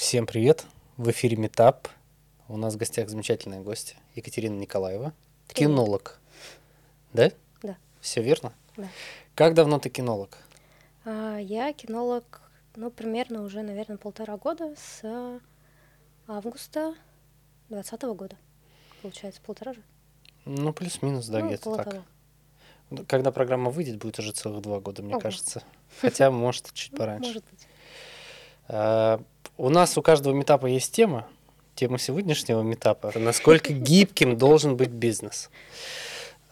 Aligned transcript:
Всем 0.00 0.24
привет! 0.26 0.64
В 0.96 1.10
эфире 1.10 1.36
Метап. 1.36 1.86
У 2.48 2.56
нас 2.56 2.72
в 2.72 2.78
гостях 2.78 3.10
замечательная 3.10 3.60
гостья 3.60 3.98
Екатерина 4.14 4.58
Николаева, 4.58 5.12
Привет. 5.46 5.58
кинолог. 5.58 6.18
Да? 7.12 7.30
Да. 7.60 7.76
Все 8.00 8.22
верно? 8.22 8.54
Да. 8.78 8.88
Как 9.34 9.52
давно 9.52 9.78
ты 9.78 9.90
кинолог? 9.90 10.38
А, 11.04 11.36
Я 11.36 11.74
кинолог, 11.74 12.40
ну, 12.76 12.90
примерно 12.90 13.42
уже, 13.42 13.60
наверное, 13.60 13.98
полтора 13.98 14.38
года 14.38 14.74
с 14.74 15.38
августа 16.26 16.94
двадцатого 17.68 18.14
года. 18.14 18.36
Получается, 19.02 19.42
полтора 19.42 19.74
же? 19.74 19.82
Ну, 20.46 20.72
плюс-минус, 20.72 21.26
да, 21.26 21.40
ну, 21.40 21.48
где-то 21.48 21.68
около 21.68 21.84
так. 21.84 22.02
Ну, 22.88 23.04
Когда 23.06 23.32
программа 23.32 23.70
выйдет, 23.70 23.98
будет 23.98 24.18
уже 24.18 24.32
целых 24.32 24.62
два 24.62 24.80
года, 24.80 25.02
мне 25.02 25.12
Ого. 25.12 25.20
кажется. 25.20 25.62
Хотя, 26.00 26.30
может, 26.30 26.72
чуть 26.72 26.92
Ну, 26.92 26.96
пораньше. 26.96 27.26
Может 27.28 27.44
быть. 27.50 27.66
У 29.60 29.68
нас 29.68 29.98
у 29.98 30.00
каждого 30.00 30.32
метапа 30.32 30.64
есть 30.64 30.90
тема. 30.90 31.28
Тема 31.74 31.98
сегодняшнего 31.98 32.62
метапа– 32.62 33.12
насколько 33.14 33.72
гибким 33.74 34.38
должен 34.38 34.74
быть 34.74 34.88
бизнес. 34.88 35.50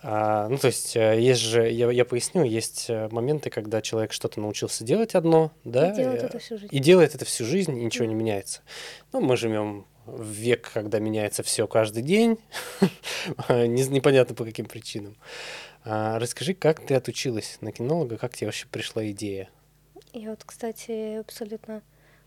А, 0.02 0.46
ну, 0.50 0.58
то 0.58 0.66
есть, 0.66 0.94
э, 0.94 1.18
есть 1.18 1.40
же, 1.40 1.70
я, 1.70 1.90
я 1.90 2.04
поясню, 2.04 2.44
есть 2.44 2.90
э, 2.90 3.08
моменты, 3.10 3.48
когда 3.48 3.80
человек 3.80 4.12
что-то 4.12 4.40
научился 4.40 4.84
делать 4.84 5.14
одно, 5.14 5.52
да, 5.64 5.90
И 5.90 5.96
делает 5.96 6.22
э, 6.22 6.26
это 6.26 6.38
всю 6.38 6.58
жизнь. 6.58 6.68
и 6.70 6.78
делает 6.80 7.14
это 7.14 7.24
всю 7.24 7.46
жизнь, 7.46 7.78
и 7.78 7.82
ничего 7.82 8.04
не 8.04 8.14
меняется. 8.14 8.60
Ну, 9.14 9.22
мы 9.22 9.38
живем 9.38 9.86
в 10.04 10.30
век, 10.30 10.70
когда 10.74 10.98
меняется 10.98 11.42
все 11.42 11.66
каждый 11.66 12.02
день, 12.02 12.38
Не- 13.48 13.88
непонятно 13.88 14.34
по 14.34 14.44
каким 14.44 14.66
причинам. 14.66 15.16
А, 15.82 16.18
Расскажи, 16.18 16.52
как 16.52 16.84
ты 16.84 16.94
отучилась 16.94 17.56
на 17.62 17.72
кинолога, 17.72 18.18
как 18.18 18.36
тебе 18.36 18.48
вообще 18.48 18.66
пришла 18.66 19.10
идея? 19.12 19.48
Я 20.12 20.28
вот, 20.28 20.42
кстати, 20.44 21.20
абсолютно 21.20 21.80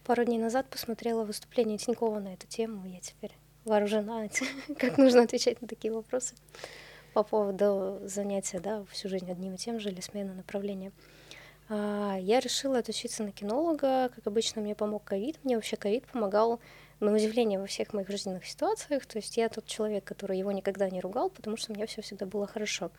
пару 0.03 0.23
дней 0.23 0.37
назад 0.37 0.69
посмотрела 0.69 1.23
выступление 1.23 1.77
Тинькова 1.77 2.19
на 2.19 2.33
эту 2.33 2.47
тему. 2.47 2.85
Я 2.85 2.99
теперь 2.99 3.31
вооружена, 3.65 4.27
как 4.77 4.97
нужно 4.97 5.23
отвечать 5.23 5.61
на 5.61 5.67
такие 5.67 5.93
вопросы 5.93 6.35
по 7.13 7.23
поводу 7.23 7.99
занятия, 8.05 8.59
да, 8.59 8.85
всю 8.89 9.09
жизнь 9.09 9.29
одним 9.29 9.55
и 9.55 9.57
тем 9.57 9.79
же 9.79 9.89
или 9.89 10.01
смены 10.01 10.33
направления. 10.33 10.91
А, 11.69 12.17
Я 12.19 12.39
решила 12.39 12.79
отучиться 12.79 13.23
на 13.23 13.31
кинолога. 13.31 14.09
Как 14.15 14.27
обычно, 14.27 14.61
мне 14.61 14.75
помог 14.75 15.03
ковид. 15.03 15.39
Мне 15.43 15.55
вообще 15.55 15.77
ковид 15.77 16.05
помогал 16.07 16.59
на 16.99 17.13
удивление 17.13 17.59
во 17.59 17.65
всех 17.65 17.93
моих 17.93 18.09
жизненных 18.09 18.45
ситуациях. 18.45 19.05
То 19.05 19.17
есть 19.17 19.37
я 19.37 19.49
тот 19.49 19.65
человек, 19.65 20.03
который 20.03 20.37
его 20.37 20.51
никогда 20.51 20.89
не 20.89 21.01
ругал, 21.01 21.29
потому 21.29 21.57
что 21.57 21.71
у 21.71 21.75
меня 21.75 21.85
все 21.87 22.01
всегда 22.01 22.25
было 22.25 22.47
хорошо. 22.47 22.91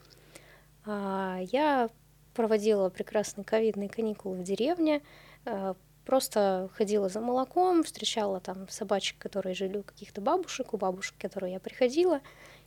А, 0.84 1.40
Я 1.50 1.90
проводила 2.34 2.88
прекрасные 2.88 3.44
ковидные 3.44 3.88
каникулы 3.88 4.36
в 4.36 4.42
деревне, 4.42 5.02
э, 5.44 5.74
просто 6.04 6.68
ходила 6.74 7.08
за 7.08 7.20
молоком, 7.20 7.82
встречала 7.82 8.40
там 8.40 8.68
собачек, 8.68 9.18
которые 9.18 9.54
жили 9.54 9.78
у 9.78 9.82
каких-то 9.82 10.20
бабушек, 10.20 10.74
у 10.74 10.76
бабушек, 10.76 11.16
к 11.16 11.20
которой 11.20 11.52
я 11.52 11.60
приходила. 11.60 12.20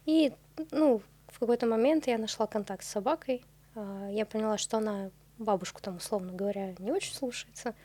И, 0.06 0.34
ну, 0.72 1.02
в 1.28 1.40
какой-то 1.40 1.66
момент 1.66 2.08
я 2.08 2.18
нашла 2.18 2.48
контакт 2.48 2.84
с 2.84 2.90
собакой. 2.90 3.44
А, 3.76 4.08
Я 4.10 4.26
поняла, 4.26 4.58
что 4.58 4.78
она 4.78 5.12
бабушку 5.38 5.82
там, 5.82 5.98
условно 5.98 6.32
говоря, 6.32 6.74
не 6.80 6.92
очень 6.92 7.14
слушается, 7.14 7.76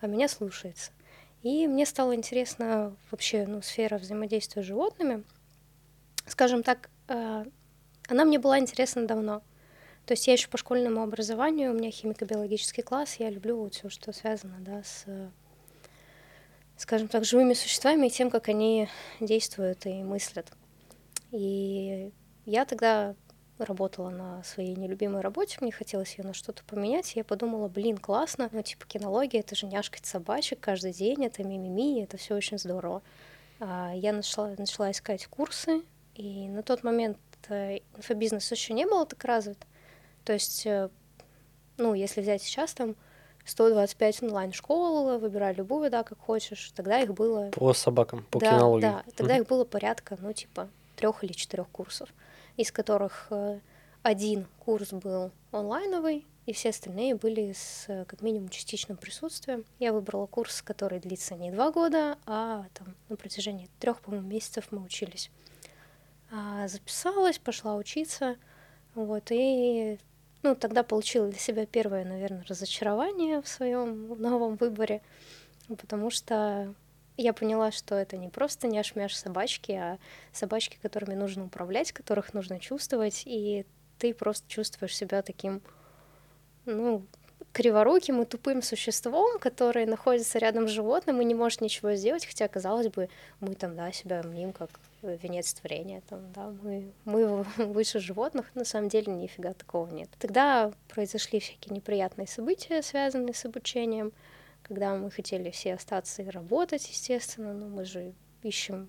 а 0.00 0.06
меня 0.06 0.28
слушается. 0.28 0.92
И 1.42 1.66
мне 1.66 1.86
стало 1.86 2.14
интересно 2.14 2.94
вообще, 3.10 3.46
ну, 3.46 3.62
сфера 3.62 3.98
взаимодействия 3.98 4.62
с 4.62 4.66
животными. 4.66 5.24
Скажем 6.26 6.62
так, 6.62 6.90
э, 7.08 7.44
она 8.08 8.24
мне 8.24 8.38
была 8.38 8.58
интересна 8.58 9.06
давно. 9.06 9.42
То 10.10 10.14
есть 10.14 10.26
я 10.26 10.32
еще 10.32 10.48
по 10.48 10.58
школьному 10.58 11.04
образованию, 11.04 11.70
у 11.70 11.74
меня 11.74 11.92
химико-биологический 11.92 12.82
класс, 12.82 13.14
я 13.20 13.30
люблю 13.30 13.60
вот 13.60 13.74
все, 13.74 13.88
что 13.88 14.12
связано, 14.12 14.56
да, 14.58 14.82
с, 14.82 15.04
скажем 16.76 17.06
так, 17.06 17.24
живыми 17.24 17.54
существами 17.54 18.08
и 18.08 18.10
тем, 18.10 18.28
как 18.28 18.48
они 18.48 18.88
действуют 19.20 19.86
и 19.86 20.02
мыслят. 20.02 20.50
И 21.30 22.10
я 22.44 22.64
тогда 22.64 23.14
работала 23.58 24.10
на 24.10 24.42
своей 24.42 24.74
нелюбимой 24.74 25.20
работе, 25.20 25.58
мне 25.60 25.70
хотелось 25.70 26.18
ее 26.18 26.24
на 26.24 26.34
что-то 26.34 26.64
поменять, 26.64 27.14
и 27.14 27.20
я 27.20 27.24
подумала, 27.24 27.68
блин, 27.68 27.96
классно, 27.96 28.48
ну, 28.50 28.62
типа, 28.62 28.86
кинология, 28.88 29.42
это 29.42 29.54
же 29.54 29.66
няшкать 29.66 30.06
собачек 30.06 30.58
каждый 30.58 30.92
день, 30.92 31.24
это 31.24 31.44
мимими, 31.44 32.02
это 32.02 32.16
все 32.16 32.34
очень 32.34 32.58
здорово. 32.58 33.02
А, 33.60 33.92
Я 33.94 34.12
нашла, 34.12 34.56
начала 34.58 34.90
искать 34.90 35.28
курсы, 35.28 35.82
и 36.16 36.48
на 36.48 36.64
тот 36.64 36.82
момент 36.82 37.16
э, 37.48 37.78
инфобизнес 37.96 38.50
еще 38.50 38.72
не 38.72 38.86
был 38.86 39.06
так 39.06 39.22
развит, 39.22 39.58
то 40.24 40.32
есть, 40.32 40.66
э, 40.66 40.88
ну, 41.76 41.94
если 41.94 42.20
взять 42.20 42.42
сейчас 42.42 42.74
там 42.74 42.96
125 43.44 44.22
онлайн-школ, 44.24 45.18
выбирай 45.18 45.54
любую, 45.54 45.90
да, 45.90 46.02
как 46.02 46.18
хочешь, 46.18 46.72
тогда 46.74 47.00
их 47.00 47.14
было... 47.14 47.50
По 47.50 47.72
собакам, 47.72 48.24
по 48.30 48.38
да, 48.38 48.50
кинологии. 48.50 48.82
да, 48.82 49.04
тогда 49.16 49.34
Мгм. 49.34 49.42
их 49.42 49.48
было 49.48 49.64
порядка, 49.64 50.16
ну, 50.20 50.32
типа, 50.32 50.68
трех 50.96 51.24
или 51.24 51.32
четырех 51.32 51.68
курсов, 51.68 52.08
из 52.56 52.70
которых 52.70 53.28
э, 53.30 53.60
один 54.02 54.46
курс 54.58 54.92
был 54.92 55.30
онлайновый, 55.52 56.26
и 56.46 56.52
все 56.52 56.70
остальные 56.70 57.14
были 57.14 57.52
с 57.52 57.84
э, 57.88 58.04
как 58.06 58.22
минимум 58.22 58.48
частичным 58.48 58.96
присутствием. 58.96 59.64
Я 59.78 59.92
выбрала 59.92 60.26
курс, 60.26 60.62
который 60.62 60.98
длится 61.00 61.34
не 61.34 61.50
два 61.50 61.70
года, 61.70 62.18
а 62.26 62.66
там 62.74 62.94
на 63.08 63.16
протяжении 63.16 63.68
трех, 63.78 64.00
по-моему, 64.00 64.28
месяцев 64.28 64.68
мы 64.70 64.82
учились. 64.82 65.30
А, 66.32 66.68
записалась, 66.68 67.38
пошла 67.38 67.74
учиться, 67.76 68.36
вот, 68.94 69.24
и 69.30 69.98
ну, 70.42 70.54
тогда 70.54 70.82
получила 70.82 71.28
для 71.28 71.38
себя 71.38 71.66
первое, 71.66 72.04
наверное, 72.04 72.44
разочарование 72.48 73.42
в 73.42 73.48
своем 73.48 74.08
новом 74.20 74.56
выборе, 74.56 75.02
потому 75.68 76.10
что 76.10 76.74
я 77.16 77.32
поняла, 77.32 77.70
что 77.70 77.94
это 77.94 78.16
не 78.16 78.28
просто 78.28 78.66
няш-мяш 78.66 79.14
собачки, 79.14 79.72
а 79.72 79.98
собачки, 80.32 80.78
которыми 80.80 81.14
нужно 81.14 81.44
управлять, 81.44 81.92
которых 81.92 82.32
нужно 82.32 82.58
чувствовать, 82.58 83.22
и 83.26 83.66
ты 83.98 84.14
просто 84.14 84.48
чувствуешь 84.48 84.96
себя 84.96 85.20
таким, 85.20 85.60
ну, 86.64 87.04
криворуким 87.52 88.22
и 88.22 88.24
тупым 88.24 88.62
существом, 88.62 89.38
которое 89.38 89.86
находится 89.86 90.38
рядом 90.38 90.68
с 90.68 90.70
животным 90.70 91.20
и 91.20 91.24
не 91.24 91.34
может 91.34 91.60
ничего 91.60 91.94
сделать, 91.94 92.24
хотя, 92.24 92.48
казалось 92.48 92.88
бы, 92.88 93.08
мы 93.40 93.54
там, 93.54 93.76
да, 93.76 93.92
себя 93.92 94.22
мним 94.22 94.52
как 94.52 94.70
венец 95.02 95.52
творения, 95.54 96.02
там, 96.08 96.32
да, 96.32 96.52
мы, 96.62 96.92
мы 97.04 97.42
выше 97.56 97.98
животных, 97.98 98.54
на 98.54 98.64
самом 98.64 98.88
деле 98.88 99.12
нифига 99.12 99.52
такого 99.52 99.88
нет. 99.88 100.08
Тогда 100.18 100.72
произошли 100.88 101.40
всякие 101.40 101.74
неприятные 101.74 102.26
события, 102.26 102.82
связанные 102.82 103.34
с 103.34 103.44
обучением, 103.44 104.12
когда 104.62 104.94
мы 104.94 105.10
хотели 105.10 105.50
все 105.50 105.74
остаться 105.74 106.22
и 106.22 106.28
работать, 106.28 106.88
естественно, 106.88 107.52
но 107.52 107.66
мы 107.66 107.84
же 107.84 108.12
ищем 108.42 108.88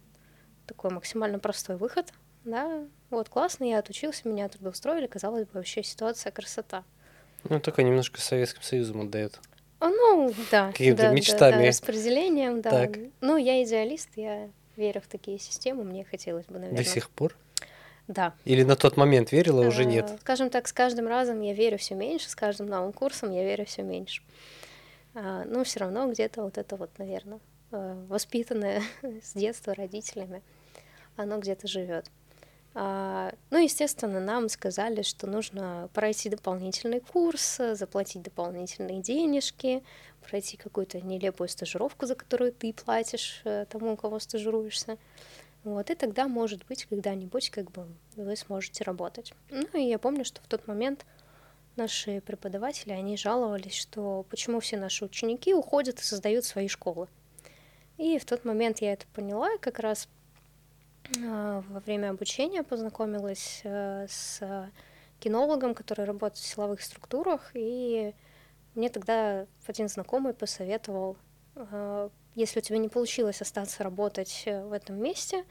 такой 0.67 0.91
максимально 0.91 1.39
простой 1.39 1.77
выход, 1.77 2.13
да, 2.43 2.85
вот 3.09 3.29
классно, 3.29 3.65
я 3.65 3.79
отучился, 3.79 4.27
меня 4.27 4.49
трудоустроили, 4.49 5.07
казалось 5.07 5.45
бы, 5.45 5.51
вообще 5.53 5.83
ситуация 5.83 6.31
красота. 6.31 6.83
Ну, 7.43 7.59
такой 7.59 7.83
немножко 7.83 8.21
Советским 8.21 8.61
Союзом 8.61 9.01
отдает. 9.01 9.39
А, 9.79 9.89
Ну, 9.89 10.31
да. 10.51 10.71
Какими-то 10.71 11.03
да, 11.03 11.09
да, 11.09 11.15
мечтами. 11.15 11.61
Да, 11.63 11.67
распределением, 11.67 12.61
да. 12.61 12.69
Так. 12.69 12.97
Ну, 13.19 13.37
я 13.37 13.63
идеалист, 13.63 14.09
я 14.15 14.49
верю 14.81 14.99
в 15.01 15.07
такие 15.07 15.39
системы, 15.39 15.83
мне 15.83 16.03
хотелось 16.03 16.45
бы, 16.47 16.55
наверное. 16.59 16.83
До 16.83 16.89
сих 16.89 17.09
пор? 17.09 17.35
Да. 18.07 18.33
Или 18.45 18.63
на 18.63 18.75
тот 18.75 18.97
момент 18.97 19.31
верила, 19.31 19.65
уже 19.65 19.83
Э, 19.83 19.85
нет? 19.85 20.17
Скажем 20.21 20.49
так, 20.49 20.67
с 20.67 20.73
каждым 20.73 21.07
разом 21.07 21.39
я 21.41 21.53
верю 21.53 21.77
все 21.77 21.95
меньше, 21.95 22.29
с 22.29 22.35
каждым 22.35 22.67
новым 22.67 22.91
курсом 22.93 23.31
я 23.31 23.43
верю 23.43 23.65
все 23.65 23.83
меньше. 23.83 24.21
А, 25.13 25.43
Но 25.45 25.63
все 25.63 25.79
равно 25.79 26.11
где-то 26.11 26.41
вот 26.43 26.57
это 26.57 26.75
вот, 26.75 26.89
наверное, 26.97 27.39
воспитанное 27.71 28.81
с 29.23 29.33
детства 29.33 29.73
родителями, 29.73 30.41
оно 31.15 31.37
где-то 31.37 31.67
живет. 31.67 32.07
А, 32.73 33.33
Ну, 33.49 33.57
естественно, 33.63 34.19
нам 34.19 34.49
сказали, 34.49 35.01
что 35.03 35.27
нужно 35.27 35.89
пройти 35.93 36.29
дополнительный 36.29 37.01
курс, 37.01 37.59
э, 37.59 37.75
заплатить 37.75 38.21
дополнительные 38.23 39.01
денежки, 39.01 39.83
пройти 40.21 40.57
какую-то 40.57 41.01
нелепую 41.01 41.47
стажировку, 41.47 42.05
за 42.05 42.15
которую 42.15 42.51
ты 42.51 42.73
платишь 42.73 43.41
э, 43.43 43.65
тому, 43.69 43.93
у 43.93 43.97
кого 43.97 44.19
стажируешься. 44.19 44.97
Вот, 45.63 45.89
и 45.89 45.95
тогда, 45.95 46.27
может 46.27 46.65
быть, 46.65 46.85
когда-нибудь 46.85 47.49
как 47.51 47.71
бы 47.71 47.87
вы 48.15 48.35
сможете 48.35 48.83
работать. 48.83 49.33
Ну, 49.49 49.67
и 49.73 49.83
я 49.83 49.99
помню, 49.99 50.25
что 50.25 50.41
в 50.41 50.47
тот 50.47 50.67
момент 50.67 51.05
наши 51.75 52.21
преподаватели, 52.21 52.91
они 52.91 53.15
жаловались, 53.15 53.75
что 53.75 54.25
почему 54.29 54.59
все 54.59 54.77
наши 54.77 55.05
ученики 55.05 55.53
уходят 55.53 55.99
и 55.99 56.03
создают 56.03 56.45
свои 56.45 56.67
школы. 56.67 57.07
И 57.97 58.17
в 58.17 58.25
тот 58.25 58.45
момент 58.45 58.79
я 58.79 58.93
это 58.93 59.05
поняла, 59.13 59.49
как 59.59 59.79
раз 59.79 60.09
а, 61.23 61.63
во 61.69 61.79
время 61.81 62.09
обучения 62.09 62.63
познакомилась 62.63 63.61
э, 63.63 64.07
с 64.09 64.41
кинологом, 65.19 65.75
который 65.75 66.05
работает 66.05 66.43
в 66.43 66.47
силовых 66.47 66.81
структурах, 66.81 67.51
и 67.53 68.13
мне 68.75 68.89
тогда 68.89 69.45
один 69.67 69.89
знакомый 69.89 70.33
посоветовал, 70.33 71.17
э, 71.55 72.09
если 72.35 72.59
у 72.59 72.61
тебя 72.61 72.77
не 72.77 72.89
получилось 72.89 73.41
остаться 73.41 73.83
работать 73.83 74.43
э, 74.45 74.63
в 74.65 74.71
этом 74.71 75.01
месте, 75.01 75.45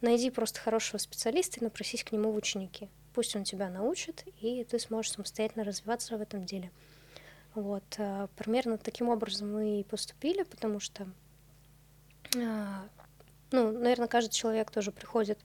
найди 0.00 0.30
просто 0.30 0.60
хорошего 0.60 0.98
специалиста 0.98 1.60
и 1.60 1.64
напросись 1.64 2.04
к 2.04 2.12
нему 2.12 2.30
в 2.30 2.36
ученики. 2.36 2.88
Пусть 3.14 3.36
он 3.36 3.44
тебя 3.44 3.68
научит, 3.68 4.24
и 4.40 4.64
ты 4.64 4.78
сможешь 4.78 5.12
самостоятельно 5.12 5.64
развиваться 5.64 6.16
в 6.16 6.20
этом 6.20 6.44
деле. 6.44 6.70
Вот, 7.54 7.84
э, 7.98 8.28
примерно 8.36 8.78
таким 8.78 9.08
образом 9.08 9.52
мы 9.52 9.80
и 9.80 9.84
поступили, 9.84 10.44
потому 10.44 10.80
что 10.80 11.06
а, 12.36 12.88
ну, 13.50 13.70
наверное, 13.72 14.08
каждый 14.08 14.32
человек 14.32 14.70
тоже 14.70 14.92
приходит 14.92 15.38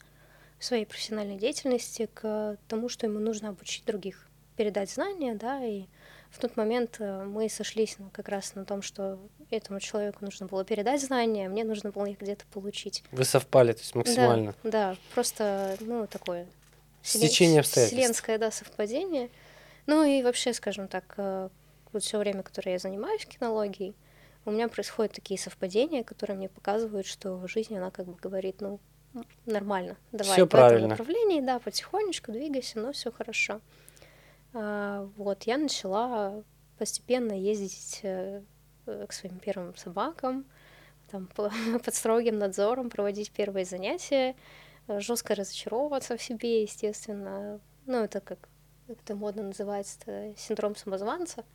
в 0.57 0.65
своей 0.65 0.85
профессиональной 0.85 1.37
деятельности 1.37 2.09
к 2.13 2.57
тому, 2.67 2.89
что 2.89 3.05
ему 3.05 3.19
нужно 3.19 3.49
обучить 3.49 3.85
других, 3.85 4.27
передать 4.55 4.89
знания, 4.89 5.35
да, 5.35 5.63
и 5.63 5.85
в 6.31 6.39
тот 6.39 6.57
момент 6.57 6.97
э, 6.99 7.23
мы 7.23 7.49
сошлись 7.49 7.95
ну, 7.99 8.09
как 8.11 8.29
раз 8.29 8.55
на 8.55 8.65
том, 8.65 8.81
что 8.81 9.19
этому 9.49 9.79
человеку 9.79 10.19
нужно 10.25 10.45
было 10.47 10.63
передать 10.65 11.01
знания, 11.01 11.47
а 11.47 11.49
мне 11.49 11.63
нужно 11.63 11.91
было 11.91 12.05
их 12.05 12.19
где-то 12.19 12.45
получить. 12.51 13.03
Вы 13.11 13.23
совпали, 13.23 13.73
то 13.73 13.79
есть 13.79 13.95
максимально. 13.95 14.53
Да, 14.63 14.71
да 14.91 14.97
просто, 15.13 15.77
ну, 15.79 16.07
такое... 16.07 16.47
Стечение 17.01 17.61
обстоятельств. 17.61 17.97
Вселенское, 17.97 18.37
да, 18.37 18.51
совпадение. 18.51 19.29
Ну 19.85 20.03
и 20.03 20.21
вообще, 20.21 20.53
скажем 20.53 20.89
так, 20.89 21.13
э, 21.17 21.49
вот 21.93 22.03
все 22.03 22.17
время, 22.17 22.43
которое 22.43 22.73
я 22.73 22.79
занимаюсь 22.79 23.25
кинологией, 23.25 23.95
у 24.45 24.51
меня 24.51 24.67
происходят 24.67 25.13
такие 25.13 25.39
совпадения, 25.39 26.03
которые 26.03 26.37
мне 26.37 26.49
показывают, 26.49 27.07
что 27.07 27.47
жизнь, 27.47 27.75
она 27.77 27.91
как 27.91 28.05
бы 28.05 28.15
говорит, 28.15 28.61
ну, 28.61 28.79
нормально, 29.45 29.97
давай 30.11 30.33
всё 30.33 30.45
в 30.45 30.49
правильно. 30.49 30.77
этом 30.77 30.89
направлении, 30.89 31.41
да, 31.41 31.59
потихонечку 31.59 32.31
двигайся, 32.31 32.79
но 32.79 32.91
все 32.91 33.11
хорошо. 33.11 33.61
А, 34.59 35.07
вот, 35.17 35.43
я 35.43 35.57
начала 35.57 36.43
постепенно 36.79 37.33
ездить 37.33 37.99
э, 38.01 38.41
к 38.85 39.11
своим 39.13 39.37
первым 39.37 39.75
собакам, 39.75 40.45
там, 41.11 41.27
по, 41.35 41.51
под 41.83 41.93
строгим 41.93 42.39
надзором 42.39 42.89
проводить 42.89 43.31
первые 43.31 43.65
занятия, 43.65 44.35
э, 44.87 44.99
жестко 44.99 45.35
разочаровываться 45.35 46.17
в 46.17 46.21
себе, 46.23 46.63
естественно. 46.63 47.59
Ну, 47.85 48.03
это 48.03 48.19
как 48.19 48.49
это 48.87 49.15
модно 49.15 49.43
называется, 49.43 50.33
синдром 50.35 50.75
самозванца 50.75 51.45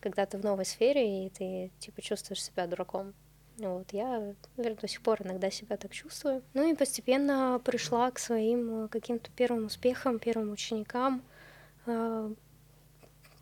когда 0.00 0.26
ты 0.26 0.38
в 0.38 0.44
новой 0.44 0.64
сфере, 0.64 1.26
и 1.26 1.30
ты, 1.30 1.72
типа, 1.80 2.00
чувствуешь 2.02 2.44
себя 2.44 2.68
дураком. 2.68 3.14
Вот, 3.56 3.92
я, 3.92 4.34
наверное, 4.56 4.80
до 4.80 4.86
сих 4.86 5.02
пор 5.02 5.20
иногда 5.22 5.50
себя 5.50 5.76
так 5.76 5.92
чувствую. 5.92 6.44
Ну 6.54 6.70
и 6.70 6.76
постепенно 6.76 7.60
пришла 7.64 8.08
к 8.12 8.20
своим 8.20 8.84
э, 8.84 8.88
каким-то 8.88 9.28
первым 9.32 9.66
успехам, 9.66 10.20
первым 10.20 10.52
ученикам, 10.52 11.16
э, 11.16 11.37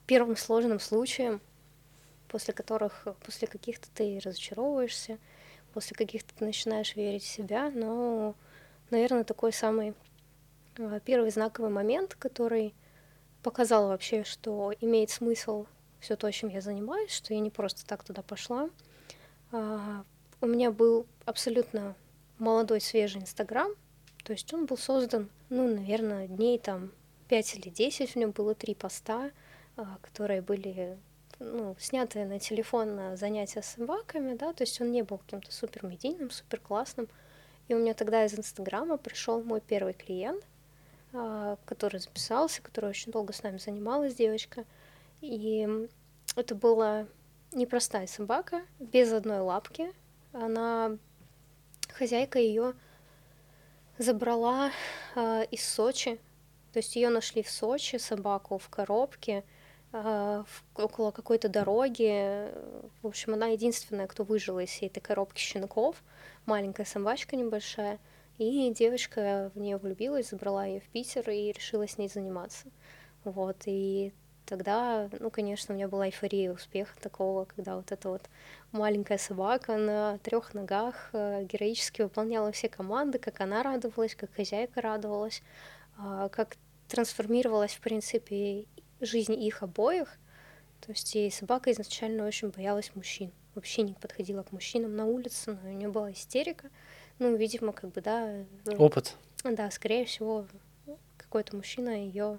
первым 0.06 0.36
сложным 0.36 0.80
случаям, 0.80 1.40
после 2.28 2.54
которых, 2.54 3.06
после 3.24 3.48
каких-то 3.48 3.88
ты 3.94 4.20
разочаровываешься, 4.22 5.18
после 5.72 5.96
каких-то 5.96 6.34
ты 6.34 6.44
начинаешь 6.44 6.96
верить 6.96 7.22
в 7.22 7.28
себя, 7.28 7.70
но, 7.70 8.34
наверное, 8.90 9.24
такой 9.24 9.52
самый 9.52 9.94
э, 10.78 11.00
первый 11.04 11.30
знаковый 11.30 11.70
момент, 11.70 12.14
который 12.14 12.74
показал 13.42 13.88
вообще, 13.88 14.24
что 14.24 14.72
имеет 14.80 15.10
смысл 15.10 15.66
все 16.00 16.16
то, 16.16 16.30
чем 16.30 16.48
я 16.48 16.60
занимаюсь, 16.60 17.10
что 17.10 17.34
я 17.34 17.40
не 17.40 17.50
просто 17.50 17.86
так 17.86 18.04
туда 18.04 18.22
пошла. 18.22 18.70
А, 19.52 20.04
у 20.40 20.46
меня 20.46 20.70
был 20.70 21.06
абсолютно 21.24 21.94
молодой, 22.38 22.80
свежий 22.80 23.20
Инстаграм, 23.20 23.72
то 24.24 24.32
есть 24.32 24.52
он 24.52 24.66
был 24.66 24.76
создан, 24.76 25.28
ну, 25.48 25.72
наверное, 25.72 26.26
дней 26.26 26.58
там 26.58 26.90
5 27.28 27.54
или 27.56 27.68
10, 27.68 28.10
в 28.12 28.16
нем 28.16 28.30
было 28.30 28.54
три 28.54 28.74
поста, 28.74 29.30
а, 29.76 29.98
которые 30.02 30.42
были 30.42 30.98
ну, 31.38 31.76
сняты 31.78 32.24
на 32.24 32.38
телефон 32.38 32.96
на 32.96 33.16
занятия 33.16 33.62
с 33.62 33.66
собаками, 33.66 34.34
да, 34.34 34.52
то 34.52 34.62
есть 34.62 34.80
он 34.80 34.90
не 34.90 35.02
был 35.02 35.18
каким-то 35.18 35.52
супер 35.52 35.84
медийным, 35.84 36.30
супер 36.30 36.60
классным. 36.60 37.08
И 37.68 37.74
у 37.74 37.78
меня 37.78 37.94
тогда 37.94 38.24
из 38.24 38.38
Инстаграма 38.38 38.96
пришел 38.96 39.42
мой 39.42 39.60
первый 39.60 39.92
клиент, 39.92 40.44
а, 41.12 41.58
который 41.64 42.00
записался, 42.00 42.62
который 42.62 42.90
очень 42.90 43.12
долго 43.12 43.32
с 43.32 43.42
нами 43.42 43.58
занималась 43.58 44.14
девочка. 44.14 44.64
И 45.20 45.88
это 46.36 46.54
была 46.54 47.06
непростая 47.52 48.06
собака, 48.06 48.62
без 48.78 49.12
одной 49.12 49.40
лапки. 49.40 49.92
Она, 50.32 50.96
хозяйка 51.88 52.38
ее 52.38 52.74
забрала 53.98 54.70
э, 55.14 55.44
из 55.50 55.66
Сочи. 55.66 56.20
То 56.76 56.80
есть 56.80 56.94
ее 56.94 57.08
нашли 57.08 57.42
в 57.42 57.48
Сочи, 57.48 57.96
собаку 57.96 58.58
в 58.58 58.68
коробке, 58.68 59.44
э, 59.94 60.44
в, 60.46 60.78
около 60.78 61.10
какой-то 61.10 61.48
дороги. 61.48 62.50
В 63.00 63.06
общем, 63.06 63.32
она 63.32 63.46
единственная, 63.46 64.06
кто 64.06 64.24
выжила 64.24 64.58
из 64.58 64.68
всей 64.68 64.90
этой 64.90 65.00
коробки 65.00 65.40
щенков. 65.40 66.04
Маленькая 66.44 66.84
собачка 66.84 67.34
небольшая. 67.34 67.98
И 68.36 68.70
девочка 68.74 69.50
в 69.54 69.58
нее 69.58 69.78
влюбилась, 69.78 70.28
забрала 70.28 70.66
ее 70.66 70.80
в 70.80 70.88
Питер 70.88 71.30
и 71.30 71.50
решила 71.50 71.88
с 71.88 71.96
ней 71.96 72.10
заниматься. 72.10 72.66
Вот, 73.24 73.56
и 73.64 74.12
тогда, 74.44 75.08
ну, 75.18 75.30
конечно, 75.30 75.72
у 75.72 75.78
меня 75.78 75.88
была 75.88 76.08
эйфория 76.08 76.52
успеха 76.52 76.94
такого, 77.00 77.46
когда 77.46 77.76
вот 77.76 77.90
эта 77.90 78.10
вот 78.10 78.28
маленькая 78.72 79.16
собака 79.16 79.78
на 79.78 80.18
трех 80.18 80.52
ногах 80.52 81.08
э, 81.14 81.44
героически 81.44 82.02
выполняла 82.02 82.52
все 82.52 82.68
команды, 82.68 83.18
как 83.18 83.40
она 83.40 83.62
радовалась, 83.62 84.14
как 84.14 84.30
хозяйка 84.34 84.82
радовалась, 84.82 85.42
э, 85.98 86.28
как 86.30 86.58
трансформировалась, 86.88 87.72
в 87.72 87.80
принципе, 87.80 88.66
жизнь 89.00 89.34
их 89.34 89.62
обоих. 89.62 90.18
То 90.80 90.92
есть 90.92 91.16
и 91.16 91.30
собака 91.30 91.72
изначально 91.72 92.26
очень 92.26 92.48
боялась 92.48 92.90
мужчин. 92.94 93.32
Вообще 93.54 93.82
не 93.82 93.94
подходила 93.94 94.42
к 94.42 94.52
мужчинам 94.52 94.94
на 94.94 95.06
улице, 95.06 95.58
но 95.62 95.70
у 95.70 95.72
нее 95.72 95.88
была 95.88 96.12
истерика. 96.12 96.70
Ну, 97.18 97.34
видимо, 97.34 97.72
как 97.72 97.92
бы, 97.92 98.00
да... 98.00 98.44
Э, 98.66 98.76
Опыт. 98.76 99.16
Да, 99.42 99.70
скорее 99.70 100.04
всего, 100.04 100.46
какой-то 101.16 101.56
мужчина 101.56 101.88
ее 101.88 102.38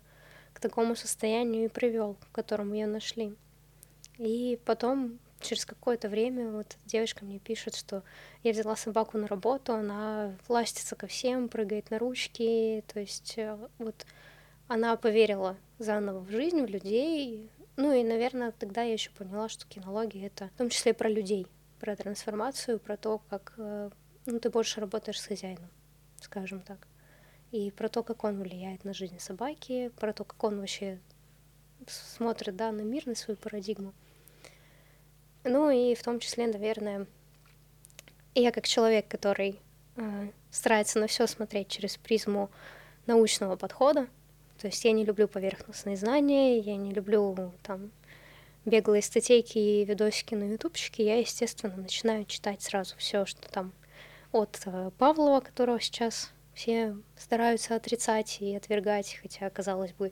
к 0.54 0.60
такому 0.60 0.96
состоянию 0.96 1.66
и 1.66 1.70
привел, 1.70 2.16
к 2.16 2.32
которому 2.32 2.74
ее 2.74 2.88
нашли. 2.88 3.36
И 4.18 4.60
потом, 4.66 5.20
через 5.40 5.66
какое-то 5.66 6.10
время, 6.10 6.52
вот 6.52 6.78
девочка 6.86 7.26
мне 7.26 7.40
пишет, 7.40 7.76
что 7.76 8.04
я 8.44 8.52
взяла 8.52 8.76
собаку 8.76 9.18
на 9.18 9.28
работу, 9.28 9.74
она 9.74 10.36
ластится 10.48 10.96
ко 10.96 11.08
всем, 11.08 11.50
прыгает 11.50 11.92
на 11.92 12.00
ручки, 12.00 12.84
то 12.92 13.00
есть 13.00 13.38
э, 13.38 13.58
вот 13.78 14.06
она 14.68 14.96
поверила 14.96 15.58
заново 15.80 16.20
в 16.20 16.30
жизнь, 16.30 16.62
в 16.62 16.70
людей. 16.70 17.50
Ну 17.76 17.94
и, 17.94 18.04
наверное, 18.04 18.52
тогда 18.52 18.84
я 18.84 18.94
еще 18.94 19.12
поняла, 19.12 19.50
что 19.50 19.68
кинология— 19.68 20.28
это 20.28 20.50
в 20.56 20.58
том 20.58 20.70
числе 20.70 20.94
про 20.94 21.10
людей, 21.10 21.48
про 21.80 21.96
трансформацию, 21.96 22.80
про 22.80 22.98
то, 22.98 23.22
как 23.30 23.54
э, 23.58 23.90
ну, 24.26 24.40
ты 24.40 24.50
больше 24.50 24.80
работаешь 24.80 25.22
с 25.22 25.28
хозяином, 25.28 25.70
скажем 26.20 26.62
так 26.62 26.88
и 27.52 27.72
про 27.72 27.90
то, 27.90 28.04
как 28.04 28.24
он 28.24 28.42
влияет 28.42 28.84
на 28.84 28.94
жизнь 28.94 29.20
собаки, 29.20 29.90
про 30.00 30.14
то, 30.14 30.24
как 30.24 30.44
он 30.44 30.60
вообще 30.60 31.00
смотрит 31.88 32.56
да, 32.56 32.72
на 32.72 32.82
мир, 32.82 33.06
на 33.06 33.16
свою 33.16 33.38
парадигму. 33.38 33.94
Ну 35.44 35.70
и 35.70 35.96
в 35.96 36.04
том 36.04 36.20
числе, 36.20 36.48
наверное, 36.48 37.08
я 38.36 38.52
как 38.52 38.68
человек, 38.68 39.08
который 39.08 39.62
э, 39.96 40.32
старается 40.52 41.00
на 41.00 41.08
все 41.08 41.26
смотреть 41.28 41.70
через 41.70 41.98
призму 41.98 42.50
научного 43.06 43.56
подхода, 43.56 44.08
то 44.60 44.68
есть 44.68 44.84
я 44.86 44.92
не 44.92 45.06
люблю 45.06 45.28
поверхностные 45.28 45.96
знания, 45.96 46.60
я 46.60 46.76
не 46.76 46.92
люблю 46.92 47.54
там 47.64 47.92
беглые 48.66 49.02
статейки 49.02 49.58
и 49.58 49.86
видосики 49.86 50.36
на 50.36 50.52
ютубчике, 50.52 51.06
я, 51.06 51.20
естественно, 51.20 51.76
начинаю 51.76 52.26
читать 52.26 52.62
сразу 52.62 52.96
все, 52.98 53.26
что 53.26 53.50
там 53.50 53.72
от 54.32 54.62
э, 54.66 54.92
Павлова, 54.98 55.40
которого 55.40 55.80
сейчас 55.80 56.32
все 56.54 56.98
стараются 57.18 57.76
отрицать 57.76 58.42
и 58.42 58.56
отвергать, 58.56 59.20
хотя, 59.22 59.50
казалось 59.50 59.94
бы, 59.94 60.12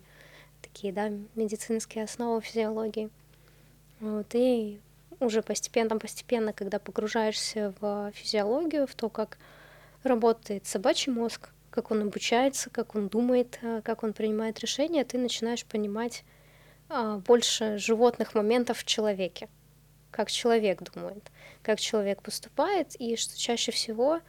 такие, 0.61 0.93
да, 0.93 1.09
медицинские 1.35 2.03
основы 2.03 2.41
физиологии. 2.41 3.09
Вот, 3.99 4.27
и 4.33 4.79
уже 5.19 5.41
постепенно-постепенно, 5.41 6.53
когда 6.53 6.79
погружаешься 6.79 7.73
в 7.79 8.11
физиологию, 8.13 8.87
в 8.87 8.95
то, 8.95 9.09
как 9.09 9.37
работает 10.03 10.65
собачий 10.65 11.11
мозг, 11.11 11.49
как 11.75 11.91
он 11.91 12.03
обучается, 12.03 12.69
как 12.69 12.95
он 12.95 13.09
думает, 13.09 13.59
э, 13.61 13.81
как 13.83 14.03
он 14.03 14.13
принимает 14.13 14.59
решения, 14.59 15.03
ты 15.03 15.17
начинаешь 15.17 15.65
понимать 15.65 16.23
а, 16.87 17.17
больше 17.17 17.77
животных 17.77 18.33
моментов 18.33 18.79
в 18.79 18.85
человеке, 18.85 19.49
как 20.09 20.31
человек 20.31 20.81
думает, 20.81 21.31
как 21.61 21.79
человек 21.79 22.21
поступает, 22.21 22.95
и 22.99 23.17
что 23.17 23.37
чаще 23.37 23.71
всего 23.71 24.21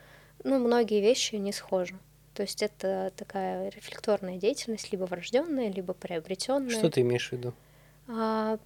ну, 0.43 0.59
многие 0.59 1.01
вещи 1.01 1.37
не 1.37 1.53
схожи. 1.53 1.97
То 2.35 2.43
есть 2.43 2.63
это 2.63 3.13
такая 3.17 3.71
рефлекторная 3.71 4.37
деятельность, 4.37 4.91
либо 4.93 5.05
врожденная, 5.05 5.71
либо 5.71 5.95
приобретенная. 5.95 6.71
Что 6.71 6.91
ты 6.91 7.01
имеешь 7.01 7.29
в 7.29 7.33
виду? 7.33 7.55
А, 8.09 8.59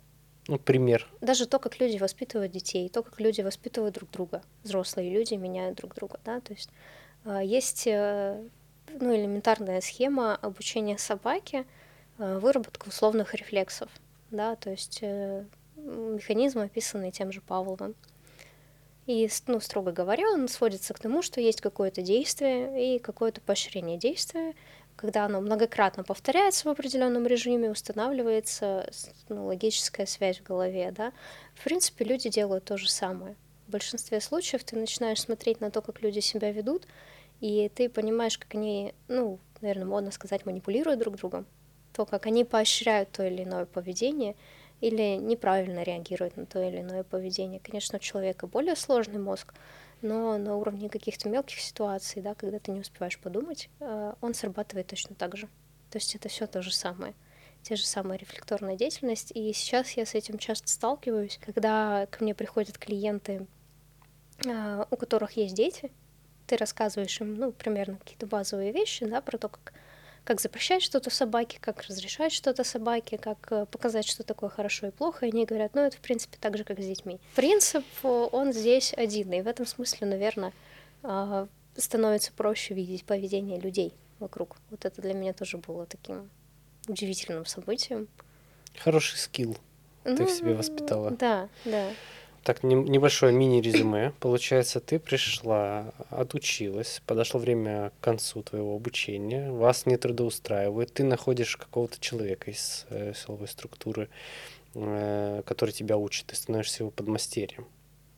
ну, 0.49 0.59
пример. 0.59 1.07
Даже 1.21 1.47
то, 1.47 1.59
как 1.59 1.79
люди 1.79 1.99
воспитывают 1.99 2.51
детей, 2.51 2.89
то, 2.89 3.03
как 3.03 3.21
люди 3.21 3.43
воспитывают 3.43 3.95
друг 3.95 4.11
друга. 4.11 4.43
Взрослые 4.65 5.13
люди 5.13 5.35
меняют 5.35 5.77
друг 5.77 5.95
друга, 5.95 6.19
да, 6.25 6.41
то 6.41 6.53
есть 6.53 6.71
а, 7.25 7.43
есть 7.43 7.87
э, 7.87 8.43
ну, 8.99 9.15
элементарная 9.15 9.81
схема 9.81 10.37
обучения 10.37 10.99
собаки, 10.99 11.67
э, 12.19 12.39
выработка 12.39 12.89
условных 12.89 13.35
рефлексов, 13.35 13.89
да, 14.31 14.57
то 14.57 14.71
есть 14.71 15.01
э, 15.03 15.45
механизмы, 15.77 16.65
описанные 16.65 17.11
тем 17.11 17.33
же 17.33 17.41
Павловым. 17.41 17.95
И, 19.07 19.29
ну, 19.47 19.61
строго 19.61 19.93
говоря, 19.93 20.31
он 20.31 20.47
сводится 20.49 20.95
к 20.95 21.01
тому, 21.01 21.23
что 21.23 21.41
есть 21.41 21.61
какое-то 21.61 22.03
действие 22.03 22.97
и 22.97 22.99
какое-то 22.99 23.41
поощрение 23.41 23.99
действия. 23.99 24.55
Когда 24.95 25.25
оно 25.25 25.41
многократно 25.41 26.05
повторяется 26.05 26.69
в 26.69 26.71
определенном 26.71 27.27
режиме, 27.27 27.71
устанавливается 27.71 28.89
ну, 29.29 29.47
логическая 29.47 30.07
связь 30.07 30.39
в 30.39 30.45
голове. 30.45 30.93
Да? 30.93 31.13
В 31.55 31.65
принципе, 31.65 32.05
люди 32.05 32.29
делают 32.29 32.65
то 32.65 32.77
же 32.77 32.89
самое. 32.89 33.35
в 33.67 33.73
большинстве 33.73 34.21
случаев 34.21 34.63
ты 34.63 34.77
начинаешь 34.77 35.21
смотреть 35.21 35.61
на 35.61 35.71
то, 35.71 35.81
как 35.81 36.03
люди 36.03 36.21
себя 36.21 36.53
ведут, 36.53 36.87
и 37.41 37.71
ты 37.75 37.89
понимаешь, 37.89 38.39
как 38.39 38.55
они, 38.55 38.95
ну, 39.09 39.39
наверное, 39.61 39.87
модно 39.87 40.11
сказать, 40.11 40.47
манипулируют 40.47 41.01
друг 41.01 41.17
другом, 41.17 41.47
то, 41.93 42.07
как 42.07 42.27
они 42.27 42.45
поощряют 42.45 43.11
то 43.11 43.27
или 43.27 43.45
иное 43.45 43.67
поведение 43.67 44.37
или 44.81 45.17
неправильно 45.17 45.83
реагируют 45.83 46.37
на 46.37 46.47
то 46.47 46.63
или 46.63 46.81
иное 46.81 47.03
поведение. 47.03 47.61
Конечно, 47.61 47.97
у 47.99 48.01
человека 48.01 48.47
более 48.47 48.77
сложный 48.77 49.19
мозг, 49.19 49.53
но 50.01 50.39
на 50.39 50.57
уровне 50.57 50.89
каких-то 50.89 51.29
мелких 51.29 51.61
ситуаций, 51.61 52.23
да, 52.23 52.35
когда 52.35 52.59
ты 52.59 52.71
не 52.71 52.81
успеваешь 52.81 53.19
подумать, 53.19 53.69
э, 53.81 54.15
он 54.23 54.33
срабатывает 54.33 54.87
точно 54.87 55.15
так 55.15 55.37
же. 55.37 55.49
То 55.91 55.99
есть 55.99 56.15
это 56.15 56.31
все 56.31 56.47
то 56.47 56.63
же 56.63 56.73
самое 56.73 57.15
те 57.63 57.77
же 57.77 57.85
самые 57.85 58.19
рефлекторная 58.19 58.77
деятельность. 58.77 59.33
И 59.35 59.53
сейчас 59.53 59.91
я 59.93 60.07
с 60.07 60.15
этим 60.15 60.39
часто 60.39 60.69
сталкиваюсь, 60.69 61.39
когда 61.45 62.07
ко 62.11 62.23
мне 62.25 62.35
приходят 62.35 62.79
клиенты, 62.79 63.47
а, 64.47 64.87
у 64.91 64.97
которых 64.97 65.33
есть 65.33 65.55
дети, 65.55 65.93
ты 66.51 66.57
рассказываешь 66.57 67.21
им, 67.21 67.37
ну, 67.37 67.53
примерно 67.53 67.97
какие-то 67.97 68.27
базовые 68.27 68.73
вещи, 68.73 69.07
да, 69.07 69.21
про 69.21 69.39
то, 69.39 69.49
как 69.49 69.73
как 70.23 70.39
запрещать 70.39 70.83
что-то 70.83 71.09
собаке, 71.09 71.57
как 71.61 71.83
разрешать 71.85 72.33
что-то 72.33 72.63
собаке, 72.63 73.17
как 73.17 73.39
э, 73.51 73.65
показать, 73.65 74.07
что 74.07 74.23
такое 74.23 74.51
хорошо 74.51 74.89
и 74.89 74.91
плохо. 74.91 75.25
И 75.25 75.31
они 75.31 75.47
говорят, 75.47 75.75
ну, 75.75 75.81
это, 75.81 75.97
в 75.97 76.01
принципе, 76.01 76.37
так 76.39 76.59
же, 76.59 76.65
как 76.65 76.79
с 76.79 76.85
детьми. 76.85 77.19
Принцип, 77.35 77.85
он 78.03 78.53
здесь 78.53 78.93
один, 78.95 79.33
и 79.33 79.41
в 79.41 79.49
этом 79.49 79.65
смысле, 79.65 80.07
наверное, 80.07 80.53
а, 81.03 81.49
становится 81.75 82.33
проще 82.33 82.75
видеть 82.75 83.05
поведение 83.05 83.59
людей 83.59 83.95
вокруг. 84.19 84.57
Вот 84.69 84.85
это 84.85 85.01
для 85.01 85.15
меня 85.15 85.33
тоже 85.33 85.57
было 85.57 85.87
таким 85.87 86.29
удивительным 86.87 87.47
событием. 87.47 88.07
Хороший 88.77 89.17
скилл 89.17 89.57
ну, 90.05 90.17
ты 90.17 90.27
в 90.27 90.31
себе 90.31 90.55
воспитала. 90.55 91.11
Да, 91.13 91.49
да. 91.65 91.89
Так, 92.43 92.63
не, 92.63 92.75
небольшое 92.75 93.33
мини-резюме. 93.33 94.13
Получается, 94.19 94.81
ты 94.81 94.99
пришла, 94.99 95.93
отучилась, 96.09 97.03
подошло 97.07 97.39
время 97.39 97.93
к 98.01 98.05
концу 98.05 98.43
твоего 98.43 98.75
обучения, 98.75 99.51
вас 99.51 99.85
не 99.87 99.97
трудоустраивает, 99.97 100.93
ты 100.93 101.05
находишь 101.05 101.57
какого-то 101.57 102.01
человека 102.01 102.51
из 102.51 102.87
э, 102.89 103.13
силовой 103.15 103.49
структуры, 103.49 104.09
э, 104.75 105.43
который 105.45 105.73
тебя 105.73 105.99
учит, 105.99 106.27
ты 106.27 106.37
становишься 106.37 106.83
его 106.83 106.91
подмастерьем. 106.91 107.67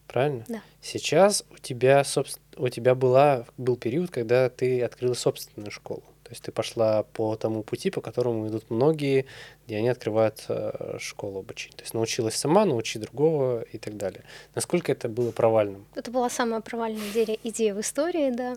Правильно? 0.07 0.45
Да. 0.47 0.62
Сейчас 0.81 1.45
у 1.50 1.57
тебя, 1.57 2.05
собственно, 2.05 2.45
у 2.57 2.69
тебя 2.69 2.95
была, 2.95 3.47
был 3.57 3.76
период, 3.76 4.11
когда 4.11 4.50
ты 4.50 4.83
открыла 4.83 5.14
собственную 5.14 5.71
школу. 5.71 6.05
То 6.32 6.34
есть 6.34 6.44
ты 6.44 6.50
пошла 6.50 7.02
по 7.02 7.36
тому 7.36 7.62
пути, 7.62 7.90
по 7.90 8.00
которому 8.00 8.48
идут 8.48 8.70
многие, 8.70 9.26
где 9.66 9.76
они 9.76 9.90
открывают 9.90 10.46
э, 10.48 10.96
школу 10.98 11.40
обучения. 11.40 11.76
То 11.76 11.82
есть 11.82 11.92
научилась 11.92 12.36
сама, 12.36 12.64
научи 12.64 12.98
другого 12.98 13.60
и 13.60 13.76
так 13.76 13.98
далее. 13.98 14.24
Насколько 14.54 14.92
это 14.92 15.10
было 15.10 15.30
провальным? 15.30 15.84
Это 15.94 16.10
была 16.10 16.30
самая 16.30 16.62
провальная 16.62 17.06
идея, 17.10 17.36
идея 17.44 17.74
в 17.74 17.80
истории, 17.82 18.30
да. 18.30 18.56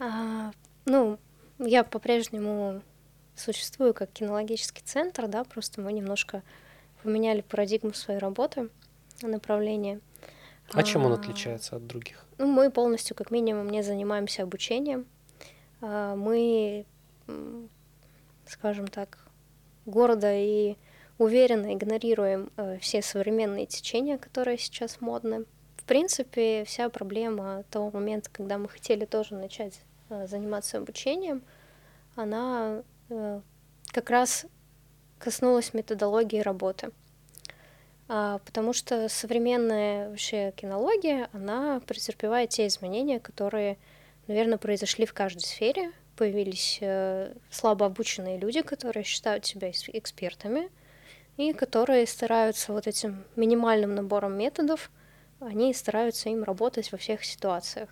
А, 0.00 0.50
ну, 0.86 1.20
я 1.60 1.84
по-прежнему 1.84 2.82
существую 3.36 3.94
как 3.94 4.10
кинологический 4.10 4.82
центр, 4.84 5.28
да, 5.28 5.44
просто 5.44 5.80
мы 5.80 5.92
немножко 5.92 6.42
поменяли 7.04 7.42
парадигму 7.42 7.94
своей 7.94 8.18
работы, 8.18 8.70
направление. 9.22 10.00
А 10.72 10.82
чем 10.82 11.04
он 11.04 11.12
а, 11.12 11.14
отличается 11.14 11.76
от 11.76 11.86
других? 11.86 12.24
Ну, 12.38 12.48
мы 12.48 12.72
полностью, 12.72 13.14
как 13.14 13.30
минимум, 13.30 13.70
не 13.70 13.84
занимаемся 13.84 14.42
обучением, 14.42 15.06
мы, 15.80 16.84
скажем 18.46 18.88
так, 18.88 19.18
гордо 19.86 20.32
и 20.34 20.76
уверенно 21.18 21.74
игнорируем 21.74 22.50
э, 22.56 22.78
все 22.80 23.02
современные 23.02 23.66
течения, 23.66 24.18
которые 24.18 24.56
сейчас 24.58 25.00
модны. 25.00 25.44
В 25.76 25.84
принципе, 25.84 26.64
вся 26.64 26.88
проблема 26.88 27.64
того 27.70 27.90
момента, 27.90 28.30
когда 28.30 28.58
мы 28.58 28.68
хотели 28.68 29.04
тоже 29.04 29.34
начать 29.34 29.80
э, 30.10 30.26
заниматься 30.26 30.78
обучением, 30.78 31.42
она 32.14 32.82
э, 33.10 33.40
как 33.88 34.10
раз 34.10 34.46
коснулась 35.18 35.74
методологии 35.74 36.40
работы. 36.40 36.92
А, 38.10 38.38
потому 38.44 38.72
что 38.72 39.08
современная 39.08 40.08
вообще 40.08 40.52
кинология, 40.56 41.28
она 41.32 41.80
претерпевает 41.80 42.50
те 42.50 42.66
изменения, 42.66 43.18
которые 43.20 43.76
наверное, 44.28 44.58
произошли 44.58 45.06
в 45.06 45.12
каждой 45.12 45.40
сфере. 45.40 45.92
Появились 46.16 46.78
э, 46.80 47.34
слабо 47.50 47.86
обученные 47.86 48.38
люди, 48.38 48.62
которые 48.62 49.04
считают 49.04 49.46
себя 49.46 49.70
экспертами 49.70 50.70
и 51.36 51.52
которые 51.52 52.06
стараются 52.06 52.72
вот 52.72 52.86
этим 52.86 53.24
минимальным 53.36 53.94
набором 53.94 54.36
методов, 54.36 54.90
они 55.40 55.72
стараются 55.72 56.28
им 56.28 56.42
работать 56.42 56.90
во 56.90 56.98
всех 56.98 57.24
ситуациях. 57.24 57.90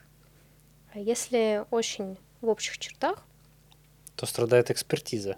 А 0.92 0.98
если 0.98 1.64
очень 1.70 2.18
в 2.40 2.48
общих 2.48 2.78
чертах, 2.78 3.24
то 4.16 4.26
страдает 4.26 4.70
экспертиза. 4.70 5.36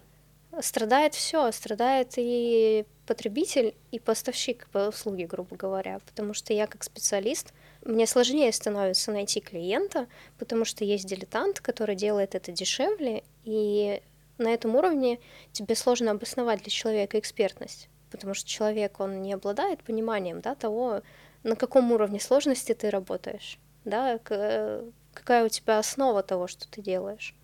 Страдает 0.60 1.14
все, 1.14 1.52
страдает 1.52 2.14
и 2.16 2.84
потребитель, 3.06 3.74
и 3.90 3.98
поставщик 3.98 4.68
по 4.70 4.88
услуге, 4.88 5.26
грубо 5.26 5.56
говоря, 5.56 6.00
потому 6.06 6.34
что 6.34 6.52
я 6.52 6.66
как 6.66 6.84
специалист 6.84 7.52
мне 7.84 8.06
сложнее 8.06 8.52
становится 8.52 9.12
найти 9.12 9.40
клиента, 9.40 10.08
потому 10.38 10.64
что 10.64 10.84
есть 10.84 11.06
дилетант, 11.06 11.60
который 11.60 11.96
делает 11.96 12.34
это 12.34 12.52
дешевле, 12.52 13.22
и 13.44 14.02
на 14.36 14.48
этом 14.48 14.76
уровне 14.76 15.20
тебе 15.52 15.74
сложно 15.74 16.10
обосновать 16.10 16.62
для 16.62 16.70
человека 16.70 17.18
экспертность, 17.18 17.88
потому 18.10 18.34
что 18.34 18.48
человек, 18.48 19.00
он 19.00 19.22
не 19.22 19.32
обладает 19.32 19.82
пониманием 19.82 20.40
да, 20.40 20.54
того, 20.54 21.02
на 21.44 21.56
каком 21.56 21.92
уровне 21.92 22.20
сложности 22.20 22.74
ты 22.74 22.90
работаешь, 22.90 23.58
да, 23.84 24.18
какая 24.18 25.44
у 25.44 25.48
тебя 25.48 25.78
основа 25.78 26.22
того, 26.22 26.46
что 26.46 26.68
ты 26.68 26.82
делаешь. 26.82 27.34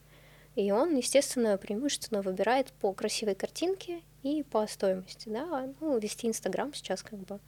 И 0.56 0.70
он, 0.70 0.96
естественно, 0.96 1.58
преимущественно 1.58 2.22
выбирает 2.22 2.72
по 2.80 2.92
красивой 2.92 3.34
картинке 3.34 4.02
и 4.22 4.42
по 4.42 4.66
стоимости, 4.66 5.28
да, 5.28 5.68
ну, 5.80 5.98
вести 5.98 6.28
Инстаграм 6.28 6.72
сейчас 6.72 7.02
как 7.02 7.18
бы 7.18 7.40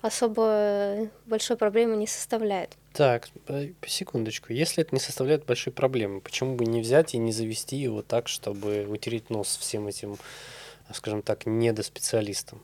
особо 0.00 1.08
большой 1.26 1.56
проблемы 1.56 1.96
не 1.96 2.06
составляет. 2.06 2.76
Так, 2.92 3.28
секундочку. 3.86 4.52
Если 4.52 4.82
это 4.82 4.94
не 4.94 5.00
составляет 5.00 5.46
большой 5.46 5.72
проблемы, 5.72 6.20
почему 6.20 6.56
бы 6.56 6.64
не 6.66 6.80
взять 6.80 7.14
и 7.14 7.18
не 7.18 7.32
завести 7.32 7.76
его 7.76 8.02
так, 8.02 8.28
чтобы 8.28 8.84
утереть 8.88 9.30
нос 9.30 9.56
всем 9.56 9.86
этим, 9.86 10.16
скажем 10.92 11.22
так, 11.22 11.46
недоспециалистам? 11.46 12.60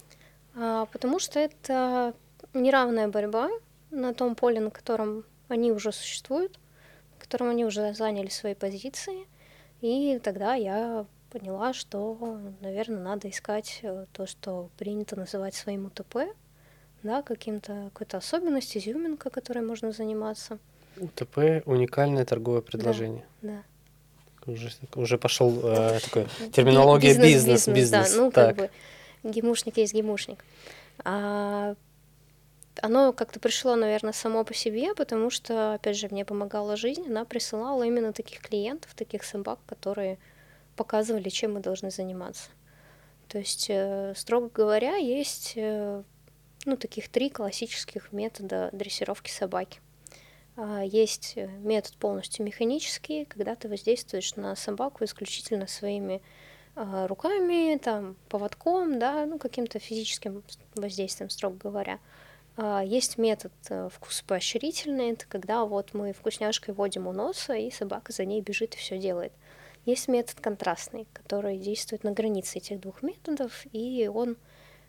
А, 0.56 0.86
потому 0.86 1.18
что 1.20 1.38
это 1.38 2.14
неравная 2.54 3.08
борьба 3.08 3.48
на 3.90 4.12
том 4.12 4.34
поле, 4.34 4.60
на 4.60 4.70
котором 4.70 5.24
они 5.46 5.70
уже 5.70 5.92
существуют, 5.92 6.58
котором 7.28 7.50
они 7.50 7.64
уже 7.64 7.92
заняли 7.92 8.28
свои 8.28 8.54
позиции. 8.54 9.26
И 9.82 10.18
тогда 10.22 10.54
я 10.54 11.04
поняла, 11.30 11.74
что, 11.74 12.38
наверное, 12.60 13.00
надо 13.00 13.28
искать 13.28 13.80
э, 13.82 14.06
то, 14.12 14.26
что 14.26 14.70
принято 14.78 15.14
называть 15.14 15.54
своим 15.54 15.86
УТП, 15.86 16.34
да, 17.02 17.22
каким-то 17.22 17.90
какой-то 17.92 18.16
особенностью, 18.16 18.80
изюминка, 18.80 19.28
которой 19.28 19.62
можно 19.62 19.92
заниматься. 19.92 20.58
УТП 20.96 21.62
уникальное 21.66 22.24
торговое 22.24 22.62
предложение. 22.62 23.26
Да. 23.42 23.62
да. 24.46 24.52
Уже, 24.52 24.70
уже 24.94 25.18
пошел 25.18 25.52
э, 25.62 26.00
такой 26.02 26.26
терминология 26.52 27.08
бизнес, 27.08 27.44
бизнес, 27.44 27.68
бизнес. 27.68 28.14
Да, 28.14 28.22
ну 28.22 28.30
так. 28.30 28.56
как 28.56 28.70
бы 29.22 29.30
гимушник 29.30 29.76
есть 29.76 29.92
гимушник. 29.92 30.42
А, 31.04 31.74
оно 32.82 33.12
как-то 33.12 33.40
пришло, 33.40 33.76
наверное, 33.76 34.12
само 34.12 34.44
по 34.44 34.54
себе, 34.54 34.94
потому 34.94 35.30
что, 35.30 35.74
опять 35.74 35.96
же, 35.96 36.08
мне 36.10 36.24
помогала 36.24 36.76
жизнь, 36.76 37.06
она 37.06 37.24
присылала 37.24 37.82
именно 37.82 38.12
таких 38.12 38.40
клиентов, 38.40 38.94
таких 38.94 39.24
собак, 39.24 39.58
которые 39.66 40.18
показывали, 40.76 41.28
чем 41.28 41.54
мы 41.54 41.60
должны 41.60 41.90
заниматься. 41.90 42.50
То 43.28 43.38
есть, 43.38 43.66
э, 43.68 44.14
строго 44.16 44.48
говоря, 44.48 44.96
есть 44.96 45.52
э, 45.56 46.02
ну, 46.64 46.76
таких 46.76 47.08
три 47.08 47.30
классических 47.30 48.12
метода 48.12 48.70
дрессировки 48.72 49.30
собаки. 49.30 49.80
А, 50.56 50.82
есть 50.82 51.34
э, 51.36 51.46
метод 51.46 51.94
полностью 51.96 52.44
механический, 52.44 53.24
когда 53.26 53.54
ты 53.54 53.68
воздействуешь 53.68 54.34
на 54.36 54.56
собаку 54.56 55.04
исключительно 55.04 55.66
своими 55.66 56.20
а, 56.74 57.06
руками, 57.06 57.76
там, 57.78 58.16
поводком, 58.28 58.98
да, 58.98 59.24
ну, 59.26 59.38
каким-то 59.38 59.78
физическим 59.78 60.42
воздействием, 60.74 61.30
строго 61.30 61.56
говоря. 61.56 61.98
А, 62.60 62.82
есть 62.84 63.16
метод 63.18 63.52
э, 63.70 63.88
вкус 63.90 64.22
поощрительный, 64.26 65.12
это 65.12 65.26
когда 65.26 65.64
вот 65.64 65.94
мы 65.94 66.12
вкусняшкой 66.12 66.74
водим 66.74 67.06
у 67.06 67.12
носа, 67.12 67.54
и 67.54 67.70
собака 67.70 68.12
за 68.12 68.24
ней 68.24 68.42
бежит 68.42 68.74
и 68.74 68.78
все 68.78 68.98
делает. 68.98 69.32
Есть 69.86 70.08
метод 70.08 70.40
контрастный, 70.40 71.06
который 71.12 71.56
действует 71.56 72.02
на 72.02 72.10
границе 72.10 72.58
этих 72.58 72.80
двух 72.80 73.02
методов, 73.02 73.64
и 73.72 74.10
он 74.12 74.36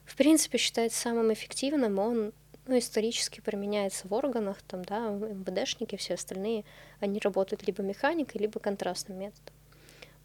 в 0.10 0.16
принципе, 0.16 0.58
считается 0.58 1.00
самым 1.00 1.32
эффективным, 1.32 2.00
он 2.00 2.34
ну, 2.66 2.80
исторически 2.80 3.42
применяется 3.42 4.08
в 4.08 4.14
органах, 4.14 4.58
там, 4.64 4.84
да, 4.84 5.10
МВДшники, 5.10 5.98
все 5.98 6.16
остальные, 6.16 6.66
они 7.00 7.20
работают 7.20 7.68
либо 7.68 7.84
механикой, 7.84 8.42
либо 8.42 8.60
контрастным 8.60 9.20
методом. 9.20 9.54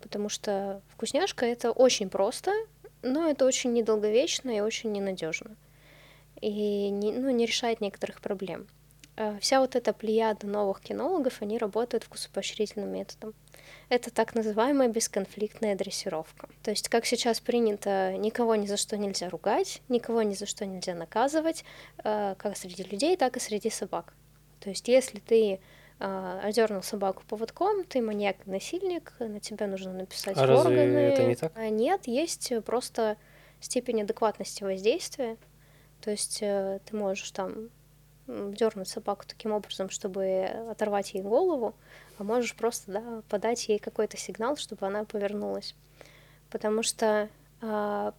Потому 0.01 0.31
что 0.31 0.81
вкусняшка 0.89 1.45
это 1.45 1.71
очень 1.71 2.09
просто, 2.09 2.51
но 3.03 3.29
это 3.29 3.45
очень 3.45 3.75
недолговечно 3.75 4.57
и 4.57 4.61
очень 4.61 4.91
ненадежно. 4.91 5.55
И 6.45 6.91
не, 6.91 7.13
ну, 7.13 7.31
не 7.31 7.47
решает 7.47 7.81
некоторых 7.81 8.21
проблем. 8.21 8.67
э, 9.17 9.39
вся 9.41 9.61
вот 9.61 9.77
эта 9.77 9.95
плеяда 9.95 10.47
новых 10.47 10.81
кинологов, 10.81 11.41
они 11.41 11.57
работают 11.57 12.05
вкусопоощрительным 12.05 12.91
методом. 12.91 13.33
Это 13.89 14.11
так 14.11 14.35
называемая 14.35 14.89
бесконфликтная 14.89 15.75
дрессировка. 15.75 16.51
То 16.63 16.71
есть, 16.71 16.91
как 16.91 17.07
сейчас 17.07 17.41
принято, 17.41 18.15
никого 18.19 18.57
ни 18.57 18.67
за 18.67 18.77
что 18.77 18.99
нельзя 18.99 19.31
ругать, 19.31 19.81
никого 19.89 20.21
ни 20.21 20.35
за 20.35 20.45
что 20.45 20.67
нельзя 20.67 20.95
наказывать, 20.95 21.65
э, 22.03 22.35
как 22.37 22.59
среди 22.59 22.83
людей, 22.83 23.17
так 23.17 23.39
и 23.39 23.41
среди 23.41 23.71
собак. 23.71 24.13
То 24.61 24.69
есть, 24.69 24.87
если 24.89 25.21
ты 25.21 25.61
э, 25.99 26.41
одернул 26.43 26.83
собаку 26.83 27.23
поводком, 27.27 27.85
ты 27.85 28.03
маньяк-насильник, 28.03 29.15
на 29.19 29.41
тебя 29.41 29.67
нужно 29.67 29.95
написать 29.95 30.37
а 30.37 30.47
в 30.47 30.51
органы. 30.51 30.99
Это 30.99 31.25
не 31.25 31.37
так? 31.37 31.53
А 31.57 31.71
нет, 31.71 32.07
есть 32.07 32.53
просто 32.67 33.17
степень 33.61 34.03
адекватности 34.03 34.63
воздействия. 34.63 35.39
То 36.05 36.11
есть 36.11 36.41
э, 36.43 36.81
ты 36.85 36.97
можешь 36.97 37.31
там 37.31 37.71
дернуть 38.27 38.89
собаку 38.89 39.25
таким 39.27 39.53
образом, 39.53 39.89
чтобы 39.89 40.45
оторвать 40.71 41.15
ей 41.15 41.23
голову, 41.23 41.75
а 42.19 42.25
можешь 42.25 42.55
просто 42.55 42.93
да, 42.93 43.23
подать 43.29 43.69
ей 43.69 43.79
какой-то 43.79 44.19
сигнал, 44.19 44.57
чтобы 44.57 44.87
она 44.87 45.05
повернулась. 45.05 45.75
Потому 46.51 46.83
что 46.83 47.31
э, 47.63 48.13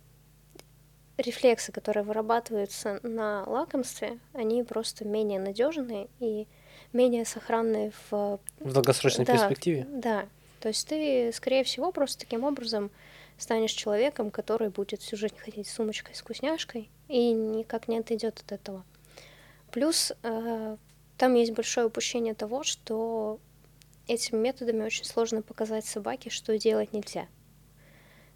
рефлексы, 1.18 1.72
которые 1.72 2.04
вырабатываются 2.04 3.00
на 3.04 3.44
лакомстве, 3.48 4.18
они 4.34 4.64
просто 4.64 5.06
менее 5.06 5.40
надежные 5.40 6.08
и 6.20 6.48
менее 6.92 7.26
сохранные 7.26 7.92
в, 8.10 8.40
в 8.60 8.74
долгосрочной 8.74 9.26
да, 9.26 9.34
перспективе. 9.34 9.86
Да. 9.90 10.26
То 10.60 10.70
есть 10.70 10.88
ты, 10.88 11.32
скорее 11.34 11.64
всего, 11.64 11.92
просто 11.92 12.20
таким 12.22 12.44
образом 12.44 12.90
станешь 13.38 13.72
человеком, 13.72 14.32
который 14.32 14.70
будет 14.70 15.02
всю 15.02 15.18
жизнь 15.18 15.38
ходить 15.38 15.68
с 15.68 15.74
сумочкой 15.74 16.16
с 16.16 16.22
вкусняшкой 16.22 16.90
и 17.08 17.32
никак 17.32 17.88
не 17.88 17.98
отойдет 17.98 18.42
от 18.46 18.52
этого. 18.52 18.86
Плюс 19.72 20.14
э, 20.24 20.78
там 21.18 21.34
есть 21.34 21.52
большое 21.52 21.88
упущение 21.88 22.34
того, 22.34 22.64
что 22.64 23.40
этими 24.08 24.38
методами 24.38 24.84
очень 24.84 25.06
сложно 25.06 25.42
показать 25.42 25.86
собаке, 25.86 26.30
что 26.30 26.58
делать 26.58 26.94
нельзя. 26.94 27.28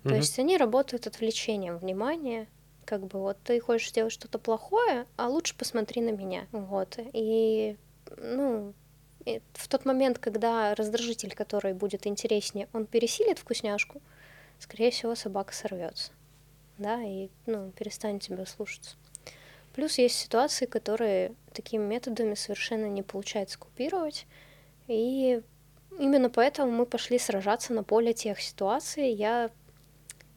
То 0.04 0.16
есть 0.16 0.40
они 0.40 0.58
работают 0.58 1.08
отвлечением 1.08 1.78
внимания, 1.78 2.48
как 2.86 3.06
бы 3.06 3.20
вот 3.20 3.38
ты 3.44 3.60
хочешь 3.60 3.90
сделать 3.90 4.14
что-то 4.14 4.40
плохое, 4.40 5.06
а 5.18 5.28
лучше 5.28 5.56
посмотри 5.56 6.02
на 6.02 6.12
меня, 6.12 6.48
вот. 6.52 6.98
И 7.14 7.76
ну 8.18 8.74
и 9.26 9.42
в 9.54 9.68
тот 9.68 9.86
момент, 9.86 10.18
когда 10.18 10.74
раздражитель, 10.74 11.36
который 11.36 11.74
будет 11.74 12.08
интереснее, 12.08 12.68
он 12.74 12.86
пересилит 12.86 13.40
вкусняшку, 13.40 14.02
скорее 14.60 14.92
всего 14.92 15.16
собака 15.16 15.54
сорвется, 15.54 16.12
да, 16.78 17.02
и 17.02 17.30
ну 17.46 17.72
перестанет 17.72 18.22
тебя 18.22 18.46
слушаться. 18.46 18.96
Плюс 19.74 19.98
есть 19.98 20.16
ситуации, 20.16 20.66
которые 20.66 21.34
такими 21.54 21.84
методами 21.84 22.36
совершенно 22.36 22.88
не 22.88 23.02
получается 23.02 23.58
купировать, 23.58 24.28
и 24.88 25.42
именно 25.98 26.30
поэтому 26.30 26.72
мы 26.72 26.86
пошли 26.86 27.20
сражаться 27.20 27.74
на 27.74 27.84
поле 27.84 28.14
тех 28.14 28.42
ситуаций. 28.42 29.12
Я 29.12 29.52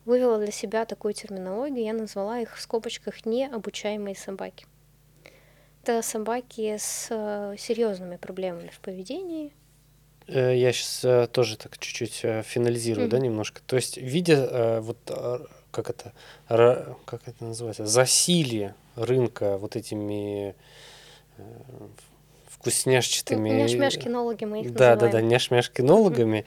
вывела 0.05 0.39
для 0.39 0.53
себя 0.53 0.85
такую 0.85 1.15
терминологию, 1.15 1.85
я 1.85 1.93
назвала 1.93 2.41
их 2.41 2.57
в 2.57 2.61
скобочках 2.61 3.25
необучаемые 3.25 4.17
собаки. 4.17 4.67
Это 5.83 6.03
собаки 6.03 6.77
с 6.79 7.09
э, 7.11 7.57
серьезными 7.59 8.17
проблемами 8.17 8.69
в 8.69 8.79
поведении. 8.81 9.53
Э, 10.29 10.57
я 10.57 10.73
сейчас 10.73 11.05
э, 11.05 11.27
тоже 11.31 11.57
так 11.57 11.79
чуть-чуть 11.79 12.25
финализирую, 12.45 13.07
mm-hmm. 13.07 13.11
да, 13.11 13.19
немножко. 13.19 13.61
То 13.67 13.77
есть, 13.77 13.97
видя 13.97 14.81
вот 14.81 14.99
как 15.71 15.89
это, 15.89 16.13
как 16.49 17.27
это 17.27 17.45
называется, 17.45 17.87
засилие 17.87 18.75
рынка 18.95 19.57
вот 19.59 19.77
этими 19.77 20.55
вкусняшчатыми... 22.49 23.51
Няшмяшкинологи 23.51 24.45
мы 24.45 24.61
их 24.61 24.73
да, 24.73 24.91
называем. 24.91 24.99
Да, 24.99 25.07
да, 25.07 25.13
да, 25.13 25.21
няшмяшкинологами. 25.23 26.45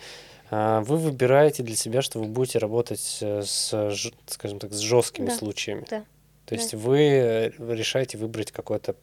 Mm-hmm. 0.51 0.84
Вы 0.84 0.98
выбираете 0.98 1.63
для 1.63 1.76
себя, 1.76 2.04
что 2.04 2.19
вы 2.19 2.28
будете 2.28 2.60
работать 2.60 3.17
с, 3.21 4.06
скажем 4.28 4.60
так, 4.60 4.73
с 4.73 4.78
жесткими 4.78 5.26
да. 5.26 5.36
случаями. 5.36 5.86
Да. 5.89 6.06
То 6.45 6.54
есть 6.54 6.73
да. 6.73 6.78
вы 6.78 7.52
решаете 7.58 8.19
выбрать 8.19 8.52
какое-то 8.52 8.95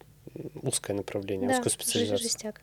узкое 0.62 0.94
направление, 0.94 1.48
да, 1.48 1.56
узкую 1.56 1.72
специализацию. 1.72 2.28
Жестяк. 2.28 2.60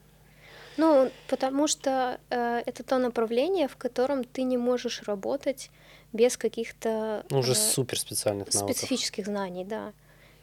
Ну, 0.80 1.12
потому 1.28 1.68
что 1.68 2.22
э, 2.30 2.62
это 2.66 2.84
то 2.84 3.00
направление, 3.00 3.68
в 3.68 3.76
котором 3.76 4.24
ты 4.24 4.44
не 4.44 4.58
можешь 4.58 5.04
работать 5.04 5.72
без 6.14 6.38
каких-то 6.38 7.26
ну, 7.30 7.40
уже 7.40 7.52
э, 7.52 7.56
суперспециальных 7.56 8.54
навыков. 8.54 8.78
специфических 8.78 9.26
знаний, 9.26 9.66
да. 9.66 9.92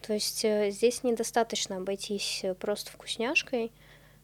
То 0.03 0.13
есть 0.13 0.45
э, 0.45 0.71
здесь 0.71 1.03
недостаточно 1.05 1.79
обойтись 1.79 2.41
э, 2.45 2.53
просто 2.53 2.91
вкусняшкой. 2.91 3.73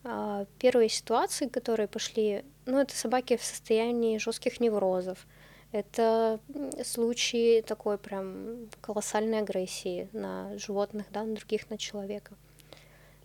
Э, 0.04 0.44
первые 0.58 0.90
ситуации, 0.90 1.48
которые 1.48 1.88
пошли, 1.88 2.44
ну, 2.66 2.78
это 2.78 2.94
собаки 2.94 3.38
в 3.38 3.42
состоянии 3.42 4.18
жестких 4.18 4.60
неврозов. 4.60 5.26
Это 5.72 6.40
случаи 6.84 7.62
такой 7.62 7.96
прям 7.96 8.68
колоссальной 8.82 9.38
агрессии 9.38 10.10
на 10.12 10.58
животных, 10.58 11.06
да, 11.10 11.22
на 11.24 11.34
других, 11.36 11.70
на 11.70 11.78
человека 11.78 12.36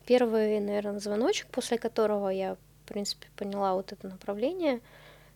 первый, 0.07 0.59
наверное, 0.59 0.99
звоночек, 0.99 1.47
после 1.47 1.77
которого 1.77 2.29
я, 2.29 2.57
в 2.87 2.89
принципе, 2.89 3.27
поняла 3.35 3.73
вот 3.73 3.91
это 3.91 4.07
направление, 4.07 4.79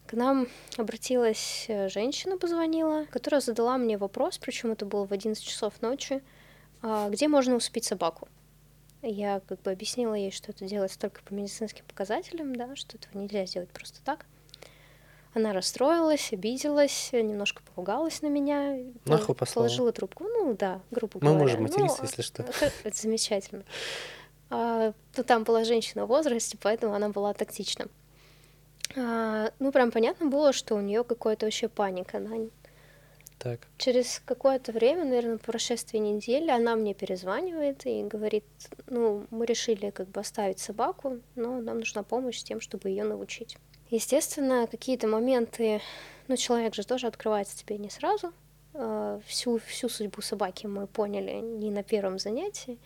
к 0.08 0.14
нам 0.14 0.48
обратилась 0.78 1.66
э, 1.68 1.90
женщина, 1.90 2.38
позвонила, 2.38 3.06
которая 3.12 3.42
задала 3.42 3.78
мне 3.78 3.98
вопрос, 3.98 4.38
причем 4.38 4.72
это 4.72 4.86
было 4.86 5.06
в 5.06 5.12
11 5.12 5.44
часов 5.44 5.82
ночи, 5.82 6.24
«А 6.82 7.10
где 7.10 7.28
можно 7.28 7.56
успеть 7.56 7.84
собаку. 7.84 8.28
Я 9.02 9.42
как 9.48 9.62
бы 9.62 9.72
объяснила 9.72 10.14
ей, 10.14 10.32
что 10.32 10.52
это 10.52 10.66
делается 10.66 10.98
только 10.98 11.22
по 11.24 11.34
медицинским 11.34 11.84
показателям, 11.86 12.56
да, 12.56 12.76
что 12.76 12.98
этого 12.98 13.22
нельзя 13.22 13.46
сделать 13.46 13.70
просто 13.70 14.00
так. 14.04 14.26
Она 15.34 15.54
расстроилась, 15.54 16.34
обиделась, 16.34 17.10
немножко 17.14 17.62
поругалась 17.64 18.22
на 18.22 18.28
меня. 18.28 18.78
Нахуй 19.06 19.36
послала. 19.36 19.66
Положила 19.66 19.92
трубку. 19.92 20.24
Ну 20.24 20.56
да, 20.58 20.82
грубо 20.90 21.16
Мы 21.16 21.20
говоря. 21.20 21.36
Мы 21.36 21.42
можем 21.42 21.64
материться, 21.64 21.98
ну, 22.00 22.08
если 22.08 22.22
что. 22.22 22.46
Это 22.84 22.98
замечательно. 22.98 23.64
А, 24.52 24.94
то 25.14 25.24
там 25.24 25.44
была 25.44 25.64
женщина 25.64 26.06
в 26.06 26.10
возрасте, 26.10 26.58
поэтому 26.62 26.94
она 26.94 27.10
была 27.10 27.34
тактична. 27.34 27.88
А, 28.98 29.52
ну, 29.60 29.72
прям 29.72 29.92
понятно 29.92 30.28
было, 30.28 30.52
что 30.52 30.76
у 30.76 30.82
нее 30.82 31.04
какая-то 31.04 31.46
вообще 31.46 31.70
паника. 31.70 32.20
Да? 32.20 32.36
Так. 33.40 33.68
Через 33.78 34.22
какое-то 34.24 34.72
время, 34.72 35.06
наверное, 35.06 35.38
по 35.38 35.46
прошествии 35.46 35.98
недели, 35.98 36.52
она 36.52 36.76
мне 36.76 36.94
перезванивает 36.94 37.86
и 37.86 38.04
говорит, 38.04 38.44
ну, 38.88 39.26
мы 39.32 39.46
решили 39.46 39.90
как 39.90 40.10
бы 40.10 40.20
оставить 40.20 40.60
собаку, 40.60 41.20
но 41.36 41.60
нам 41.60 41.80
нужна 41.80 42.04
помощь 42.04 42.40
с 42.40 42.44
тем, 42.44 42.62
чтобы 42.62 42.90
ее 42.90 43.04
научить. 43.04 43.58
Естественно, 43.90 44.68
какие-то 44.68 45.08
моменты, 45.08 45.82
ну, 46.28 46.38
человек 46.38 46.76
же 46.76 46.84
тоже 46.84 47.08
открывается 47.08 47.58
тебе 47.58 47.78
не 47.78 47.90
сразу. 47.90 48.32
А, 48.74 49.20
всю, 49.26 49.58
всю 49.60 49.90
судьбу 49.90 50.22
собаки 50.22 50.68
мы 50.68 50.86
поняли 50.86 51.40
не 51.40 51.72
на 51.72 51.84
первом 51.84 52.20
занятии. 52.20 52.78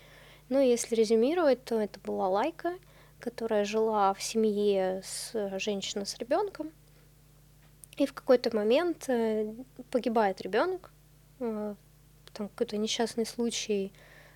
Ну, 0.47 0.59
если 0.59 0.95
резюмировать, 0.95 1.63
то 1.63 1.79
это 1.79 1.99
была 1.99 2.29
Лайка, 2.29 2.77
которая 3.19 3.65
жила 3.65 4.13
в 4.13 4.21
семье 4.21 5.01
с 5.03 5.31
э, 5.33 5.57
женщиной 5.57 6.05
с 6.05 6.17
ребенком. 6.19 6.71
И 7.97 8.05
в 8.05 8.13
какой-то 8.13 8.55
момент 8.55 9.09
э, 9.09 9.51
погибает 9.89 10.41
ребенок. 10.41 10.91
Э, 11.39 11.73
там 12.33 12.49
какой-то 12.49 12.77
несчастный 12.77 13.25
случай, 13.25 13.93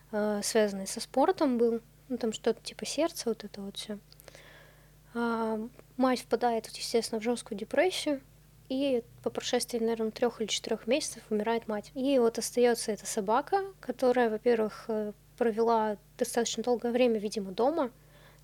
связанный 0.10 0.88
со 0.88 1.02
спортом 1.02 1.58
был. 1.58 1.82
Ну, 2.08 2.18
там 2.18 2.32
что-то 2.32 2.62
типа 2.64 2.86
сердца, 2.86 3.28
вот 3.28 3.44
это 3.44 3.62
вот 3.62 3.76
все. 3.76 4.00
А 5.14 5.60
мать 5.98 6.22
впадает, 6.22 6.68
естественно, 6.68 7.20
в 7.20 7.24
жесткую 7.24 7.58
депрессию. 7.58 8.22
И 8.70 9.04
по 9.22 9.30
прошествии, 9.30 9.80
наверное, 9.80 10.12
трех 10.12 10.40
или 10.40 10.48
четырех 10.48 10.88
месяцев 10.88 11.24
умирает 11.30 11.68
мать. 11.68 11.92
И 11.94 12.18
вот 12.20 12.38
остается 12.38 12.94
эта 12.94 13.06
собака, 13.06 13.66
которая, 13.82 14.30
во-первых, 14.30 14.90
провела 15.40 15.96
достаточно 16.18 16.62
долгое 16.62 16.92
время, 16.92 17.18
видимо, 17.18 17.52
дома, 17.52 17.92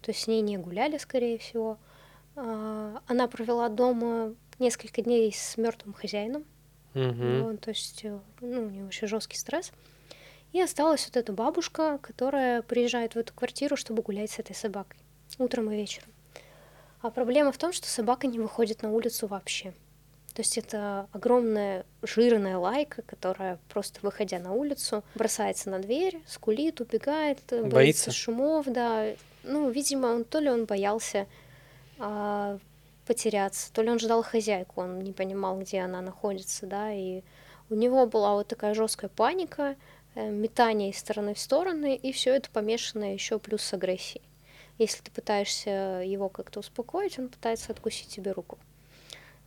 то 0.01 0.11
есть 0.11 0.21
с 0.21 0.27
ней 0.27 0.41
не 0.41 0.57
гуляли, 0.57 0.97
скорее 0.97 1.37
всего. 1.37 1.77
А, 2.37 3.01
она 3.05 3.27
провела 3.27 3.67
дома 3.67 4.33
несколько 4.59 5.01
дней 5.01 5.31
с 5.33 5.57
мертвым 5.57 5.93
хозяином, 5.93 6.45
mm 6.93 7.57
то 7.57 7.69
есть 7.69 8.05
э, 8.05 8.17
ну, 8.39 8.61
у 8.61 8.69
нее 8.69 8.85
очень 8.85 9.07
жесткий 9.09 9.37
стресс. 9.37 9.73
И 10.53 10.61
осталась 10.61 11.05
вот 11.05 11.17
эта 11.17 11.33
бабушка, 11.33 11.99
которая 12.01 12.61
приезжает 12.61 13.15
в 13.15 13.17
эту 13.17 13.33
квартиру, 13.33 13.75
чтобы 13.75 14.01
гулять 14.01 14.31
с 14.31 14.39
этой 14.39 14.55
собакой 14.55 14.97
утром 15.37 15.69
и 15.69 15.75
вечером. 15.75 16.07
А 17.01 17.09
проблема 17.09 17.51
в 17.51 17.57
том, 17.57 17.73
что 17.73 17.87
собака 17.87 18.25
не 18.27 18.39
выходит 18.39 18.83
на 18.83 18.89
улицу 18.89 19.27
вообще. 19.27 19.73
То 20.35 20.41
есть 20.41 20.57
это 20.57 21.07
огромная 21.13 21.85
жирная 22.01 22.57
лайка, 22.57 23.01
которая 23.03 23.57
просто 23.69 24.01
выходя 24.01 24.37
на 24.37 24.51
улицу 24.51 25.01
бросается 25.15 25.69
на 25.69 25.79
дверь, 25.79 26.21
скулит, 26.27 26.81
убегает, 26.81 27.39
боится, 27.49 27.69
боится 27.69 28.11
шумов, 28.11 28.65
да. 28.67 29.13
Ну, 29.43 29.69
видимо, 29.69 30.07
он 30.07 30.25
то 30.25 30.39
ли 30.39 30.49
он 30.49 30.65
боялся 30.65 31.25
а, 31.99 32.59
потеряться, 33.07 33.71
то 33.71 33.81
ли 33.81 33.89
он 33.89 33.97
ждал 33.97 34.23
хозяйку, 34.23 34.81
он 34.81 34.99
не 34.99 35.13
понимал, 35.13 35.57
где 35.57 35.79
она 35.79 36.01
находится, 36.01 36.65
да, 36.65 36.91
и 36.91 37.21
у 37.69 37.75
него 37.75 38.05
была 38.05 38.33
вот 38.33 38.49
такая 38.49 38.73
жесткая 38.73 39.09
паника, 39.09 39.77
э, 40.15 40.29
метание 40.29 40.89
из 40.89 40.97
стороны 40.97 41.33
в 41.33 41.39
стороны, 41.39 41.95
и 41.95 42.11
все 42.11 42.35
это 42.35 42.49
помешано 42.49 43.13
еще 43.13 43.39
плюс 43.39 43.61
с 43.61 43.73
агрессией. 43.73 44.23
Если 44.79 45.01
ты 45.01 45.11
пытаешься 45.11 46.03
его 46.05 46.27
как-то 46.27 46.59
успокоить, 46.59 47.17
он 47.19 47.29
пытается 47.29 47.71
откусить 47.71 48.09
тебе 48.09 48.33
руку. 48.33 48.59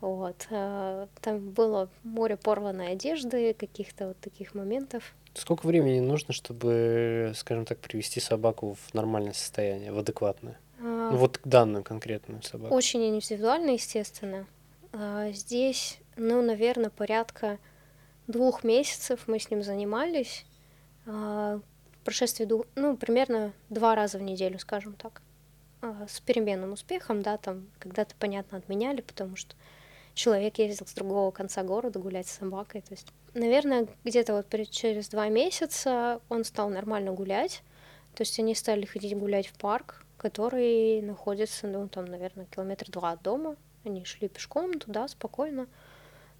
Вот. 0.00 0.46
А, 0.50 1.08
там 1.20 1.50
было 1.50 1.88
море 2.04 2.36
порванной 2.36 2.92
одежды, 2.92 3.54
каких-то 3.54 4.08
вот 4.08 4.18
таких 4.18 4.54
моментов. 4.54 5.14
Сколько 5.34 5.66
времени 5.66 6.00
нужно, 6.00 6.32
чтобы, 6.32 7.32
скажем 7.36 7.64
так, 7.64 7.78
привести 7.78 8.20
собаку 8.20 8.74
в 8.74 8.94
нормальное 8.94 9.32
состояние, 9.32 9.92
в 9.92 9.98
адекватное? 9.98 10.58
А, 10.80 11.10
ну, 11.10 11.16
вот 11.16 11.40
данную 11.44 11.82
конкретную 11.82 12.42
собаку. 12.42 12.74
Очень 12.74 13.06
индивидуально, 13.08 13.72
естественно. 13.72 14.46
А, 14.92 15.30
здесь, 15.32 15.98
ну, 16.16 16.42
наверное, 16.42 16.90
порядка 16.90 17.58
двух 18.26 18.64
месяцев 18.64 19.24
мы 19.26 19.38
с 19.38 19.50
ним 19.50 19.62
занимались. 19.62 20.46
А, 21.06 21.60
в 21.92 22.04
прошествии, 22.04 22.44
двух, 22.44 22.66
ну, 22.76 22.96
примерно 22.96 23.52
два 23.68 23.94
раза 23.94 24.18
в 24.18 24.22
неделю, 24.22 24.58
скажем 24.58 24.94
так. 24.94 25.22
А, 25.80 26.06
с 26.08 26.20
переменным 26.20 26.72
успехом, 26.72 27.22
да, 27.22 27.36
там 27.36 27.68
когда-то, 27.78 28.14
понятно, 28.18 28.58
отменяли, 28.58 29.00
потому 29.00 29.36
что 29.36 29.54
человек 30.18 30.58
ездил 30.58 30.86
с 30.86 30.92
другого 30.92 31.30
конца 31.30 31.62
города 31.62 31.98
гулять 31.98 32.26
с 32.26 32.38
собакой. 32.38 32.82
То 32.82 32.92
есть, 32.92 33.06
наверное, 33.34 33.86
где-то 34.04 34.34
вот 34.34 34.70
через 34.70 35.08
два 35.08 35.28
месяца 35.28 36.20
он 36.28 36.44
стал 36.44 36.68
нормально 36.68 37.12
гулять. 37.12 37.62
То 38.14 38.22
есть 38.22 38.38
они 38.38 38.54
стали 38.54 38.84
ходить 38.84 39.16
гулять 39.16 39.46
в 39.46 39.54
парк, 39.54 40.04
который 40.16 41.00
находится, 41.02 41.68
ну, 41.68 41.88
там, 41.88 42.06
наверное, 42.06 42.46
километр 42.46 42.90
два 42.90 43.12
от 43.12 43.22
дома. 43.22 43.56
Они 43.84 44.04
шли 44.04 44.28
пешком 44.28 44.78
туда 44.80 45.06
спокойно. 45.06 45.68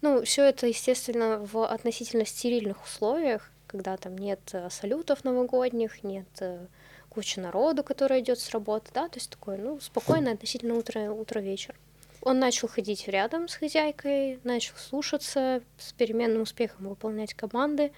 Ну, 0.01 0.23
все 0.23 0.43
это, 0.43 0.67
естественно, 0.67 1.39
в 1.39 1.65
относительно 1.65 2.25
стерильных 2.25 2.83
условиях, 2.83 3.49
когда 3.67 3.95
там 3.97 4.17
нет 4.17 4.39
э, 4.53 4.69
салютов 4.69 5.23
новогодних, 5.23 6.03
нет 6.03 6.27
э, 6.41 6.67
кучи 7.09 7.39
народу, 7.39 7.83
который 7.83 8.19
идет 8.19 8.39
с 8.39 8.49
работы, 8.51 8.91
да, 8.93 9.09
то 9.09 9.17
есть 9.17 9.29
такое, 9.29 9.57
ну, 9.57 9.79
спокойное 9.79 10.33
относительно 10.33 10.75
утро, 10.75 11.11
утро-вечер. 11.11 11.75
Он 12.21 12.39
начал 12.39 12.67
ходить 12.67 13.07
рядом 13.07 13.47
с 13.47 13.55
хозяйкой, 13.55 14.39
начал 14.43 14.75
слушаться, 14.75 15.61
с 15.77 15.93
переменным 15.93 16.41
успехом 16.41 16.89
выполнять 16.89 17.33
команды. 17.33 17.91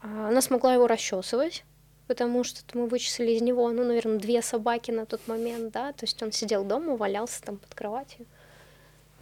А, 0.00 0.28
она 0.28 0.40
смогла 0.40 0.74
его 0.74 0.86
расчесывать, 0.86 1.64
потому 2.06 2.44
что 2.44 2.60
мы 2.78 2.86
вычислили 2.86 3.32
из 3.32 3.42
него, 3.42 3.70
ну, 3.70 3.84
наверное, 3.84 4.18
две 4.18 4.40
собаки 4.42 4.90
на 4.90 5.06
тот 5.06 5.26
момент, 5.26 5.72
да, 5.72 5.92
то 5.92 6.04
есть 6.04 6.22
он 6.22 6.30
сидел 6.30 6.64
дома, 6.64 6.96
валялся 6.96 7.42
там 7.42 7.56
под 7.58 7.74
кроватью. 7.74 8.26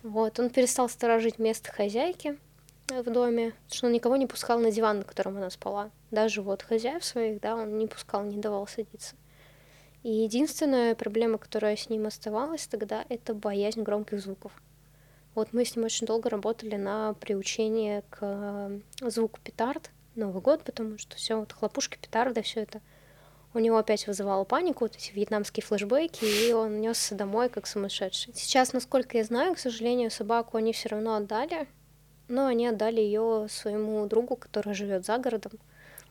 Вот, 0.03 0.39
он 0.39 0.51
перестал 0.51 0.89
сторожить 0.89 1.39
место 1.39 1.73
хозяйки 1.73 2.39
в 2.89 3.05
доме, 3.05 3.55
что 3.71 3.87
он 3.87 3.93
никого 3.93 4.17
не 4.17 4.27
пускал 4.27 4.59
на 4.59 4.71
диван, 4.71 4.99
на 4.99 5.05
котором 5.05 5.37
она 5.37 5.49
спала. 5.49 5.91
Даже 6.11 6.43
вот 6.43 6.63
хозяев 6.63 7.05
своих, 7.05 7.41
да, 7.41 7.55
он 7.55 7.79
не 7.79 7.87
пускал, 7.87 8.25
не 8.25 8.37
давал 8.37 8.67
садиться. 8.67 9.15
И 10.03 10.11
единственная 10.11 10.95
проблема, 10.95 11.39
которая 11.39 11.77
с 11.77 11.89
ним 11.89 12.07
оставалась 12.07 12.67
тогда, 12.67 13.05
это 13.09 13.35
боязнь 13.35 13.83
громких 13.83 14.21
звуков. 14.21 14.53
Вот 15.35 15.53
мы 15.53 15.65
с 15.65 15.77
ним 15.77 15.85
очень 15.85 16.07
долго 16.07 16.29
работали 16.29 16.77
на 16.77 17.15
приучение 17.15 18.03
к 18.11 18.71
звуку 19.01 19.39
петард, 19.43 19.91
Новый 20.15 20.43
год, 20.43 20.63
потому 20.63 20.99
что 20.99 21.17
все 21.17 21.37
вот 21.37 21.53
хлопушки, 21.53 21.97
петарды, 21.97 22.43
все 22.43 22.61
это 22.61 22.83
у 23.55 23.59
него 23.59 23.79
опять 23.79 24.07
вызывало 24.07 24.45
панику, 24.45 24.85
вот 24.85 24.97
эти 24.97 25.13
вьетнамские 25.13 25.65
флешбеки, 25.65 26.25
и 26.25 26.53
он 26.53 26.81
несся 26.81 27.15
домой 27.15 27.49
как 27.49 27.67
сумасшедший. 27.67 28.35
Сейчас, 28.35 28.73
насколько 28.73 29.17
я 29.17 29.25
знаю, 29.25 29.55
к 29.55 29.59
сожалению, 29.59 30.11
собаку 30.11 30.57
они 30.57 30.73
все 30.73 30.91
равно 30.91 31.17
отдали, 31.17 31.67
но 32.29 32.47
они 32.47 32.67
отдали 32.67 33.01
ее 33.01 33.47
своему 33.51 34.07
другу, 34.07 34.37
который 34.37 34.75
живет 34.75 35.05
за 35.05 35.19
городом, 35.19 35.53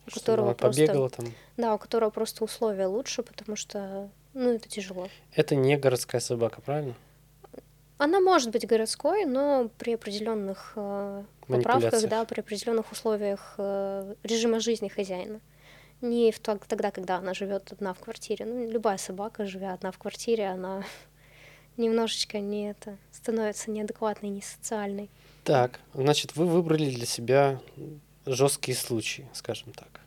у 0.07 0.11
которого 0.11 0.53
просто 0.53 0.81
побегала 0.81 1.09
там. 1.09 1.25
Да, 1.57 1.75
у 1.75 1.77
которого 1.77 2.09
просто 2.09 2.43
условия 2.43 2.87
лучше, 2.87 3.23
потому 3.23 3.55
что 3.55 4.09
ну 4.33 4.51
это 4.51 4.69
тяжело. 4.69 5.07
Это 5.35 5.55
не 5.55 5.77
городская 5.77 6.21
собака, 6.21 6.61
правильно? 6.61 6.95
Она 7.97 8.19
может 8.19 8.49
быть 8.49 8.65
городской, 8.65 9.25
но 9.25 9.69
при 9.77 9.93
определенных 9.93 10.73
э, 10.75 11.23
поправках, 11.47 12.07
да, 12.09 12.25
при 12.25 12.39
определенных 12.39 12.91
условиях 12.91 13.53
э, 13.59 14.15
режима 14.23 14.59
жизни 14.59 14.87
хозяина. 14.87 15.39
Не 16.01 16.31
в 16.31 16.39
то, 16.39 16.57
тогда, 16.67 16.89
когда 16.89 17.17
она 17.17 17.35
живет 17.35 17.71
одна 17.71 17.93
в 17.93 17.99
квартире. 17.99 18.45
Ну, 18.45 18.71
любая 18.71 18.97
собака, 18.97 19.45
живя 19.45 19.73
одна 19.73 19.91
в 19.91 19.99
квартире, 19.99 20.47
она 20.47 20.83
немножечко 21.77 22.39
не 22.39 22.71
это 22.71 22.97
становится 23.11 23.69
неадекватной, 23.69 24.29
не 24.29 24.41
социальной. 24.41 25.11
Так, 25.43 25.79
значит, 25.93 26.35
вы 26.35 26.47
выбрали 26.47 26.89
для 26.89 27.05
себя 27.05 27.59
жесткие 28.25 28.75
случаи, 28.75 29.27
скажем 29.33 29.73
так. 29.73 30.01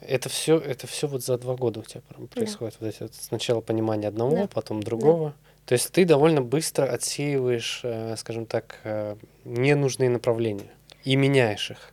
Это 0.00 0.28
все, 0.28 0.58
это 0.58 0.86
все 0.86 1.08
вот 1.08 1.24
за 1.24 1.38
два 1.38 1.56
года 1.56 1.80
у 1.80 1.82
тебя 1.82 2.02
происходит. 2.32 2.76
Да. 2.78 2.86
Вот 2.86 2.94
эти 2.94 3.02
вот 3.02 3.14
сначала 3.14 3.60
понимание 3.60 4.08
одного, 4.08 4.36
да. 4.36 4.46
потом 4.46 4.82
другого. 4.82 5.30
Да. 5.30 5.34
То 5.66 5.72
есть 5.72 5.90
ты 5.90 6.04
довольно 6.04 6.42
быстро 6.42 6.84
отсеиваешь, 6.84 7.80
э, 7.82 8.16
скажем 8.16 8.46
так, 8.46 8.78
э, 8.84 9.16
ненужные 9.44 10.10
направления 10.10 10.70
и 11.02 11.16
меняешь 11.16 11.70
их. 11.70 11.92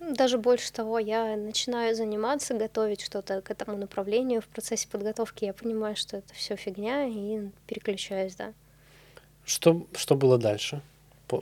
Даже 0.00 0.36
больше 0.36 0.70
того, 0.72 0.98
я 0.98 1.36
начинаю 1.36 1.94
заниматься, 1.94 2.52
готовить 2.52 3.00
что-то 3.00 3.40
к 3.40 3.50
этому 3.50 3.78
направлению. 3.78 4.42
В 4.42 4.46
процессе 4.48 4.86
подготовки 4.88 5.46
я 5.46 5.54
понимаю, 5.54 5.96
что 5.96 6.18
это 6.18 6.34
все 6.34 6.56
фигня, 6.56 7.06
и 7.06 7.48
переключаюсь, 7.66 8.34
да. 8.34 8.52
Что, 9.46 9.86
что 9.94 10.14
было 10.14 10.36
дальше? 10.36 10.82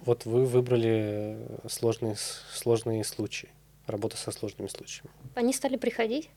Вот 0.04 0.24
вы 0.24 0.44
выбрали 0.44 1.38
сложные, 1.68 2.16
сложные 2.52 3.04
случаи, 3.04 3.48
работа 3.86 4.16
со 4.16 4.30
сложными 4.30 4.68
случаями. 4.68 5.10
Они 5.34 5.52
стали 5.52 5.76
приходить, 5.76 6.30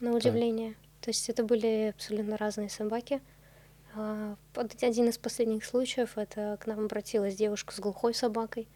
на 0.00 0.14
удивление. 0.14 0.70
Да. 0.70 0.76
То 1.02 1.10
есть 1.10 1.28
это 1.28 1.44
были 1.44 1.92
абсолютно 1.94 2.36
разные 2.36 2.68
собаки. 2.68 3.20
А, 3.94 4.36
один 4.54 5.08
из 5.08 5.18
последних 5.18 5.64
случаев 5.64 6.16
это 6.16 6.58
к 6.60 6.66
нам 6.66 6.84
обратилась 6.84 7.34
девушка 7.34 7.74
с 7.74 7.80
глухой 7.80 8.14
собакой, 8.14 8.68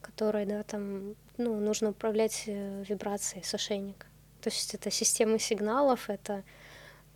которой, 0.00 0.46
да, 0.46 0.62
там, 0.62 1.14
ну, 1.36 1.60
нужно 1.60 1.90
управлять 1.90 2.44
э, 2.46 2.84
вибрацией 2.88 3.44
с 3.44 3.54
ошейника. 3.54 4.06
То 4.40 4.50
есть 4.50 4.74
это 4.74 4.90
система 4.90 5.38
сигналов, 5.38 6.10
это 6.10 6.42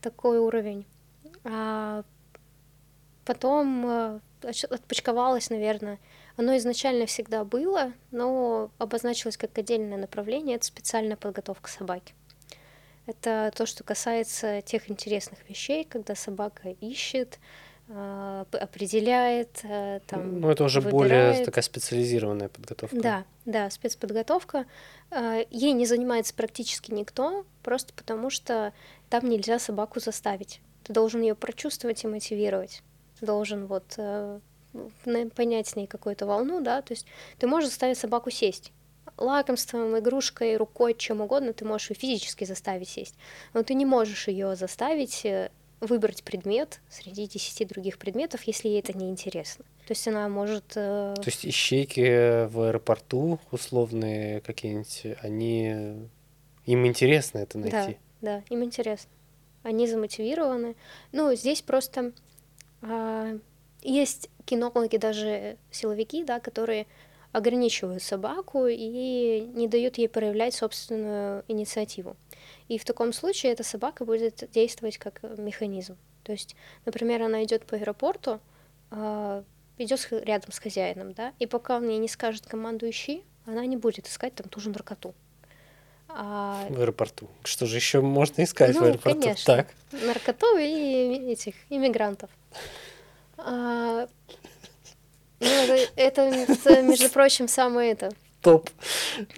такой 0.01 0.39
уровень. 0.39 0.87
А 1.45 2.05
потом 3.25 3.87
э, 3.87 4.21
отпочковалось, 4.71 5.51
наверное. 5.51 5.99
Оно 6.37 6.57
изначально 6.59 7.07
всегда 7.07 7.45
было, 7.45 7.93
но 8.11 8.71
обозначилось 8.79 9.37
как 9.37 9.57
отдельное 9.57 9.97
направление. 9.97 10.57
Это 10.57 10.67
специальная 10.67 11.17
подготовка 11.17 11.71
собаки. 11.71 12.15
Это 13.07 13.53
то, 13.55 13.67
что 13.67 13.85
касается 13.85 14.61
тех 14.63 14.91
интересных 14.91 15.49
вещей, 15.49 15.85
когда 15.85 16.15
собака 16.15 16.71
ищет, 16.81 17.39
а, 17.89 18.47
определяет, 18.51 19.61
э, 19.63 20.01
там, 20.09 20.41
Ну, 20.41 20.51
это 20.51 20.65
уже 20.65 20.81
выбирает. 20.81 21.33
более 21.33 21.45
такая 21.45 21.63
специализированная 21.63 22.49
подготовка. 22.49 22.97
Да, 23.01 23.25
да, 23.45 23.71
спецподготовка. 23.71 24.67
А, 25.13 25.45
ей 25.51 25.73
не 25.73 25.87
занимается 25.87 26.35
практически 26.35 26.91
никто, 26.91 27.47
просто 27.63 27.95
потому 27.95 28.29
что 28.29 28.73
там 29.09 29.29
нельзя 29.29 29.61
собаку 29.61 30.01
заставить. 30.01 30.61
Ты 30.83 30.93
должен 30.93 31.21
ее 31.23 31.37
прочувствовать 31.37 32.03
и 32.03 32.09
мотивировать. 32.09 32.83
Ты 33.21 33.27
должен 33.27 33.67
вот 33.67 33.95
э, 33.99 34.41
понять 35.35 35.69
с 35.69 35.77
ней 35.77 35.87
какую-то 35.87 36.27
волну, 36.27 36.61
да, 36.61 36.83
то 36.83 36.93
есть 36.93 37.07
ты 37.39 37.47
можешь 37.47 37.71
заставить 37.71 37.99
собаку 37.99 38.31
сесть, 38.31 38.73
лакомством, 39.17 39.99
игрушкой, 39.99 40.57
рукой, 40.57 40.95
чем 40.95 41.21
угодно, 41.21 41.53
ты 41.53 41.65
можешь 41.65 41.91
ее 41.91 41.97
физически 41.97 42.45
заставить 42.45 42.89
сесть. 42.89 43.15
Но 43.55 43.63
ты 43.63 43.75
не 43.75 43.87
можешь 43.87 44.29
ее 44.29 44.57
заставить 44.57 45.25
э, 45.25 45.51
выбрать 45.81 46.23
предмет 46.23 46.81
среди 46.89 47.27
десяти 47.27 47.65
других 47.65 47.99
предметов, 47.99 48.43
если 48.43 48.69
ей 48.69 48.81
это 48.81 48.97
не 48.97 49.09
интересно. 49.11 49.65
То 49.87 49.93
есть 49.93 50.07
она 50.09 50.29
может... 50.29 50.73
Э... 50.75 51.15
То 51.17 51.27
есть 51.27 51.47
ищейки 51.47 52.47
в 52.47 52.61
аэропорту 52.61 53.39
условные 53.51 54.41
какие-нибудь, 54.41 55.19
они... 55.23 56.09
Им 56.65 56.87
интересно 56.87 57.39
это 57.39 57.59
найти? 57.59 57.99
Да, 58.21 58.39
да, 58.39 58.43
им 58.51 58.65
интересно. 58.65 59.11
Они 59.63 59.87
замотивированы. 59.87 60.75
Ну, 61.13 61.35
здесь 61.35 61.63
просто 61.63 62.13
э, 62.83 63.39
есть 63.93 64.31
кинологи, 64.45 64.97
даже 64.97 65.57
силовики, 65.71 66.25
да, 66.25 66.41
которые 66.41 66.87
ограничивают 67.33 68.03
собаку 68.03 68.67
и 68.67 69.41
не 69.55 69.69
дают 69.69 69.99
ей 69.99 70.09
проявлять 70.09 70.55
собственную 70.55 71.45
инициативу. 71.49 72.17
И 72.69 72.79
в 72.79 72.85
таком 72.85 73.13
случае 73.13 73.53
эта 73.53 73.63
собака 73.63 74.05
будет 74.05 74.49
действовать 74.53 74.97
как 74.99 75.23
механизм. 75.37 75.97
То 76.23 76.33
есть, 76.33 76.57
например, 76.85 77.23
она 77.23 77.45
идет 77.45 77.67
по 77.67 77.77
аэропорту, 77.77 78.41
а, 78.91 79.45
идет 79.79 80.09
рядом 80.11 80.51
с 80.51 80.59
хозяином, 80.59 81.13
да, 81.13 81.33
и 81.39 81.47
пока 81.47 81.77
он 81.77 81.89
ей 81.89 81.99
не 81.99 82.09
скажет 82.09 82.47
команду 82.47 82.89
ищи, 82.89 83.23
она 83.45 83.65
не 83.67 83.77
будет 83.77 84.09
искать 84.09 84.35
там 84.35 84.49
ту 84.49 84.59
же 84.59 84.71
наркоту. 84.71 85.15
А... 86.09 86.67
В 86.71 86.81
аэропорту. 86.81 87.29
Что 87.45 87.67
же 87.67 87.77
еще 87.77 88.01
можно 88.01 88.43
искать 88.43 88.75
ну, 88.75 88.81
в 88.81 88.85
аэропорту? 88.85 89.21
Конечно. 89.21 89.57
Так. 89.57 89.69
Наркоту 89.93 90.57
и 90.57 91.33
этих 91.33 91.55
иммигрантов. 91.69 92.31
А, 93.39 94.09
ну, 95.41 95.77
это, 95.97 96.31
между 96.83 97.11
прочим, 97.11 97.49
самое 97.49 97.93
это. 97.93 98.11
Топ. 98.43 98.71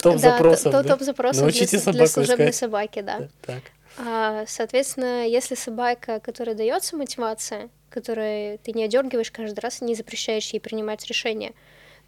Топ 0.03 0.17
да, 0.17 0.19
запросов. 0.19 0.73
Топ, 0.73 0.83
да? 0.83 0.89
топ 0.89 1.03
запросов 1.03 1.43
Научите 1.43 1.79
для, 1.79 1.93
для 1.93 2.07
служебной 2.07 2.51
искать. 2.51 2.55
собаки, 2.57 3.01
да. 3.01 3.29
Так. 3.43 3.63
А, 3.97 4.45
соответственно, 4.47 5.27
если 5.27 5.55
собака, 5.55 6.21
которая 6.21 6.55
дается 6.55 6.97
мотивация, 6.97 7.71
которой 7.91 8.59
ты 8.59 8.73
не 8.73 8.85
одергиваешь 8.85 9.31
каждый 9.31 9.61
раз 9.61 9.81
и 9.81 9.85
не 9.85 9.95
запрещаешь 9.95 10.51
ей 10.51 10.61
принимать 10.61 11.07
решения, 11.07 11.55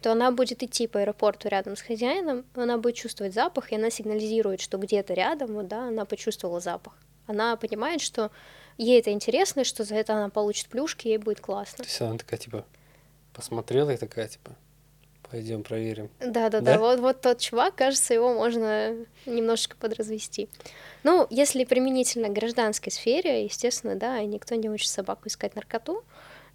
то 0.01 0.11
она 0.11 0.31
будет 0.31 0.63
идти 0.63 0.87
по 0.87 0.99
аэропорту 0.99 1.47
рядом 1.49 1.75
с 1.75 1.81
хозяином, 1.81 2.45
она 2.55 2.77
будет 2.77 2.95
чувствовать 2.95 3.33
запах, 3.33 3.71
и 3.71 3.75
она 3.75 3.89
сигнализирует, 3.89 4.61
что 4.61 4.77
где-то 4.77 5.13
рядом, 5.13 5.53
вот, 5.53 5.67
да, 5.67 5.87
она 5.87 6.05
почувствовала 6.05 6.59
запах. 6.59 6.93
Она 7.27 7.55
понимает, 7.55 8.01
что 8.01 8.31
ей 8.77 8.99
это 8.99 9.11
интересно, 9.11 9.63
что 9.63 9.83
за 9.83 9.95
это 9.95 10.13
она 10.13 10.29
получит 10.29 10.67
плюшки, 10.67 11.07
ей 11.07 11.17
будет 11.17 11.39
классно. 11.39 11.77
То 11.77 11.89
есть 11.89 12.01
она 12.01 12.17
такая, 12.17 12.39
типа, 12.39 12.65
посмотрела 13.33 13.91
и 13.91 13.97
такая, 13.97 14.27
типа, 14.27 14.55
пойдем 15.29 15.63
проверим. 15.63 16.09
Да, 16.19 16.49
да, 16.49 16.59
да. 16.59 16.77
Вот, 16.77 16.99
вот 16.99 17.21
тот 17.21 17.39
чувак, 17.39 17.75
кажется, 17.75 18.13
его 18.13 18.33
можно 18.33 18.95
немножечко 19.25 19.77
подразвести. 19.77 20.49
Ну, 21.03 21.25
если 21.29 21.63
применительно 21.63 22.27
к 22.27 22.33
гражданской 22.33 22.91
сфере, 22.91 23.45
естественно, 23.45 23.95
да, 23.95 24.21
никто 24.23 24.55
не 24.55 24.69
учит 24.69 24.89
собаку 24.89 25.27
искать 25.27 25.55
наркоту. 25.55 26.03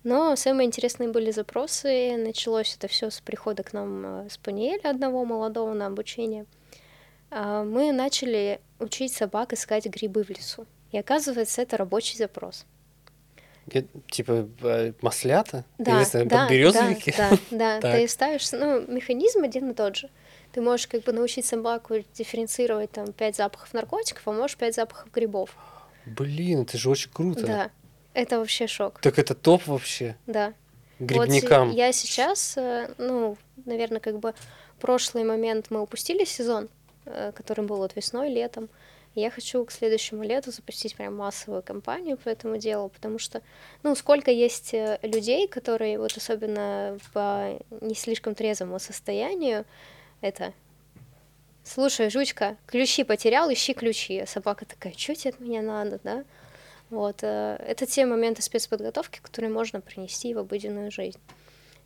Но 0.05 0.37
самые 0.37 0.67
интересные 0.67 1.09
были 1.09 1.33
запросы. 1.33 2.17
Началось 2.17 2.77
это 2.77 2.87
все 2.87 3.11
с 3.11 3.21
прихода 3.21 3.65
к 3.65 3.73
нам 3.73 4.27
э, 4.27 4.29
Спаниеля, 4.31 4.91
одного 4.91 5.25
молодого 5.25 5.73
на 5.73 5.87
обучение. 5.87 6.47
А, 7.31 7.65
мы 7.65 7.91
начали 7.91 8.61
учить 8.79 9.13
собак 9.13 9.53
искать 9.53 9.87
грибы 9.87 10.23
в 10.23 10.31
лесу. 10.31 10.65
И 10.92 10.99
оказывается, 10.99 11.62
это 11.62 11.77
рабочий 11.77 12.16
запрос. 12.16 12.64
Типа 14.11 14.49
э, 14.62 14.92
маслята? 15.01 15.64
Да, 15.79 16.01
Или, 16.01 16.25
да, 16.25 16.42
подберезовики? 16.42 17.14
Да, 17.16 17.31
да, 17.51 17.81
да. 17.81 17.92
Ты 17.96 18.07
ставишь, 18.07 18.53
ну, 18.53 18.87
механизм 18.87 19.42
один 19.42 19.70
и 19.70 19.75
тот 19.75 19.96
же. 19.96 20.09
Ты 20.53 20.61
можешь 20.61 20.87
как 20.87 21.03
бы 21.03 21.12
научить 21.12 21.46
собаку 21.46 21.96
дифференцировать 22.14 22.92
там 22.92 23.12
пять 23.12 23.37
запахов 23.37 23.75
наркотиков, 23.75 24.22
а 24.27 24.33
можешь 24.33 24.57
пять 24.57 24.77
запахов 24.77 25.11
грибов. 25.11 25.51
Блин, 26.07 26.62
это 26.62 26.79
же 26.79 26.88
очень 26.88 27.11
круто. 27.11 27.44
Да, 27.44 27.70
это 28.14 28.38
вообще 28.38 28.68
шок. 28.68 29.01
Так 29.01 29.18
это 29.18 29.35
топ 29.35 29.66
вообще. 29.66 30.16
Да. 30.27 30.55
Грибникам. 31.01 31.68
Вот 31.68 31.77
я 31.77 31.92
сейчас, 31.92 32.57
э, 32.57 32.88
ну, 32.99 33.37
наверное, 33.64 34.01
как 34.01 34.18
бы 34.18 34.33
прошлый 34.81 35.25
момент 35.25 35.66
мы 35.70 35.81
упустили 35.81 36.25
сезон, 36.25 36.68
э, 37.05 37.33
который 37.35 37.66
был 37.66 37.77
вот 37.79 37.96
весной, 37.96 38.31
летом. 38.31 38.68
Я 39.17 39.31
хочу 39.31 39.65
к 39.65 39.73
следующему 39.73 40.23
лету 40.23 40.53
запустить 40.53 40.95
прям 40.95 41.17
массовую 41.17 41.63
кампанию 41.63 42.19
по 42.19 42.29
этому 42.29 42.59
делу, 42.59 42.91
потому 42.91 43.19
что, 43.19 43.41
ну, 43.83 43.95
сколько 43.95 44.31
есть 44.31 44.75
э, 44.75 44.99
людей, 45.03 45.49
которые 45.49 45.99
вот 45.99 46.15
особенно 46.15 46.99
по 47.15 47.59
не 47.81 47.95
слишком 47.95 48.35
трезвому 48.35 48.79
состоянию, 48.79 49.65
это 50.21 50.53
слушай, 51.65 52.11
жучка, 52.11 52.59
ключи 52.67 53.05
потерял, 53.05 53.51
ищи 53.51 53.73
ключи. 53.73 54.19
А 54.19 54.27
собака 54.27 54.67
такая, 54.67 54.93
что 54.95 55.15
тебе 55.15 55.31
от 55.31 55.41
меня 55.41 55.63
надо, 55.63 55.99
да? 56.05 56.25
Вот, 56.91 57.23
э, 57.23 57.57
это 57.67 57.87
те 57.87 58.05
моменты 58.05 58.43
спецподготовки, 58.43 59.21
которые 59.23 59.51
можно 59.51 59.81
принести 59.81 60.35
в 60.35 60.39
обыденную 60.39 60.91
жизнь. 60.91 61.19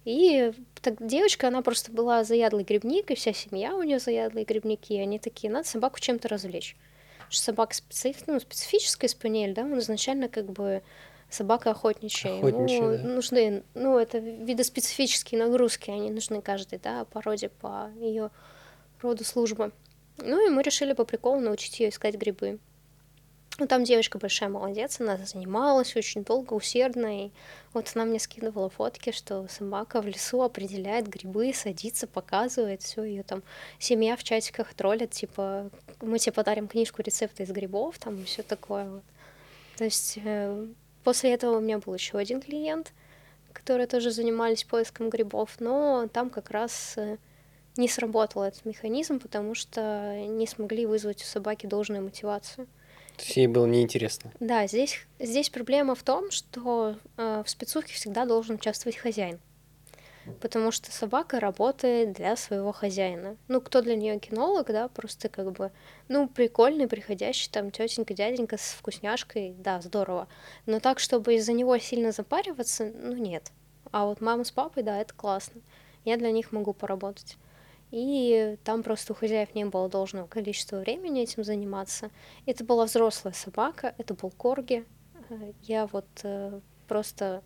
И 0.05 0.53
так, 0.83 1.07
девочка, 1.07 1.47
она 1.47 1.63
просто 1.63 1.93
была 1.93 2.25
заядлый 2.25 2.65
грибник, 2.65 3.13
и 3.13 3.15
вся 3.15 3.33
семья 3.33 3.77
у 3.77 3.85
нее 3.85 4.01
заядлые 4.01 4.45
грибники, 4.45 4.95
и 4.95 4.99
они 4.99 5.21
такие, 5.21 5.53
надо 5.53 5.69
собаку 5.69 6.01
чем-то 6.01 6.27
развлечь. 6.27 6.77
Что 7.31 7.43
собака 7.45 7.75
специф... 7.75 8.27
ну, 8.27 8.39
специфическая 8.41 9.09
спаниель, 9.09 9.55
да, 9.55 9.63
он 9.63 9.79
изначально 9.79 10.29
как 10.29 10.51
бы 10.51 10.83
собака 11.31 11.71
охотничья. 11.71 12.39
Охотничья, 12.39 12.77
Ему 12.77 12.97
да. 12.97 13.03
нужны, 13.05 13.63
ну, 13.75 13.99
это 13.99 14.19
видоспецифические 14.19 15.43
нагрузки, 15.43 15.91
они 15.91 16.11
нужны 16.11 16.43
каждой, 16.43 16.79
да, 16.79 17.05
породе 17.05 17.49
по 17.49 17.91
ее 17.97 18.31
роду 19.01 19.25
службы. 19.25 19.73
Ну 20.19 20.47
и 20.47 20.51
мы 20.51 20.63
решили 20.63 20.93
по 20.93 21.05
приколу 21.05 21.41
научить 21.41 21.81
ее 21.81 21.89
искать 21.89 22.17
грибы. 22.17 22.59
Ну, 23.61 23.67
там 23.67 23.85
девочка 23.85 24.17
большая 24.17 24.49
молодец, 24.49 25.01
она 25.01 25.19
занималась 25.19 25.95
очень 25.95 26.25
долго, 26.25 26.55
усердно, 26.55 27.27
и 27.27 27.31
вот 27.75 27.93
она 27.95 28.07
мне 28.07 28.19
скидывала 28.19 28.71
фотки, 28.71 29.13
что 29.13 29.47
собака 29.49 30.01
в 30.01 30.07
лесу 30.07 30.41
определяет 30.41 31.07
грибы, 31.07 31.53
садится, 31.53 32.07
показывает, 32.07 32.81
все 32.81 33.05
ее 33.05 33.23
там 33.23 33.43
семья 33.79 34.17
в 34.17 34.25
чатиках 34.25 34.73
троллит, 34.73 35.11
типа, 35.11 35.69
мы 36.01 36.19
тебе 36.19 36.33
подарим 36.33 36.69
книжку 36.69 37.03
рецепта 37.03 37.43
из 37.43 37.51
грибов, 37.51 37.99
там 37.99 38.23
и 38.23 38.25
все 38.25 38.43
такое 38.43 38.89
вот. 38.89 39.03
То 39.77 39.85
есть 39.85 40.19
э, 40.25 40.67
после 41.05 41.35
этого 41.35 41.59
у 41.59 41.61
меня 41.61 41.81
был 41.81 41.93
еще 41.93 42.17
один 42.17 42.41
клиент, 42.41 42.95
которые 43.53 43.87
тоже 43.87 44.11
занимались 44.11 44.65
поиском 44.65 45.11
грибов, 45.11 45.57
но 45.59 46.09
там 46.11 46.31
как 46.31 46.51
раз 46.51 46.95
э, 46.97 47.19
не 47.77 47.89
сработал 47.89 48.43
этот 48.43 48.65
механизм, 48.65 49.21
потому 49.21 49.55
что 49.55 50.17
не 50.27 50.47
смогли 50.47 50.87
вызвать 50.87 51.21
у 51.23 51.27
собаки 51.27 51.67
должную 51.67 52.03
мотивацию. 52.03 52.67
То 53.21 53.27
есть 53.27 53.37
ей 53.37 53.49
было 53.49 53.67
неинтересно. 53.67 54.33
Да, 54.41 54.67
здесь, 54.67 55.07
здесь 55.19 55.51
проблема 55.51 55.95
в 55.95 56.03
том, 56.03 56.31
что 56.31 56.97
э, 57.19 57.43
в 57.45 57.51
спецухе 57.51 57.93
всегда 57.93 58.25
должен 58.25 58.55
участвовать 58.55 58.97
хозяин. 58.97 59.39
Потому 60.41 60.71
что 60.71 60.91
собака 60.91 61.39
работает 61.39 62.15
для 62.15 62.35
своего 62.37 62.73
хозяина. 62.73 63.37
Ну, 63.49 63.61
кто 63.61 63.83
для 63.83 63.95
нее 63.95 64.19
кинолог, 64.19 64.69
да, 64.69 64.89
просто 64.89 65.29
как 65.29 65.53
бы, 65.53 65.71
ну, 66.09 66.29
прикольный, 66.29 66.89
приходящий 66.89 67.51
там 67.51 67.71
тетенька, 67.71 68.15
дяденька 68.15 68.57
с 68.57 68.73
вкусняшкой, 68.73 69.55
да, 69.59 69.83
здорово. 69.83 70.27
Но 70.65 70.81
так, 70.81 70.99
чтобы 70.99 71.35
из-за 71.35 71.53
него 71.53 71.77
сильно 71.77 72.13
запариваться, 72.13 72.91
ну, 72.95 73.17
нет. 73.17 73.53
А 73.93 74.07
вот 74.07 74.23
мама 74.23 74.45
с 74.45 74.51
папой, 74.51 74.83
да, 74.83 74.99
это 74.99 75.13
классно. 75.13 75.61
Я 76.07 76.17
для 76.17 76.31
них 76.31 76.53
могу 76.53 76.73
поработать 76.73 77.37
и 77.91 78.57
там 78.65 78.83
просто 78.83 79.13
у 79.13 79.17
хозяев 79.17 79.55
не 79.55 79.65
было 79.65 79.89
должного 79.89 80.27
количества 80.27 80.79
времени 80.79 81.23
этим 81.23 81.45
заниматься. 81.45 82.11
Это 82.47 82.65
была 82.65 82.85
взрослая 82.85 83.33
собака, 83.33 83.95
это 83.99 84.15
был 84.15 84.31
корги. 84.31 84.85
Я 85.63 85.87
вот 85.87 86.07
э, 86.23 86.61
просто 86.89 87.43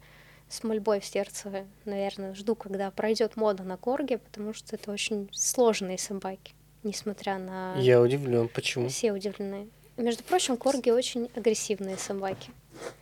с 0.48 0.62
мольбой 0.62 1.00
в 1.00 1.04
сердце, 1.04 1.66
наверное, 1.84 2.34
жду, 2.34 2.54
когда 2.54 2.90
пройдет 2.90 3.36
мода 3.36 3.62
на 3.62 3.76
корги, 3.76 4.16
потому 4.16 4.52
что 4.52 4.76
это 4.76 4.90
очень 4.90 5.28
сложные 5.32 5.98
собаки, 5.98 6.54
несмотря 6.82 7.38
на... 7.38 7.74
Я 7.76 8.00
удивлен, 8.00 8.48
почему? 8.48 8.88
Все 8.88 9.12
удивлены. 9.12 9.68
Между 9.96 10.22
прочим, 10.24 10.56
корги 10.56 10.90
очень 10.90 11.30
агрессивные 11.34 11.96
собаки. 11.96 12.50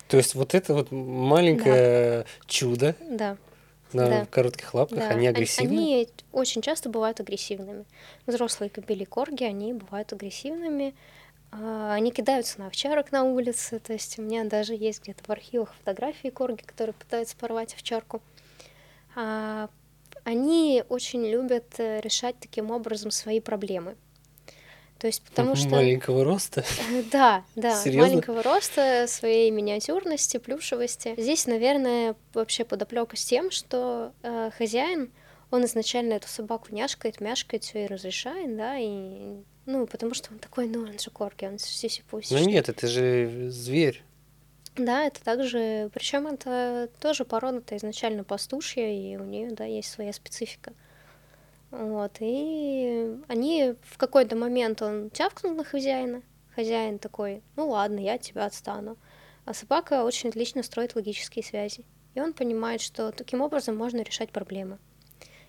То 0.09 0.16
есть 0.16 0.35
вот 0.35 0.55
это 0.55 0.74
вот 0.74 0.90
маленькое 0.90 2.20
да. 2.20 2.26
чудо, 2.46 2.94
да 3.00 3.37
на 3.94 4.09
да. 4.09 4.26
коротких 4.26 4.74
лапках, 4.74 4.98
да. 4.98 5.09
они 5.09 5.26
агрессивны? 5.26 5.68
Они 5.68 6.09
очень 6.33 6.62
часто 6.62 6.88
бывают 6.88 7.20
агрессивными. 7.20 7.85
Взрослые 8.26 8.70
кобели 8.70 9.05
корги, 9.05 9.44
они 9.44 9.72
бывают 9.72 10.12
агрессивными. 10.12 10.94
А, 11.52 11.92
они 11.94 12.11
кидаются 12.11 12.59
на 12.61 12.68
овчарок 12.68 13.12
на 13.12 13.24
улице, 13.24 13.78
то 13.78 13.92
есть 13.92 14.18
у 14.18 14.22
меня 14.22 14.44
даже 14.44 14.74
есть 14.74 15.02
где-то 15.02 15.22
в 15.24 15.31
архивах 15.31 15.74
фотографии 15.74 16.28
корги, 16.28 16.62
которые 16.62 16.94
пытаются 16.94 17.37
порвать 17.37 17.74
овчарку. 17.74 18.22
А, 19.14 19.68
они 20.24 20.85
очень 20.88 21.26
любят 21.26 21.74
э, 21.78 22.00
решать 22.00 22.37
таким 22.38 22.70
образом 22.70 23.11
свои 23.11 23.40
проблемы. 23.40 23.96
То 25.02 25.08
есть 25.08 25.20
потому 25.22 25.56
что... 25.56 25.68
Маленького 25.70 26.22
роста? 26.22 26.64
Да, 27.10 27.42
да, 27.56 27.74
Серьезно? 27.74 28.08
маленького 28.08 28.40
роста, 28.40 29.06
своей 29.08 29.50
миниатюрности, 29.50 30.36
плюшевости. 30.36 31.20
Здесь, 31.20 31.48
наверное, 31.48 32.14
вообще 32.34 32.64
подоплека 32.64 33.16
с 33.16 33.24
тем, 33.24 33.50
что 33.50 34.12
э, 34.22 34.52
хозяин, 34.56 35.10
он 35.50 35.64
изначально 35.64 36.12
эту 36.12 36.28
собаку 36.28 36.72
няшкает, 36.72 37.20
мяшкает, 37.20 37.64
все 37.64 37.86
и 37.86 37.88
разрешает, 37.88 38.56
да, 38.56 38.78
и 38.78 39.42
ну, 39.66 39.88
потому 39.88 40.14
что 40.14 40.30
он 40.30 40.38
такой, 40.38 40.68
ну, 40.68 40.82
он 40.82 40.96
же 40.96 41.10
корги, 41.10 41.46
он 41.46 41.58
сиси 41.58 42.04
пусть. 42.08 42.30
Ну 42.30 42.38
нет, 42.38 42.68
это 42.68 42.86
же 42.86 43.50
зверь. 43.50 44.04
Да, 44.76 45.04
это 45.04 45.20
также, 45.24 45.90
причем 45.92 46.28
это 46.28 46.88
тоже 47.00 47.24
порода-то 47.24 47.76
изначально 47.76 48.22
пастушья, 48.22 48.86
и 48.88 49.16
у 49.16 49.24
нее, 49.24 49.50
да, 49.50 49.64
есть 49.64 49.90
своя 49.90 50.12
специфика. 50.12 50.72
Вот, 51.72 52.18
и 52.20 53.16
они 53.28 53.74
в 53.82 53.96
какой-то 53.96 54.37
момент 54.37 54.82
он 54.82 55.08
тявкнул 55.08 55.54
на 55.54 55.64
хозяина. 55.64 56.22
Хозяин 56.54 56.98
такой, 56.98 57.42
ну 57.56 57.70
ладно, 57.70 57.98
я 57.98 58.14
от 58.14 58.20
тебя 58.20 58.44
отстану. 58.44 58.98
А 59.46 59.54
собака 59.54 60.04
очень 60.04 60.28
отлично 60.28 60.62
строит 60.62 60.94
логические 60.94 61.42
связи. 61.42 61.87
И 62.14 62.20
он 62.20 62.35
понимает, 62.35 62.82
что 62.82 63.11
таким 63.11 63.40
образом 63.40 63.74
можно 63.74 64.02
решать 64.02 64.30
проблемы. 64.30 64.78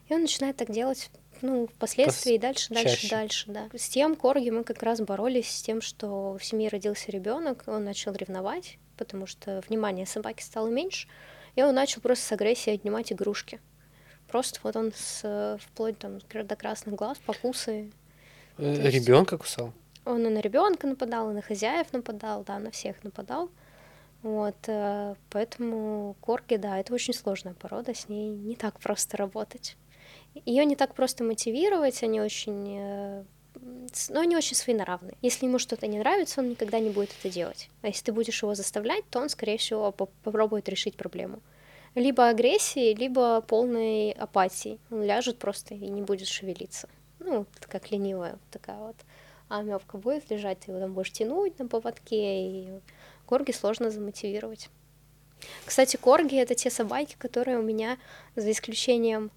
И 0.08 0.14
он 0.14 0.22
начинает 0.22 0.56
так 0.56 0.72
делать 0.72 1.12
ну, 1.42 1.68
впоследствии, 1.68 2.32
Пос... 2.32 2.38
и 2.38 2.42
дальше, 2.42 2.74
дальше, 2.74 2.96
чаще. 2.96 3.10
дальше, 3.10 3.52
да. 3.52 3.70
С 3.74 3.90
тем 3.90 4.16
Корги 4.16 4.50
мы 4.50 4.64
как 4.64 4.82
раз 4.82 5.02
боролись 5.02 5.50
с 5.50 5.62
тем, 5.62 5.82
что 5.82 6.38
в 6.40 6.46
семье 6.46 6.70
родился 6.70 7.12
ребенок, 7.12 7.64
он 7.68 7.84
начал 7.84 8.14
ревновать, 8.14 8.78
потому 8.98 9.28
что 9.28 9.62
внимание 9.68 10.06
собаки 10.06 10.42
стало 10.42 10.70
меньше, 10.70 11.10
и 11.56 11.64
он 11.64 11.76
начал 11.76 12.02
просто 12.02 12.26
с 12.26 12.32
агрессией 12.32 12.76
отнимать 12.76 13.12
игрушки. 13.12 13.60
Просто 14.34 14.60
вот 14.64 14.76
он 14.76 14.92
с, 14.96 15.60
вплоть 15.62 16.00
там, 16.00 16.18
до 16.18 16.56
красных 16.56 16.96
глаз, 16.96 17.20
покусы. 17.24 17.92
Э, 18.58 18.90
ребенка 18.90 19.38
кусал? 19.38 19.74
Он 20.06 20.26
и 20.26 20.30
на 20.30 20.40
ребенка 20.40 20.88
нападал, 20.88 21.30
и 21.30 21.36
на 21.36 21.44
хозяев 21.44 21.94
нападал, 21.94 22.44
да, 22.44 22.58
на 22.58 22.72
всех 22.72 23.04
нападал. 23.04 23.52
Вот, 24.24 24.56
э, 24.66 25.14
поэтому 25.30 26.16
корги, 26.20 26.56
да, 26.56 26.80
это 26.80 26.96
очень 26.96 27.14
сложная 27.14 27.54
порода, 27.54 27.94
с 27.94 28.10
ней 28.10 28.30
не 28.30 28.56
так 28.56 28.80
просто 28.80 29.18
работать. 29.18 29.78
Ее 30.46 30.66
не 30.66 30.76
так 30.76 30.96
просто 30.96 31.24
мотивировать, 31.24 32.02
они 32.02 32.20
очень 32.20 32.78
э, 32.80 33.24
но 34.10 34.22
они 34.22 34.36
очень 34.36 34.56
своенравны. 34.56 35.14
Если 35.22 35.46
ему 35.46 35.60
что-то 35.60 35.86
не 35.86 36.00
нравится, 36.00 36.42
он 36.42 36.50
никогда 36.50 36.80
не 36.80 36.90
будет 36.90 37.12
это 37.20 37.30
делать. 37.32 37.70
А 37.84 37.88
если 37.88 38.06
ты 38.06 38.12
будешь 38.12 38.42
его 38.42 38.56
заставлять, 38.56 39.08
то 39.12 39.20
он, 39.20 39.30
скорее 39.30 39.60
всего, 39.60 39.92
попробует 39.92 40.68
решить 40.70 40.96
проблему. 40.96 41.40
Либо 41.96 42.28
агрессии, 42.28 42.94
либо 42.94 43.42
полной 43.42 44.12
апатии. 44.12 44.80
Он 44.90 45.04
ляжет 45.04 45.38
просто 45.38 45.76
и 45.76 45.90
не 45.90 46.02
будет 46.02 46.28
шевелиться. 46.28 46.90
Ну, 47.20 47.46
как 47.62 47.92
ленивая 47.92 48.38
такая 48.52 48.78
вот 48.78 48.96
амебка 49.48 49.98
будет 49.98 50.30
лежать, 50.30 50.60
ты 50.60 50.72
его 50.72 50.80
там 50.80 50.94
будешь 50.94 51.12
тянуть 51.12 51.60
на 51.60 51.68
поводке, 51.68 52.48
и 52.48 52.70
корги 53.26 53.52
сложно 53.52 53.92
замотивировать. 53.92 54.70
Кстати, 55.66 55.98
корги— 55.98 56.36
это 56.38 56.56
те 56.56 56.70
собаки, 56.70 57.16
которые 57.18 57.60
у 57.60 57.62
меня, 57.62 57.98
за 58.36 58.52
исключением, 58.52 59.32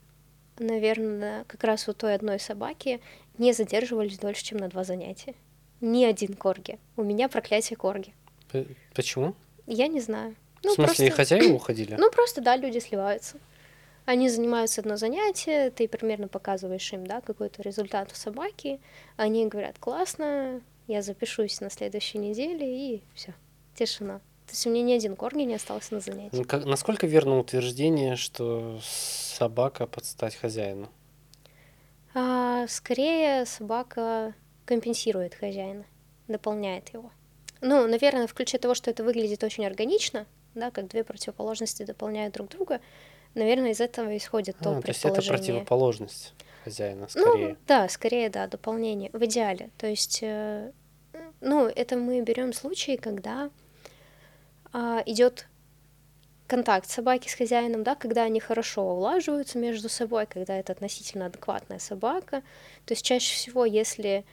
наверное, 0.58 1.44
как 1.44 1.64
раз 1.64 1.88
у 1.88 1.92
той 1.92 2.14
одной 2.14 2.38
собаки, 2.38 3.00
не 3.38 3.52
задерживались 3.52 4.18
дольше, 4.18 4.44
чем 4.44 4.58
на 4.58 4.68
два 4.68 4.84
занятия. 4.84 5.34
Ни 5.80 6.04
один 6.04 6.34
корги. 6.34 6.78
У 6.96 7.02
меня 7.02 7.28
проклятие 7.28 7.76
корги. 7.76 8.14
Почему? 8.94 9.34
Я 9.66 9.88
не 9.88 10.00
знаю. 10.00 10.36
Ну, 10.66 10.72
в 10.72 10.74
смысле, 10.74 10.86
просто... 10.86 11.04
и 11.04 11.10
хозяева 11.10 11.54
уходили? 11.54 11.94
Ну, 11.94 12.10
просто, 12.10 12.40
да, 12.40 12.56
люди 12.56 12.78
сливаются. 12.78 13.38
Они 14.04 14.28
занимаются 14.28 14.80
одно 14.80 14.96
занятие, 14.96 15.70
ты 15.70 15.88
примерно 15.88 16.28
показываешь 16.28 16.92
им, 16.92 17.06
да, 17.06 17.20
какой-то 17.20 17.62
результат 17.62 18.12
у 18.12 18.14
собаки. 18.14 18.80
Они 19.16 19.46
говорят, 19.46 19.78
классно, 19.78 20.60
я 20.86 21.02
запишусь 21.02 21.60
на 21.60 21.70
следующей 21.70 22.18
неделе, 22.18 22.66
и 22.66 23.02
все, 23.14 23.34
тишина. 23.74 24.18
То 24.46 24.52
есть 24.52 24.66
у 24.66 24.70
меня 24.70 24.82
ни 24.82 24.92
один 24.92 25.16
корги 25.16 25.42
не 25.42 25.54
остался 25.54 25.94
на 25.94 26.00
занятии. 26.00 26.44
Как, 26.44 26.64
насколько 26.64 27.06
верно 27.06 27.40
утверждение, 27.40 28.14
что 28.14 28.78
собака 28.82 29.86
подстать 29.88 30.36
хозяину? 30.36 30.88
А, 32.14 32.66
скорее 32.68 33.44
собака 33.44 34.34
компенсирует 34.64 35.34
хозяина, 35.34 35.84
дополняет 36.28 36.90
его. 36.90 37.10
Ну, 37.60 37.88
наверное, 37.88 38.28
в 38.28 38.34
ключе 38.34 38.58
того, 38.58 38.74
что 38.74 38.90
это 38.90 39.02
выглядит 39.02 39.42
очень 39.42 39.66
органично, 39.66 40.26
да, 40.60 40.70
как 40.70 40.88
две 40.88 41.04
противоположности 41.04 41.84
дополняют 41.84 42.34
друг 42.34 42.48
друга, 42.48 42.80
наверное, 43.34 43.70
из 43.70 43.80
этого 43.80 44.16
исходит 44.16 44.56
то 44.58 44.76
а, 44.76 44.82
То 44.82 44.88
есть 44.88 45.04
это 45.04 45.22
противоположность 45.22 46.34
хозяина, 46.64 47.02
ну, 47.02 47.08
скорее. 47.08 47.48
Ну, 47.48 47.56
да, 47.66 47.88
скорее, 47.88 48.30
да, 48.30 48.46
дополнение, 48.46 49.10
в 49.12 49.24
идеале. 49.24 49.70
То 49.78 49.86
есть, 49.86 50.20
э, 50.22 50.72
ну, 51.40 51.66
это 51.66 51.96
мы 51.96 52.20
берем 52.22 52.52
случаи, 52.52 52.96
когда 52.96 53.50
а, 54.72 55.02
идет 55.06 55.46
контакт 56.46 56.88
собаки 56.88 57.28
с 57.28 57.34
хозяином, 57.34 57.82
да, 57.82 57.94
когда 57.94 58.22
они 58.22 58.40
хорошо 58.40 58.82
улаживаются 58.82 59.58
между 59.58 59.88
собой, 59.88 60.26
когда 60.26 60.56
это 60.56 60.72
относительно 60.72 61.26
адекватная 61.26 61.78
собака. 61.78 62.42
То 62.84 62.92
есть 62.92 63.04
чаще 63.04 63.34
всего, 63.34 63.64
если 63.64 64.24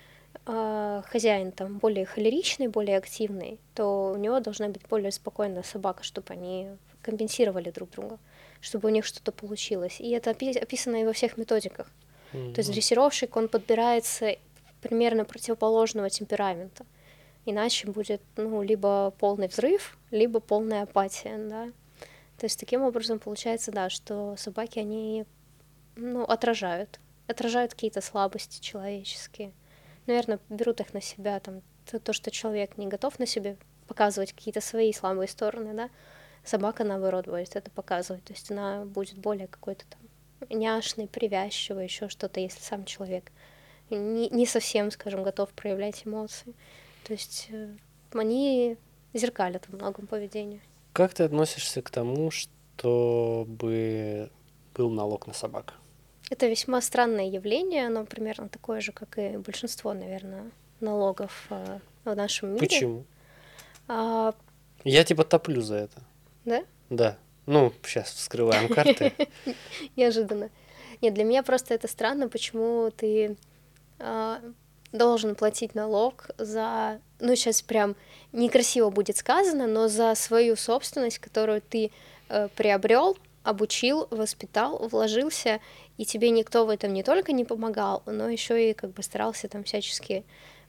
хозяин 0.45 1.51
там 1.51 1.77
более 1.77 2.05
холеричный, 2.05 2.67
более 2.67 2.97
активный, 2.97 3.59
то 3.75 4.11
у 4.13 4.17
него 4.17 4.39
должна 4.39 4.67
быть 4.67 4.85
более 4.89 5.11
спокойная 5.11 5.63
собака, 5.63 6.03
чтобы 6.03 6.33
они 6.33 6.69
компенсировали 7.01 7.71
друг 7.71 7.91
друга, 7.91 8.17
чтобы 8.59 8.89
у 8.89 8.91
них 8.91 9.05
что-то 9.05 9.31
получилось. 9.31 9.99
И 9.99 10.09
это 10.09 10.31
описано 10.31 11.01
и 11.01 11.05
во 11.05 11.13
всех 11.13 11.37
методиках. 11.37 11.89
Mm-hmm. 12.33 12.53
То 12.53 12.59
есть 12.59 12.71
дрессировщик, 12.71 13.35
он 13.35 13.47
подбирается 13.47 14.35
примерно 14.81 15.23
противоположного 15.23 16.09
темперамента. 16.09 16.85
Иначе 17.45 17.87
будет, 17.87 18.21
ну, 18.37 18.61
либо 18.61 19.13
полный 19.19 19.47
взрыв, 19.47 19.97
либо 20.11 20.39
полная 20.39 20.83
апатия, 20.83 21.37
да. 21.37 21.71
То 22.37 22.45
есть 22.45 22.59
таким 22.59 22.81
образом 22.81 23.19
получается, 23.19 23.71
да, 23.71 23.89
что 23.89 24.35
собаки, 24.37 24.79
они, 24.79 25.25
ну, 25.95 26.23
отражают, 26.23 26.99
отражают 27.27 27.73
какие-то 27.73 28.01
слабости 28.01 28.61
человеческие. 28.61 29.51
Наверное, 30.05 30.39
берут 30.49 30.81
их 30.81 30.93
на 30.93 31.01
себя, 31.01 31.39
там, 31.39 31.61
то, 31.89 31.99
то, 31.99 32.13
что 32.13 32.31
человек 32.31 32.77
не 32.77 32.87
готов 32.87 33.19
на 33.19 33.25
себе 33.25 33.57
показывать 33.87 34.33
какие-то 34.33 34.61
свои 34.61 34.91
слабые 34.93 35.27
стороны, 35.27 35.73
да, 35.73 35.89
собака, 36.43 36.83
наоборот, 36.83 37.27
будет 37.27 37.55
это 37.55 37.71
показывать. 37.71 38.23
То 38.23 38.33
есть 38.33 38.51
она 38.51 38.85
будет 38.85 39.17
более 39.17 39.47
какой-то 39.47 39.85
там 39.89 39.99
няшный, 40.49 41.07
привязчивый, 41.07 41.85
еще 41.85 42.09
что-то, 42.09 42.39
если 42.39 42.59
сам 42.61 42.85
человек 42.85 43.31
не, 43.89 44.29
не 44.29 44.45
совсем, 44.45 44.91
скажем, 44.91 45.23
готов 45.23 45.49
проявлять 45.51 46.05
эмоции. 46.05 46.53
То 47.05 47.13
есть 47.13 47.47
э, 47.51 47.75
они 48.13 48.77
зеркалят 49.13 49.67
во 49.69 49.77
многом 49.77 50.07
поведение. 50.07 50.61
Как 50.93 51.13
ты 51.13 51.23
относишься 51.23 51.81
к 51.81 51.89
тому, 51.89 52.31
чтобы 52.31 54.29
был 54.73 54.89
налог 54.89 55.27
на 55.27 55.33
собак? 55.33 55.75
Это 56.33 56.47
весьма 56.47 56.81
странное 56.81 57.29
явление, 57.29 57.85
оно 57.85 58.05
примерно 58.05 58.49
такое 58.49 58.81
же, 58.81 58.91
как 58.91 59.19
и 59.19 59.37
большинство, 59.37 59.93
наверное, 59.93 60.49
налогов 60.79 61.45
э, 61.51 61.77
в 62.05 62.15
нашем 62.15 62.55
мире. 62.55 62.65
Почему? 62.65 63.03
А... 63.87 64.33
Я 64.83 65.03
типа 65.03 65.25
топлю 65.25 65.61
за 65.61 65.75
это. 65.75 66.01
Да? 66.43 66.63
Да. 66.89 67.17
Ну, 67.45 67.71
сейчас 67.83 68.11
вскрываем 68.13 68.67
карты. 68.67 69.13
Неожиданно. 69.95 70.49
Нет, 71.01 71.13
для 71.13 71.23
меня 71.23 71.43
просто 71.43 71.75
это 71.75 71.87
странно, 71.87 72.27
почему 72.29 72.89
ты 72.89 73.37
а, 73.99 74.41
должен 74.91 75.35
платить 75.35 75.75
налог 75.75 76.31
за, 76.39 76.99
ну 77.19 77.35
сейчас 77.35 77.61
прям 77.61 77.95
некрасиво 78.31 78.89
будет 78.89 79.17
сказано, 79.17 79.67
но 79.67 79.87
за 79.87 80.15
свою 80.15 80.55
собственность, 80.55 81.19
которую 81.19 81.61
ты 81.61 81.91
э, 82.29 82.47
приобрел, 82.55 83.19
обучил, 83.43 84.07
воспитал, 84.09 84.87
вложился, 84.87 85.59
и 85.97 86.06
тебе 86.06 86.29
никто 86.29 86.65
в 86.65 86.69
этом 86.69 86.93
не 86.93 87.03
только 87.03 87.32
не 87.32 87.45
помогал, 87.45 88.03
но 88.06 88.29
еще 88.29 88.71
и 88.71 88.73
как 88.73 88.91
бы 88.91 89.03
старался 89.03 89.47
там 89.47 89.63
всячески 89.63 90.23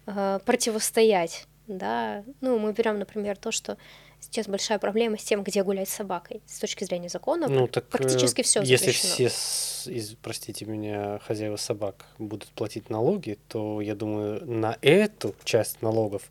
э, 0.06 0.38
противостоять, 0.44 1.46
да. 1.66 2.24
Ну, 2.40 2.58
мы 2.58 2.72
берем, 2.72 2.98
например, 2.98 3.36
то, 3.36 3.50
что 3.50 3.78
сейчас 4.20 4.48
большая 4.48 4.78
проблема 4.78 5.18
с 5.18 5.24
тем, 5.24 5.42
где 5.42 5.62
гулять 5.62 5.88
с 5.88 5.94
собакой. 5.94 6.42
С 6.46 6.58
точки 6.58 6.84
зрения 6.84 7.08
закона 7.08 7.48
ну, 7.48 7.66
так, 7.66 7.86
практически 7.88 8.42
все 8.42 8.62
Если 8.62 8.90
все, 8.90 9.24
из, 9.24 10.14
простите 10.22 10.64
меня, 10.64 11.20
хозяева 11.26 11.56
собак 11.56 12.06
будут 12.18 12.48
платить 12.50 12.90
налоги, 12.90 13.38
то 13.48 13.80
я 13.80 13.94
думаю, 13.94 14.44
на 14.46 14.76
эту 14.82 15.34
часть 15.44 15.82
налогов 15.82 16.22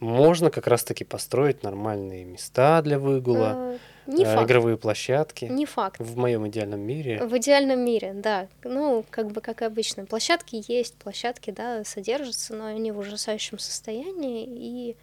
можно 0.00 0.50
как 0.50 0.66
раз-таки 0.66 1.04
построить 1.04 1.62
нормальные 1.62 2.24
места 2.24 2.82
для 2.82 2.98
выгула, 2.98 3.54
э, 3.56 3.78
не 4.08 4.24
э, 4.24 4.44
игровые 4.44 4.76
площадки. 4.76 5.44
Не 5.44 5.66
факт. 5.66 6.00
В 6.00 6.16
моем 6.16 6.48
идеальном 6.48 6.80
мире. 6.80 7.24
В 7.24 7.36
идеальном 7.36 7.80
мире, 7.84 8.12
да. 8.14 8.48
Ну, 8.64 9.04
как 9.10 9.30
бы 9.30 9.40
как 9.40 9.62
обычно. 9.62 10.06
Площадки 10.06 10.64
есть, 10.66 10.94
площадки, 10.94 11.50
да, 11.50 11.84
содержатся, 11.84 12.54
но 12.54 12.64
они 12.66 12.90
в 12.90 12.98
ужасающем 12.98 13.58
состоянии, 13.58 14.44
и 14.46 14.96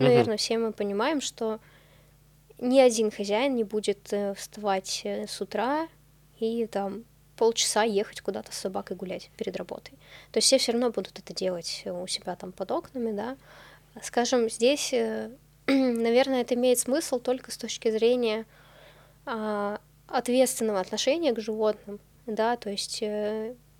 Наверное, 0.00 0.36
все 0.38 0.58
мы 0.58 0.72
понимаем, 0.72 1.20
что 1.20 1.60
ни 2.58 2.80
один 2.80 3.10
хозяин 3.10 3.54
не 3.54 3.64
будет 3.64 4.12
э, 4.12 4.34
вставать 4.34 5.02
э, 5.04 5.26
с 5.26 5.40
утра 5.40 5.88
и 6.38 6.66
там 6.66 7.04
полчаса 7.36 7.84
ехать 7.84 8.20
куда-то 8.20 8.52
с 8.52 8.56
собакой 8.56 8.96
гулять 8.96 9.30
перед 9.36 9.56
работой. 9.56 9.98
То 10.32 10.38
есть 10.38 10.46
все 10.46 10.58
все 10.58 10.72
равно 10.72 10.90
будут 10.90 11.18
это 11.18 11.34
делать 11.34 11.84
у 11.86 12.06
себя 12.06 12.36
там 12.36 12.52
под 12.52 12.70
окнами, 12.70 13.12
да. 13.12 13.36
Скажем, 14.02 14.48
здесь, 14.48 14.94
наверное, 15.98 16.42
это 16.42 16.54
имеет 16.54 16.78
смысл 16.78 17.18
только 17.18 17.50
с 17.50 17.56
точки 17.56 17.90
зрения 17.90 18.46
а, 19.26 19.80
ответственного 20.06 20.80
отношения 20.80 21.32
к 21.32 21.40
животным, 21.40 22.00
да, 22.26 22.56
то 22.56 22.70
есть 22.70 23.02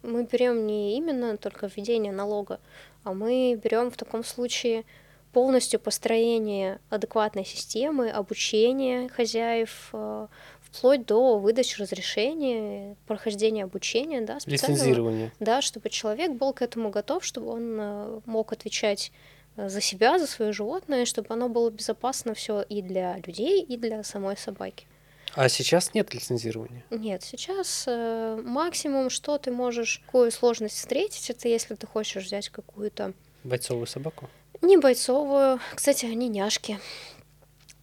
мы 0.02 0.24
берем 0.24 0.66
не 0.66 0.96
именно 0.96 1.36
только 1.36 1.66
введение 1.66 2.12
налога, 2.12 2.60
а 3.04 3.12
мы 3.12 3.58
берем 3.62 3.90
в 3.90 3.96
таком 3.96 4.24
случае 4.24 4.84
полностью 5.32 5.78
построение 5.78 6.80
адекватной 6.90 7.44
системы, 7.44 8.10
обучение 8.10 9.08
хозяев, 9.08 9.90
э, 9.92 10.26
вплоть 10.60 11.06
до 11.06 11.38
выдачи 11.38 11.80
разрешения, 11.80 12.96
прохождения 13.06 13.64
обучения, 13.64 14.20
да, 14.22 14.38
лицензирования. 14.46 15.32
Да, 15.38 15.62
чтобы 15.62 15.88
человек 15.88 16.32
был 16.32 16.52
к 16.52 16.62
этому 16.62 16.90
готов, 16.90 17.24
чтобы 17.24 17.50
он 17.52 17.76
э, 17.78 18.20
мог 18.26 18.52
отвечать 18.52 19.12
э, 19.12 19.39
за 19.56 19.80
себя, 19.80 20.18
за 20.18 20.26
свое 20.26 20.52
животное, 20.52 21.04
чтобы 21.04 21.28
оно 21.30 21.48
было 21.48 21.70
безопасно 21.70 22.34
все 22.34 22.62
и 22.62 22.82
для 22.82 23.16
людей, 23.18 23.62
и 23.62 23.76
для 23.76 24.02
самой 24.02 24.36
собаки. 24.36 24.86
А 25.34 25.48
сейчас 25.48 25.94
нет 25.94 26.12
лицензирования? 26.12 26.84
Нет, 26.90 27.22
сейчас 27.22 27.84
э, 27.86 28.40
максимум, 28.44 29.10
что 29.10 29.38
ты 29.38 29.52
можешь, 29.52 30.02
какую 30.06 30.30
сложность 30.32 30.76
встретить, 30.76 31.30
это 31.30 31.48
если 31.48 31.74
ты 31.76 31.86
хочешь 31.86 32.24
взять 32.24 32.48
какую-то... 32.48 33.12
Бойцовую 33.44 33.86
собаку? 33.86 34.28
Не 34.60 34.76
бойцовую. 34.76 35.60
Кстати, 35.74 36.06
они 36.06 36.28
няшки. 36.28 36.78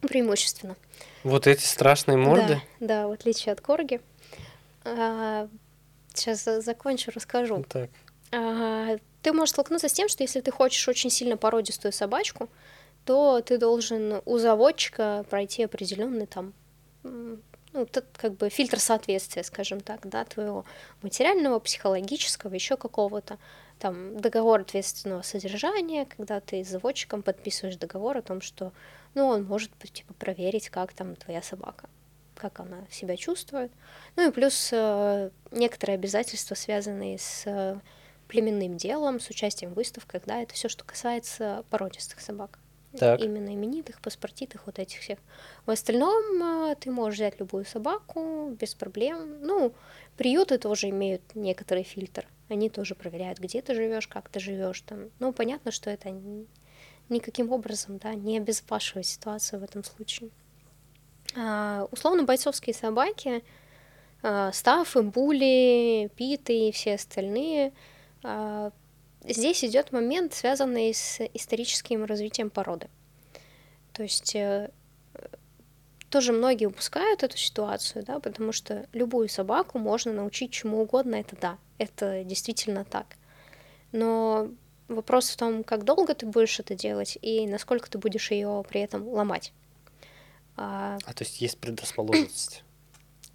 Преимущественно. 0.01 0.75
Вот 1.23 1.47
эти 1.47 1.63
страшные 1.63 2.17
морды? 2.17 2.61
Да, 2.79 2.87
да 2.87 3.07
в 3.07 3.11
отличие 3.11 3.53
от 3.53 3.61
корги. 3.61 4.01
А, 4.83 5.47
сейчас 6.13 6.43
закончу, 6.43 7.11
расскажу. 7.15 7.65
Так. 7.67 7.89
А, 8.31 8.97
ты 9.28 9.34
можешь 9.34 9.49
столкнуться 9.49 9.89
с 9.89 9.93
тем, 9.93 10.07
что 10.07 10.23
если 10.23 10.39
ты 10.39 10.51
хочешь 10.51 10.88
очень 10.88 11.09
сильно 11.09 11.36
породистую 11.36 11.91
собачку, 11.91 12.47
то 13.03 13.41
ты 13.41 13.57
должен 13.57 14.21
у 14.23 14.38
заводчика 14.38 15.25
пройти 15.30 15.63
определенный 15.63 16.28
там 16.28 16.53
ну, 17.03 17.86
тут 17.86 18.05
как 18.15 18.36
бы 18.36 18.49
фильтр 18.49 18.80
соответствия, 18.80 19.43
скажем 19.43 19.82
так, 19.82 20.07
да, 20.07 20.23
твоего 20.23 20.63
материального, 21.01 21.59
психологического, 21.59 22.53
еще 22.53 22.78
какого-то, 22.78 23.38
там, 23.80 24.17
договор 24.17 24.61
ответственного 24.61 25.23
содержания, 25.23 26.05
когда 26.05 26.39
ты 26.39 26.63
с 26.63 26.69
заводчиком 26.69 27.21
подписываешь 27.21 27.75
договор 27.75 28.17
о 28.17 28.21
том, 28.21 28.39
что, 28.39 28.71
ну, 29.13 29.28
он 29.28 29.43
может, 29.43 29.71
типа, 29.91 30.13
проверить, 30.13 30.69
как 30.69 30.93
там 30.93 31.17
твоя 31.17 31.41
собака, 31.41 31.89
как 32.36 32.61
она 32.61 32.86
себя 32.89 33.17
чувствует. 33.17 33.73
Ну 34.15 34.30
и 34.30 34.32
плюс 34.32 34.69
э, 34.71 35.32
некоторые 35.51 35.95
обязательства, 35.95 36.55
связанные 36.55 37.19
с 37.19 37.43
э, 37.45 37.78
племенным 38.28 38.78
делом, 38.78 39.19
с 39.19 39.30
участием 39.30 39.71
в 39.71 39.75
выставках, 39.75 40.23
да, 40.25 40.41
это 40.41 40.53
все, 40.53 40.69
что 40.69 40.84
касается 40.84 41.63
породистых 41.69 42.19
собак. 42.19 42.59
Так. 42.97 43.19
Именно 43.19 43.53
именитых, 43.53 44.01
паспортитых, 44.01 44.65
вот 44.65 44.80
этих 44.80 44.99
всех. 44.99 45.19
В 45.65 45.71
остальном 45.71 46.41
а, 46.41 46.75
ты 46.75 46.89
можешь 46.89 47.19
взять 47.19 47.39
любую 47.39 47.65
собаку 47.65 48.55
без 48.59 48.73
проблем. 48.73 49.41
Ну, 49.41 49.73
приюты 50.15 50.57
тоже 50.57 50.89
имеют 50.89 51.21
некоторый 51.36 51.84
фильтр. 51.84 52.28
Они 52.49 52.69
тоже 52.69 52.95
проверяют, 52.95 53.39
где 53.39 53.61
ты 53.61 53.75
живешь, 53.75 54.07
как 54.07 54.30
ты 54.30 54.39
живешь 54.39 54.82
там. 54.82 55.09
Ну, 55.19 55.34
понятно, 55.34 55.71
что 55.71 55.89
это 55.89 56.11
никаким 57.09 57.51
образом, 57.51 57.97
да, 57.97 58.13
не 58.15 58.38
обезопашивает 58.38 59.05
ситуацию 59.05 59.59
в 59.59 59.63
этом 59.63 59.84
случае. 59.84 60.30
А, 61.36 61.88
условно 61.91 62.23
бойцовские 62.23 62.73
собаки, 62.73 63.43
а, 64.23 64.51
стафы, 64.53 65.01
були, 65.01 66.09
питы 66.15 66.69
и 66.69 66.71
все 66.71 66.95
остальные 66.95 67.73
здесь 69.24 69.63
идет 69.63 69.91
момент, 69.91 70.34
связанный 70.34 70.93
с 70.93 71.20
историческим 71.34 72.05
развитием 72.05 72.49
породы. 72.49 72.88
То 73.93 74.03
есть 74.03 74.36
э, 74.36 74.70
тоже 76.09 76.32
многие 76.32 76.65
упускают 76.65 77.24
эту 77.24 77.38
ситуацию, 77.38 78.03
да, 78.05 78.20
потому 78.20 78.51
что 78.51 78.88
любую 78.93 79.30
собаку 79.30 79.80
можно 79.80 80.13
научить 80.13 80.51
чему 80.51 80.82
угодно, 80.82 81.15
это 81.15 81.36
да, 81.36 81.57
это 81.78 82.24
действительно 82.24 82.86
так. 82.86 83.18
Но 83.91 84.49
вопрос 84.88 85.30
в 85.30 85.38
том, 85.38 85.63
как 85.63 85.84
долго 85.84 86.13
ты 86.13 86.26
будешь 86.26 86.59
это 86.59 86.76
делать 86.76 87.18
и 87.22 87.47
насколько 87.47 87.89
ты 87.89 87.97
будешь 87.97 88.32
ее 88.32 88.63
при 88.68 88.82
этом 88.82 89.07
ломать. 89.07 89.51
А, 90.55 90.97
а 91.05 91.13
то 91.13 91.24
есть 91.24 91.41
есть 91.41 91.57
предрасположенность? 91.57 92.63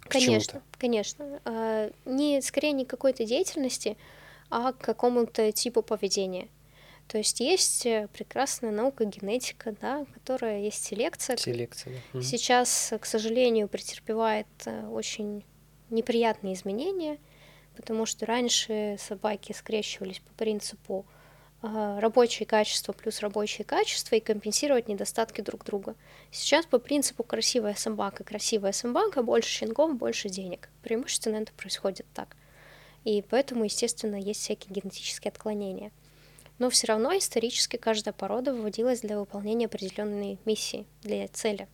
Конечно, 0.01 0.61
конечно. 0.77 1.39
А, 1.45 1.91
не 2.05 2.41
скорее 2.41 2.73
не 2.73 2.85
какой-то 2.85 3.25
деятельности, 3.25 3.97
а 4.53 4.71
к 4.71 4.77
какому-то 4.77 5.51
типу 5.51 5.81
поведения. 5.81 6.47
То 7.07 7.17
есть 7.17 7.39
есть 7.39 7.85
э, 7.87 8.07
прекрасная 8.13 8.71
наука 8.71 9.05
генетика, 9.05 9.75
да, 9.81 10.05
которая 10.13 10.61
есть 10.61 10.83
селекция. 10.85 11.37
Селекция, 11.37 11.99
да. 12.13 12.21
Сейчас, 12.21 12.93
к 12.99 13.05
сожалению, 13.05 13.67
претерпевает 13.67 14.47
э, 14.65 14.87
очень 14.87 15.43
неприятные 15.89 16.53
изменения, 16.53 17.17
потому 17.75 18.05
что 18.05 18.27
раньше 18.27 18.97
собаки 18.99 19.53
скрещивались 19.53 20.19
по 20.19 20.31
принципу 20.33 21.05
э, 21.63 21.99
рабочие 21.99 22.45
качества 22.45 22.93
плюс 22.93 23.21
рабочие 23.21 23.65
качества 23.65 24.15
и 24.15 24.19
компенсировать 24.19 24.87
недостатки 24.87 25.41
друг 25.41 25.65
друга. 25.65 25.95
Сейчас 26.31 26.67
по 26.67 26.77
принципу 26.77 27.23
красивая 27.23 27.73
собака, 27.73 28.23
красивая 28.23 28.71
собака, 28.71 29.23
больше 29.23 29.49
щенков, 29.49 29.95
больше 29.97 30.29
денег. 30.29 30.69
Преимущественно 30.83 31.37
это 31.37 31.51
происходит 31.53 32.05
так 32.13 32.37
и 33.03 33.21
поэтому, 33.21 33.65
естественно, 33.65 34.15
есть 34.15 34.41
всякие 34.41 34.73
генетические 34.73 35.31
отклонения. 35.31 35.91
Но 36.59 36.69
все 36.69 36.87
равно 36.87 37.17
исторически 37.17 37.77
каждая 37.77 38.13
порода 38.13 38.53
выводилась 38.53 39.01
для 39.01 39.19
выполнения 39.19 39.65
определенной 39.65 40.39
миссии, 40.45 40.85
для 41.01 41.27
цели. 41.27 41.67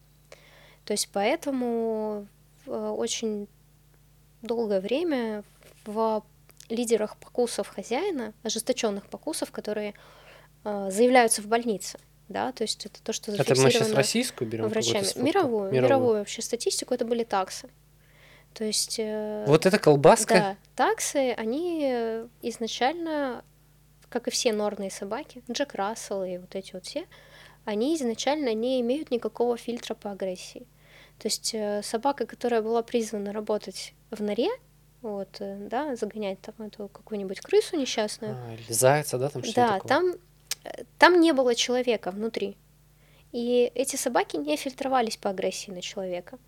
То 0.85 0.93
есть 0.93 1.09
поэтому 1.11 2.27
очень 2.65 3.47
долгое 4.41 4.79
время 4.79 5.43
в 5.85 6.23
лидерах 6.69 7.17
покусов 7.17 7.67
хозяина, 7.67 8.33
ожесточенных 8.43 9.07
покусов, 9.07 9.51
которые 9.51 9.93
э, 10.63 10.89
заявляются 10.91 11.41
в 11.41 11.47
больнице, 11.47 11.99
да, 12.27 12.51
то 12.51 12.63
есть 12.63 12.85
это 12.85 13.01
то, 13.01 13.11
что 13.11 13.31
зафиксировано 13.31 13.67
это 13.67 13.79
мы 13.79 13.85
сейчас 13.85 13.93
российскую 13.95 14.49
берем 14.49 14.67
врачами, 14.67 15.05
мировую, 15.15 15.71
мировую, 15.71 15.71
мировую 15.71 16.17
вообще 16.19 16.41
статистику, 16.41 16.93
это 16.93 17.05
были 17.05 17.23
таксы. 17.23 17.69
То 18.53 18.63
есть... 18.63 18.99
Э, 18.99 19.45
вот 19.47 19.65
эта 19.65 19.79
колбаска? 19.79 20.33
Да, 20.33 20.57
таксы, 20.75 21.33
они 21.37 22.25
изначально, 22.41 23.43
как 24.09 24.27
и 24.27 24.31
все 24.31 24.53
норные 24.53 24.91
собаки, 24.91 25.43
Джек 25.49 25.75
Рассел 25.75 26.23
и 26.23 26.37
вот 26.37 26.55
эти 26.55 26.73
вот 26.73 26.85
все, 26.85 27.05
они 27.65 27.95
изначально 27.95 28.53
не 28.53 28.81
имеют 28.81 29.11
никакого 29.11 29.57
фильтра 29.57 29.93
по 29.93 30.11
агрессии. 30.11 30.65
То 31.19 31.27
есть 31.27 31.53
э, 31.53 31.81
собака, 31.83 32.25
которая 32.25 32.61
была 32.61 32.81
призвана 32.81 33.33
работать 33.33 33.93
в 34.09 34.21
норе, 34.21 34.49
вот, 35.01 35.37
э, 35.39 35.67
да, 35.69 35.95
загонять 35.95 36.39
там 36.41 36.55
эту 36.65 36.87
какую-нибудь 36.87 37.41
крысу 37.41 37.77
несчастную. 37.77 38.35
А, 38.35 38.53
или 38.53 38.71
зайца, 38.71 39.17
да, 39.17 39.29
там 39.29 39.43
что-то 39.43 39.61
Да, 39.61 39.73
такое. 39.79 39.87
там, 39.87 40.13
там 40.97 41.19
не 41.19 41.33
было 41.33 41.55
человека 41.55 42.11
внутри. 42.11 42.57
И 43.31 43.71
эти 43.75 43.95
собаки 43.95 44.37
не 44.37 44.57
фильтровались 44.57 45.17
по 45.17 45.29
агрессии 45.29 45.71
на 45.71 45.81
человека 45.81 46.39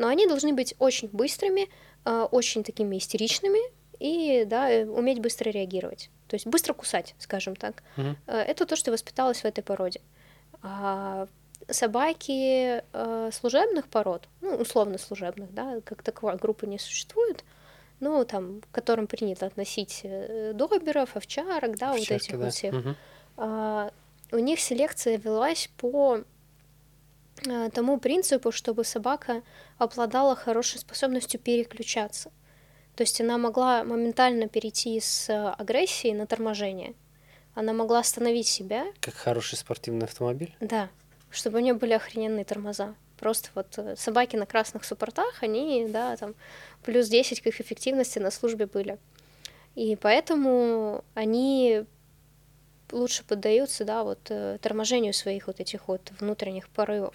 но 0.00 0.08
они 0.08 0.26
должны 0.26 0.54
быть 0.54 0.74
очень 0.78 1.08
быстрыми, 1.12 1.68
а, 2.04 2.24
очень 2.24 2.64
такими 2.64 2.96
истеричными 2.96 3.60
и 3.98 4.44
да, 4.46 4.70
э, 4.70 4.86
уметь 4.86 5.20
быстро 5.20 5.50
реагировать. 5.50 6.08
То 6.26 6.36
есть 6.36 6.46
быстро 6.46 6.72
кусать, 6.72 7.14
скажем 7.18 7.54
так. 7.54 7.82
Mm-hmm. 7.96 8.16
Это 8.26 8.64
то, 8.64 8.76
что 8.76 8.92
воспиталось 8.92 9.42
в 9.42 9.44
этой 9.44 9.62
породе. 9.62 10.00
А 10.62 11.26
собаки 11.68 12.82
э, 12.92 13.30
служебных 13.30 13.88
пород, 13.88 14.26
ну, 14.40 14.56
условно 14.56 14.96
служебных, 14.96 15.52
да, 15.52 15.80
как 15.84 16.02
таковой 16.02 16.36
группы 16.36 16.66
не 16.66 16.78
существует, 16.78 17.44
ну, 18.00 18.24
там, 18.24 18.62
к 18.62 18.74
которым 18.74 19.06
принято 19.06 19.44
относить 19.44 20.00
э, 20.04 20.52
доберов, 20.54 21.14
овчарок, 21.14 21.76
да, 21.76 21.90
Овчарки, 21.90 22.12
вот 22.12 22.22
этих 22.22 22.38
да. 22.38 22.44
вот 22.44 22.54
всех. 22.54 22.74
Угу. 22.74 22.94
А, 23.36 23.90
у 24.32 24.38
них 24.38 24.60
селекция 24.60 25.18
велась 25.18 25.68
по 25.76 26.20
Э, 26.20 26.22
тому 27.72 27.98
принципу, 27.98 28.52
чтобы 28.52 28.84
собака 28.84 29.42
обладала 29.78 30.36
хорошей 30.36 30.78
способностью 30.78 31.40
переключаться. 31.40 32.30
То 32.96 33.02
есть 33.02 33.20
она 33.20 33.38
могла 33.38 33.84
моментально 33.84 34.48
перейти 34.48 35.00
с 35.00 35.52
агрессии 35.52 36.12
на 36.12 36.26
торможение. 36.26 36.94
Она 37.54 37.72
могла 37.72 38.00
остановить 38.00 38.46
себя. 38.46 38.86
Как 39.00 39.14
хороший 39.14 39.56
спортивный 39.56 40.06
автомобиль? 40.06 40.54
Да, 40.60 40.88
чтобы 41.30 41.58
у 41.58 41.60
нее 41.60 41.74
были 41.74 41.92
охрененные 41.92 42.44
тормоза. 42.44 42.94
Просто 43.18 43.50
вот 43.54 43.76
э, 43.76 43.96
собаки 43.96 44.36
на 44.36 44.46
красных 44.46 44.84
суппортах, 44.84 45.42
они, 45.42 45.86
да, 45.88 46.16
там, 46.16 46.34
плюс 46.84 47.08
10 47.08 47.42
к 47.42 47.46
их 47.46 47.60
эффективности 47.60 48.18
на 48.18 48.30
службе 48.30 48.66
были. 48.66 48.98
И 49.74 49.96
поэтому 49.96 51.04
они 51.14 51.84
лучше 52.92 53.24
поддаются, 53.24 53.84
да, 53.84 54.04
вот 54.04 54.30
э, 54.30 54.58
торможению 54.60 55.12
своих 55.12 55.46
вот 55.46 55.60
этих 55.60 55.88
вот 55.88 56.12
внутренних 56.18 56.68
порывов. 56.68 57.14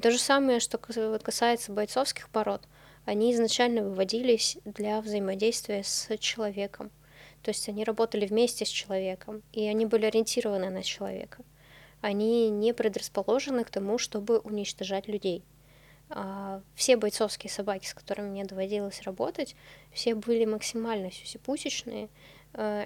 То 0.00 0.10
же 0.10 0.18
самое, 0.18 0.60
что 0.60 0.78
касается 0.78 1.72
бойцовских 1.72 2.28
пород, 2.28 2.62
они 3.06 3.32
изначально 3.32 3.82
выводились 3.82 4.58
для 4.64 5.00
взаимодействия 5.00 5.82
с 5.82 6.16
человеком. 6.18 6.90
То 7.42 7.50
есть 7.50 7.68
они 7.68 7.84
работали 7.84 8.26
вместе 8.26 8.66
с 8.66 8.68
человеком, 8.68 9.42
и 9.52 9.66
они 9.66 9.86
были 9.86 10.06
ориентированы 10.06 10.68
на 10.68 10.82
человека. 10.82 11.44
Они 12.02 12.50
не 12.50 12.74
предрасположены 12.74 13.64
к 13.64 13.70
тому, 13.70 13.98
чтобы 13.98 14.38
уничтожать 14.38 15.08
людей. 15.08 15.44
А 16.10 16.60
все 16.74 16.96
бойцовские 16.96 17.50
собаки, 17.50 17.86
с 17.86 17.94
которыми 17.94 18.28
мне 18.28 18.44
доводилось 18.44 19.02
работать, 19.02 19.56
все 19.92 20.14
были 20.14 20.44
максимально 20.44 21.10
сюсипусечные, 21.10 22.08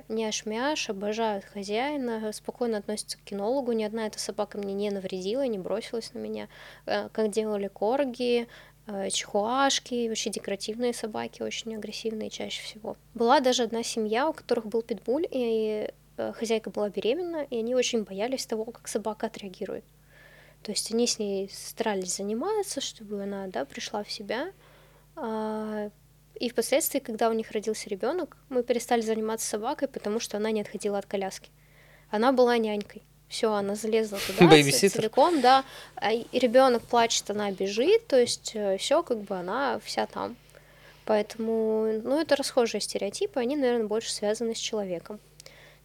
няш-мяш, 0.09 0.91
обожают 0.91 1.45
хозяина, 1.45 2.33
спокойно 2.33 2.79
относятся 2.79 3.19
к 3.19 3.23
кинологу. 3.23 3.73
Ни 3.73 3.85
одна 3.85 4.07
эта 4.07 4.19
собака 4.19 4.59
мне 4.59 4.75
не 4.75 4.91
навредила, 4.91 5.47
не 5.47 5.59
бросилась 5.59 6.13
на 6.13 6.19
меня. 6.19 6.49
Э, 6.87 7.09
как 7.11 7.31
делали 7.31 7.69
корги, 7.69 8.49
э, 8.87 9.11
чихуашки, 9.11 10.09
вообще 10.09 10.31
декоративные 10.31 10.93
собаки, 10.93 11.43
очень 11.43 11.77
агрессивные 11.77 12.31
чаще 12.31 12.63
всего. 12.63 12.97
Была 13.15 13.41
даже 13.41 13.63
одна 13.63 13.83
семья, 13.83 14.29
у 14.29 14.33
которых 14.33 14.67
был 14.67 14.83
питбуль, 14.83 15.27
и 15.31 15.89
хозяйка 16.35 16.69
была 16.71 16.91
беременна, 16.91 17.47
и 17.49 17.59
они 17.59 17.75
очень 17.75 18.03
боялись 18.03 18.45
того, 18.45 18.67
как 18.67 18.89
собака 18.89 19.27
отреагирует. 19.27 19.85
То 20.63 20.73
есть 20.73 20.93
они 20.93 21.07
с 21.07 21.19
ней 21.19 21.49
старались 21.51 22.17
заниматься, 22.17 22.81
чтобы 22.81 23.23
она 23.23 23.47
да, 23.47 23.65
пришла 23.65 24.05
в 24.05 24.11
себя. 24.11 24.53
И 26.41 26.49
впоследствии, 26.49 27.01
когда 27.01 27.29
у 27.29 27.35
них 27.35 27.51
родился 27.51 27.91
ребенок, 27.91 28.39
мы 28.49 28.63
перестали 28.63 29.03
заниматься 29.03 29.47
собакой, 29.47 29.89
потому 29.89 30.21
что 30.21 30.39
она 30.39 30.51
не 30.51 30.63
отходила 30.63 30.97
от 30.97 31.05
коляски. 31.05 31.51
Она 32.11 32.33
была 32.33 32.57
нянькой. 32.57 33.03
Все, 33.29 33.53
она 33.53 33.75
залезла 33.75 34.19
туда 34.27 34.49
целиком, 34.89 35.43
да. 35.43 35.65
А 35.97 36.13
ребенок 36.33 36.83
плачет, 36.83 37.31
она 37.31 37.51
бежит, 37.53 38.07
то 38.07 38.19
есть 38.19 38.53
э, 38.55 38.79
все, 38.79 39.03
как 39.03 39.19
бы 39.19 39.37
она 39.37 39.81
вся 39.85 40.07
там. 40.07 40.35
Поэтому, 41.05 42.01
ну, 42.03 42.19
это 42.19 42.37
расхожие 42.37 42.81
стереотипы, 42.81 43.39
они, 43.39 43.55
наверное, 43.55 43.87
больше 43.87 44.11
связаны 44.11 44.55
с 44.55 44.59
человеком. 44.59 45.21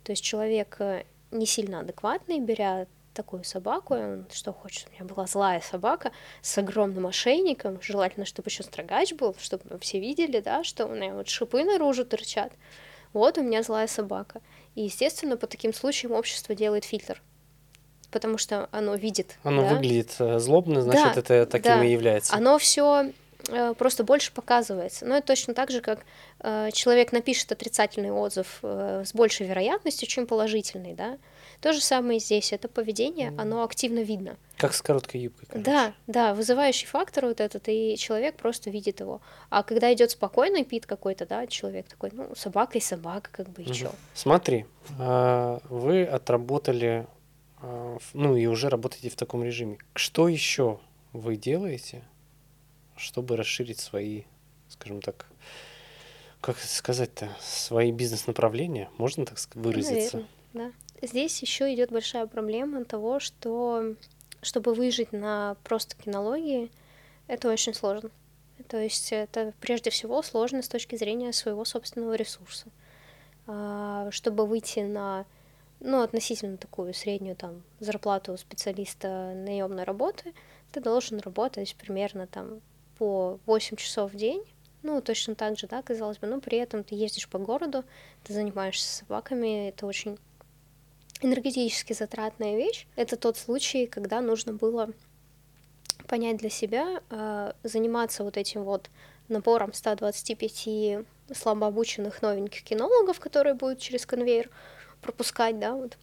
То 0.04 0.14
есть 0.14 0.24
человек 0.24 0.78
э, 0.80 1.04
не 1.32 1.46
сильно 1.46 1.82
адекватный, 1.82 2.40
беря 2.40 2.88
такую 3.16 3.44
собаку, 3.44 3.96
он 3.96 4.26
что 4.32 4.54
хочет, 4.54 4.88
у 4.90 4.94
меня 4.94 5.06
была 5.06 5.26
злая 5.26 5.62
собака 5.62 6.12
с 6.42 6.58
огромным 6.58 7.08
ошейником, 7.08 7.80
желательно, 7.82 8.26
чтобы 8.26 8.50
еще 8.50 8.64
строгач 8.64 9.14
был, 9.14 9.36
чтобы 9.40 9.80
все 9.80 10.00
видели, 10.00 10.40
да, 10.40 10.64
что 10.64 10.86
у 10.86 10.90
меня 10.90 11.14
вот 11.14 11.28
шипы 11.28 11.64
наружу 11.64 12.06
торчат. 12.06 12.52
Вот 13.14 13.38
у 13.38 13.44
меня 13.44 13.64
злая 13.64 13.88
собака. 13.88 14.42
И, 14.76 14.82
естественно, 14.82 15.38
по 15.38 15.48
таким 15.48 15.74
случаям 15.74 16.12
общество 16.12 16.54
делает 16.54 16.84
фильтр, 16.84 17.22
потому 18.12 18.38
что 18.38 18.68
оно 18.72 18.96
видит. 18.96 19.38
Оно 19.44 19.62
да? 19.62 19.76
выглядит 19.76 20.16
э, 20.20 20.38
злобно, 20.40 20.82
значит, 20.82 21.16
Да, 21.16 21.20
это 21.20 21.46
таким 21.46 21.80
да. 21.80 21.86
и 21.86 21.92
является. 21.92 22.36
Оно 22.36 22.58
все 22.58 23.12
просто 23.78 24.04
больше 24.04 24.32
показывается. 24.32 25.06
Но 25.06 25.18
это 25.18 25.28
точно 25.28 25.54
так 25.54 25.72
же, 25.72 25.82
как 25.82 26.00
э, 26.40 26.70
человек 26.74 27.12
напишет 27.12 27.52
отрицательный 27.52 28.12
отзыв 28.12 28.60
э, 28.64 29.04
с 29.06 29.14
большей 29.14 29.48
вероятностью, 29.48 30.08
чем 30.08 30.28
положительный, 30.28 30.94
да. 30.94 31.18
То 31.62 31.74
же 31.74 31.82
самое 31.82 32.20
здесь. 32.20 32.54
Это 32.54 32.68
поведение, 32.68 33.34
оно 33.38 33.64
активно 33.64 34.00
видно. 34.00 34.38
Как 34.58 34.74
с 34.74 34.82
короткой 34.82 35.22
юбкой. 35.22 35.48
короче. 35.50 35.66
Да, 35.66 35.94
да, 36.08 36.34
вызывающий 36.34 36.88
фактор 36.88 37.26
вот 37.26 37.42
этот, 37.42 37.68
и 37.68 37.98
человек 37.98 38.38
просто 38.38 38.70
видит 38.70 39.02
его. 39.02 39.22
А 39.50 39.64
когда 39.64 39.94
идет 39.94 40.12
спокойный 40.12 40.64
пит 40.64 40.86
какой-то, 40.86 41.26
да, 41.26 41.46
человек 41.48 41.88
такой, 41.88 42.12
ну, 42.14 42.34
собака 42.36 42.78
и 42.78 42.82
собака, 42.82 43.30
как 43.32 43.50
бы 43.50 43.64
и 43.64 43.72
чё. 43.74 43.92
Смотри, 44.14 44.66
а, 44.98 45.60
вы 45.70 46.06
отработали, 46.06 47.08
а, 47.62 47.98
ну 48.14 48.36
и 48.38 48.46
уже 48.46 48.70
работаете 48.70 49.10
в 49.10 49.16
таком 49.16 49.44
режиме. 49.44 49.78
Что 49.94 50.30
еще 50.30 50.80
вы 51.12 51.36
делаете, 51.36 52.04
чтобы 52.96 53.36
расширить 53.36 53.80
свои, 53.80 54.24
скажем 54.70 55.02
так, 55.02 55.26
как 56.40 56.60
сказать-то, 56.60 57.30
свои 57.42 57.92
бизнес-направления, 57.92 58.90
можно 58.98 59.26
так 59.26 59.38
выразиться? 59.56 60.18
Наверно, 60.18 60.28
да. 60.54 60.72
Здесь 61.02 61.42
еще 61.42 61.74
идет 61.74 61.92
большая 61.92 62.26
проблема 62.28 62.86
того, 62.86 63.20
что 63.20 63.96
чтобы 64.42 64.74
выжить 64.74 65.12
на 65.12 65.58
просто 65.64 65.96
кинологии, 65.96 66.72
это 67.28 67.50
очень 67.50 67.74
сложно. 67.74 68.12
То 68.68 68.78
есть 68.78 69.12
это 69.12 69.54
прежде 69.60 69.90
всего 69.90 70.22
сложно 70.22 70.62
с 70.62 70.68
точки 70.68 70.96
зрения 70.96 71.34
своего 71.34 71.66
собственного 71.66 72.14
ресурса. 72.16 72.68
А, 73.48 74.10
Чтобы 74.12 74.46
выйти 74.46 74.80
на 74.80 75.26
ну, 75.80 76.02
относительно 76.02 76.58
такую 76.58 76.94
среднюю 76.94 77.36
там 77.36 77.64
зарплату 77.80 78.38
специалиста 78.38 79.34
наемной 79.36 79.84
работы, 79.84 80.34
ты 80.72 80.80
должен 80.80 81.20
работать 81.20 81.76
примерно 81.76 82.28
там 82.28 82.62
по 82.98 83.40
8 83.46 83.76
часов 83.78 84.14
в 84.14 84.16
день, 84.16 84.44
ну, 84.84 85.02
точно 85.02 85.36
так 85.36 85.58
же, 85.58 85.68
да, 85.68 85.82
казалось 85.82 86.18
бы, 86.18 86.28
но 86.28 86.40
при 86.40 86.58
этом 86.58 86.84
ты 86.84 86.96
ездишь 86.96 87.28
по 87.28 87.40
городу, 87.40 87.84
ты 88.24 88.34
занимаешься 88.34 88.98
собаками, 88.98 89.70
это 89.70 89.86
очень 89.86 90.18
энергетически 91.26 91.94
затратная 91.94 92.56
вещь. 92.56 92.88
Это 92.96 93.18
тот 93.18 93.38
случай, 93.38 93.88
когда 93.88 94.22
нужно 94.22 94.54
было 94.54 94.90
понять 96.08 96.38
для 96.38 96.50
себя, 96.50 97.02
э, 97.10 97.54
заниматься 97.64 98.24
вот 98.24 98.38
этим 98.38 98.64
вот 98.64 98.90
набором 99.28 99.74
125 99.74 101.06
слабообученных 101.34 102.22
новеньких 102.22 102.64
кинологов, 102.64 103.20
которые 103.20 103.56
будут 103.56 103.80
через 103.80 104.06
конвейер 104.06 104.50
пропускать, 105.02 105.60
да, 105.60 105.74
вот, 105.74 105.98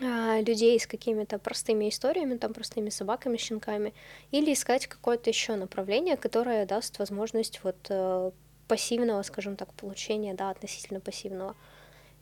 а, 0.00 0.40
людей 0.40 0.78
с 0.78 0.86
какими-то 0.86 1.38
простыми 1.38 1.88
историями, 1.88 2.36
там, 2.36 2.54
простыми 2.54 2.90
собаками, 2.90 3.36
щенками, 3.36 3.92
или 4.30 4.52
искать 4.52 4.86
какое-то 4.86 5.30
еще 5.30 5.56
направление, 5.56 6.16
которое 6.16 6.66
даст 6.66 6.98
возможность 6.98 7.60
вот 7.62 7.76
э, 7.88 8.30
пассивного, 8.68 9.22
скажем 9.22 9.56
так, 9.56 9.72
получения, 9.74 10.34
да, 10.34 10.50
относительно 10.50 11.00
пассивного. 11.00 11.56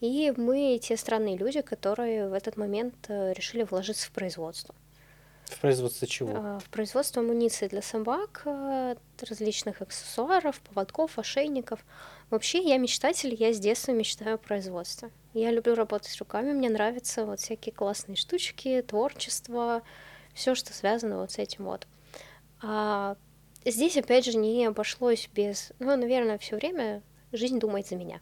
И 0.01 0.33
мы 0.37 0.79
те 0.83 0.97
странные 0.97 1.37
люди, 1.37 1.61
которые 1.61 2.29
в 2.29 2.33
этот 2.33 2.57
момент 2.57 2.95
э, 3.09 3.33
решили 3.35 3.63
вложиться 3.63 4.07
в 4.09 4.13
производство. 4.13 4.75
В 5.45 5.59
производстве 5.59 6.07
чего? 6.09 6.33
А, 6.35 6.59
В 6.61 6.71
производство 6.71 7.23
амуниции 7.23 7.69
для 7.69 7.83
собак, 7.83 8.43
э, 8.45 8.95
различных 9.29 9.83
аксессуаров, 9.83 10.61
поводков, 10.61 11.19
ошейников. 11.19 11.85
Вообще, 12.31 12.63
я 12.63 12.79
мечтатель, 12.79 13.35
я 13.35 13.53
с 13.53 13.59
детства 13.59 13.93
мечтаю 13.93 14.37
о 14.37 14.39
производстве. 14.39 15.11
Я 15.35 15.51
люблю 15.51 15.75
работать 15.75 16.17
руками, 16.19 16.53
мне 16.53 16.71
нравятся 16.71 17.27
вот 17.27 17.41
всякие 17.41 17.73
классные 17.75 18.17
штучки, 18.17 18.83
творчество, 18.83 19.83
все, 20.35 20.55
что 20.55 20.73
связано 20.73 21.19
вот 21.19 21.33
с 21.33 21.39
этим 21.39 21.65
вот. 21.65 21.87
А 22.63 23.17
здесь, 23.65 23.97
опять 23.97 24.25
же, 24.25 24.37
не 24.37 24.65
обошлось 24.67 25.29
без... 25.35 25.73
Ну, 25.79 25.97
наверное, 25.97 26.39
все 26.39 26.57
время 26.57 27.03
жизнь 27.33 27.59
думает 27.59 27.89
за 27.89 27.97
меня. 27.97 28.21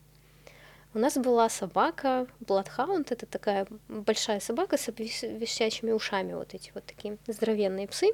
У 0.95 0.99
нас 0.99 1.17
была 1.17 1.49
собака, 1.49 2.27
Bloodhound, 2.41 3.09
это 3.11 3.27
такая 3.27 3.67
большая 3.89 4.41
собака 4.41 4.79
с 4.79 4.89
висячими 4.89 5.93
ушами, 5.93 6.33
вот 6.33 6.55
эти 6.55 6.73
вот 6.75 6.85
такие 6.85 7.19
здоровенные 7.27 7.87
псы. 7.87 8.09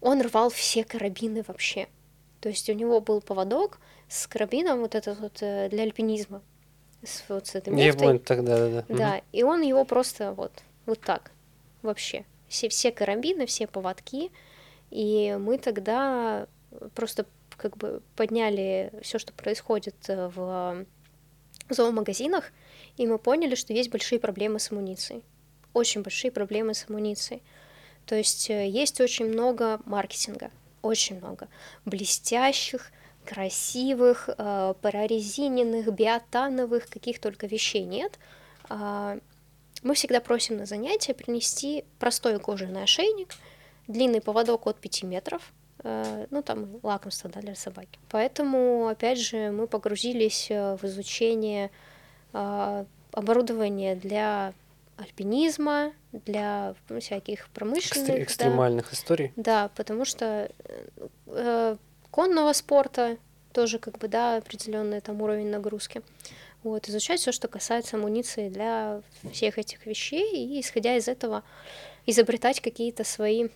Он 0.00 0.20
рвал 0.20 0.50
все 0.50 0.84
карабины 0.84 1.44
вообще. 1.46 1.88
То 2.40 2.48
есть 2.48 2.68
у 2.68 2.72
него 2.74 3.00
был 3.00 3.20
поводок 3.20 3.78
с 4.08 4.26
карабином 4.26 4.80
вот 4.80 4.94
этот 4.94 5.18
вот 5.20 5.38
э, 5.40 5.68
для 5.70 5.84
альпинизма, 5.84 6.42
с, 7.02 7.24
вот 7.28 7.46
с 7.46 7.54
этой 7.54 7.74
Я 7.74 7.86
муфтой. 7.86 8.06
понял 8.08 8.18
тогда, 8.18 8.58
да, 8.58 8.84
да. 8.86 8.96
Да, 8.96 9.22
и 9.32 9.42
он 9.42 9.62
его 9.62 9.84
просто 9.84 10.32
вот, 10.32 10.52
вот 10.84 11.00
так 11.00 11.30
вообще. 11.80 12.24
Все, 12.48 12.68
все 12.68 12.92
карабины, 12.92 13.46
все 13.46 13.66
поводки. 13.66 14.30
И 14.90 15.36
мы 15.40 15.56
тогда 15.56 16.46
просто 16.94 17.24
как 17.56 17.76
бы 17.76 18.02
подняли 18.16 18.92
все, 19.02 19.18
что 19.18 19.32
происходит 19.32 19.94
э, 20.08 20.28
в 20.34 20.84
зоомагазинах, 21.72 22.52
и 22.96 23.06
мы 23.06 23.18
поняли, 23.18 23.54
что 23.54 23.72
есть 23.72 23.90
большие 23.90 24.18
проблемы 24.18 24.58
с 24.58 24.70
амуницией. 24.70 25.22
Очень 25.72 26.02
большие 26.02 26.30
проблемы 26.30 26.74
с 26.74 26.86
амуницией. 26.88 27.42
То 28.06 28.14
есть 28.14 28.50
э, 28.50 28.68
есть 28.68 29.00
очень 29.00 29.26
много 29.26 29.80
маркетинга, 29.86 30.50
очень 30.82 31.16
много 31.16 31.48
блестящих, 31.84 32.92
красивых, 33.24 34.28
э, 34.28 34.74
прорезиненных, 34.80 35.92
биотановых, 35.92 36.88
каких 36.88 37.20
только 37.20 37.46
вещей 37.46 37.84
нет. 37.84 38.18
А, 38.68 39.18
Мы 39.82 39.94
всегда 39.94 40.20
просим 40.20 40.56
на 40.56 40.66
занятия 40.66 41.12
принести 41.12 41.84
простой 41.98 42.38
кожаный 42.38 42.84
ошейник, 42.84 43.34
длинный 43.86 44.22
поводок 44.22 44.66
от 44.66 44.78
5 44.80 45.02
метров, 45.02 45.42
э, 45.42 45.63
ну 45.84 46.42
там 46.42 46.80
лакомство 46.82 47.30
да, 47.30 47.40
для 47.40 47.54
собаки. 47.54 47.98
Поэтому, 48.08 48.88
опять 48.88 49.18
же, 49.18 49.50
мы 49.50 49.66
погрузились 49.66 50.50
э, 50.50 50.76
в 50.76 50.84
изучение 50.84 51.70
а, 52.32 52.86
оборудования 53.12 53.94
для 53.94 54.54
альпинизма, 54.96 55.92
для 56.12 56.74
ну, 56.88 57.00
всяких 57.00 57.48
промышленных. 57.50 58.08
Да. 58.08 58.22
экстремальных 58.22 58.92
историй. 58.92 59.32
Да, 59.36 59.70
потому 59.74 60.04
что 60.04 60.50
э, 60.58 60.88
э, 61.26 61.76
конного 62.10 62.52
спорта 62.52 63.18
тоже 63.52 63.78
как 63.78 63.98
бы, 63.98 64.08
да, 64.08 64.36
определенный 64.36 65.00
там 65.00 65.20
уровень 65.20 65.50
нагрузки. 65.50 66.02
Вот, 66.62 66.88
изучать 66.88 67.20
все, 67.20 67.30
что 67.30 67.46
касается 67.46 67.96
амуниции 67.96 68.48
для 68.48 69.02
всех 69.32 69.58
этих 69.58 69.84
вещей, 69.84 70.46
и 70.46 70.60
исходя 70.60 70.96
из 70.96 71.08
этого 71.08 71.42
изобретать 72.06 72.60
какие-то 72.60 73.04
свои 73.04 73.48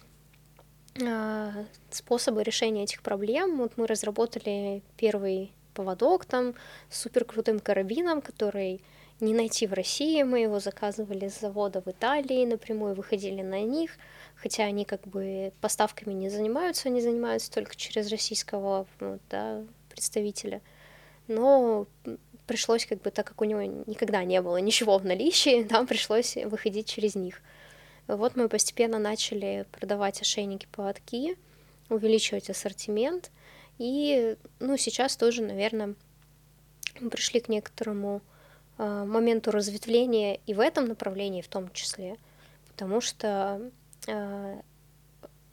способы 1.91 2.43
решения 2.43 2.85
этих 2.85 3.03
проблем. 3.03 3.59
Вот 3.59 3.73
мы 3.77 3.87
разработали 3.87 4.83
первый 4.97 5.53
поводок 5.75 6.25
там 6.25 6.55
с 6.91 7.01
супер 7.03 7.25
крутым 7.25 7.61
карабином, 7.61 8.21
который 8.21 8.83
не 9.21 9.35
найти 9.35 9.67
в 9.67 9.73
России. 9.73 10.23
Мы 10.23 10.41
его 10.41 10.61
заказывали 10.61 11.29
с 11.29 11.41
завода 11.41 11.81
в 11.83 11.89
Италии, 11.89 12.47
напрямую 12.47 12.95
выходили 12.95 13.43
на 13.43 13.61
них, 13.61 13.93
хотя 14.37 14.65
они 14.65 14.85
как 14.85 15.03
бы 15.03 15.53
поставками 15.61 16.13
не 16.13 16.29
занимаются, 16.29 16.89
они 16.89 17.01
занимаются 17.01 17.51
только 17.51 17.77
через 17.77 18.11
российского 18.11 18.87
да, 19.31 19.63
представителя. 19.89 20.61
Но 21.27 21.87
пришлось 22.47 22.87
как 22.87 23.03
бы, 23.03 23.11
так 23.11 23.27
как 23.27 23.41
у 23.41 23.45
него 23.45 23.63
никогда 23.63 24.25
не 24.25 24.41
было 24.41 24.57
ничего 24.57 24.99
в 24.99 25.05
наличии, 25.05 25.67
нам 25.71 25.87
пришлось 25.87 26.37
выходить 26.37 26.87
через 26.87 27.15
них. 27.15 27.41
Вот 28.09 28.37
мы 28.37 28.49
постепенно 28.49 28.99
начали 28.99 29.67
продавать 29.71 30.21
ошейники, 30.23 30.67
поводки, 30.73 31.37
увеличивать 31.91 32.49
ассортимент. 32.49 33.31
И, 33.77 34.37
ну, 34.61 34.77
сейчас 34.79 35.17
тоже, 35.17 35.43
наверное, 35.43 35.95
мы 37.01 37.11
пришли 37.11 37.41
к 37.41 37.49
некоторому 37.49 38.23
э, 38.79 39.05
моменту 39.05 39.51
разветвления 39.51 40.41
и 40.47 40.55
в 40.55 40.61
этом 40.61 40.87
направлении 40.87 41.43
в 41.43 41.49
том 41.49 41.71
числе, 41.73 42.17
потому 42.69 43.01
что, 43.01 43.71
э, 44.07 44.61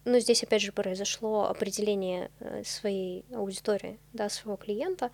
ну, 0.05 0.19
здесь 0.19 0.43
опять 0.43 0.61
же 0.61 0.71
произошло 0.71 1.49
определение 1.49 2.31
э, 2.39 2.63
своей 2.63 3.25
аудитории, 3.33 3.99
да, 4.13 4.29
своего 4.29 4.55
клиента. 4.55 5.11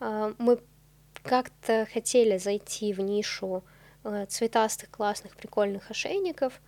Э, 0.00 0.34
мы 0.38 0.58
как-то 1.22 1.86
хотели 1.92 2.36
зайти 2.36 2.92
в 2.92 3.00
нишу 3.00 3.64
цветастых, 4.28 4.90
классных, 4.90 5.36
прикольных 5.36 5.90
ошейников, 5.90 6.60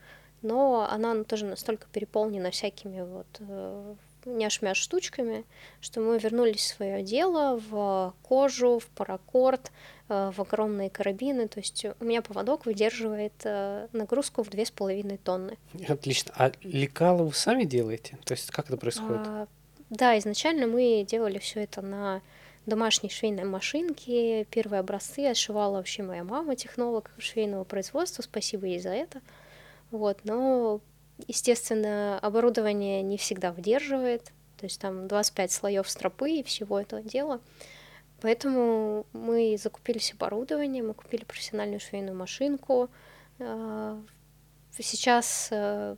но 0.42 0.88
она 0.90 1.14
ну, 1.14 1.24
тоже 1.24 1.44
настолько 1.44 1.86
переполнена 1.92 2.50
всякими 2.50 3.02
вот 3.02 3.26
э, 3.40 3.94
няшмяш 4.24 4.78
штучками, 4.78 5.44
что 5.80 6.00
мы 6.00 6.18
вернулись 6.18 6.60
в 6.60 6.76
свое 6.76 7.02
дело, 7.02 7.60
в 7.68 8.14
кожу, 8.22 8.78
в 8.78 8.86
паракорд, 8.86 9.70
э, 10.08 10.32
в 10.34 10.40
огромные 10.40 10.90
карабины. 10.90 11.48
То 11.48 11.60
есть 11.60 11.84
у 11.84 12.04
меня 12.04 12.22
поводок 12.22 12.66
выдерживает 12.66 13.34
э, 13.44 13.88
нагрузку 13.92 14.42
в 14.42 14.50
две 14.50 14.64
с 14.64 14.70
половиной 14.70 15.18
тонны. 15.18 15.58
Отлично. 15.88 16.32
А 16.36 16.52
лекало 16.62 17.24
вы 17.24 17.34
сами 17.34 17.64
делаете? 17.64 18.18
То 18.24 18.32
есть 18.32 18.50
как 18.50 18.68
это 18.68 18.76
происходит? 18.76 19.26
А, 19.26 19.46
да, 19.90 20.18
изначально 20.18 20.66
мы 20.66 21.04
делали 21.06 21.38
все 21.38 21.60
это 21.62 21.82
на 21.82 22.22
домашней 22.70 23.10
швейной 23.10 23.44
машинке. 23.44 24.44
Первые 24.44 24.80
образцы 24.80 25.26
отшивала 25.26 25.76
вообще 25.76 26.02
моя 26.02 26.24
мама, 26.24 26.56
технолог 26.56 27.10
швейного 27.18 27.64
производства. 27.64 28.22
Спасибо 28.22 28.66
ей 28.66 28.80
за 28.80 28.90
это. 28.90 29.20
Вот, 29.90 30.20
но 30.24 30.80
Естественно, 31.26 32.18
оборудование 32.20 33.02
не 33.02 33.16
всегда 33.16 33.52
выдерживает, 33.52 34.32
то 34.56 34.64
есть 34.64 34.80
там 34.80 35.08
25 35.08 35.52
слоев 35.52 35.88
стропы 35.88 36.30
и 36.30 36.42
всего 36.42 36.80
этого 36.80 37.02
дела. 37.02 37.40
Поэтому 38.20 39.06
мы 39.12 39.56
закупились 39.60 40.12
оборудование, 40.12 40.82
мы 40.82 40.94
купили 40.94 41.24
профессиональную 41.24 41.80
швейную 41.80 42.16
машинку. 42.16 42.90
А, 43.38 43.98
сейчас 44.78 45.48
э, 45.50 45.96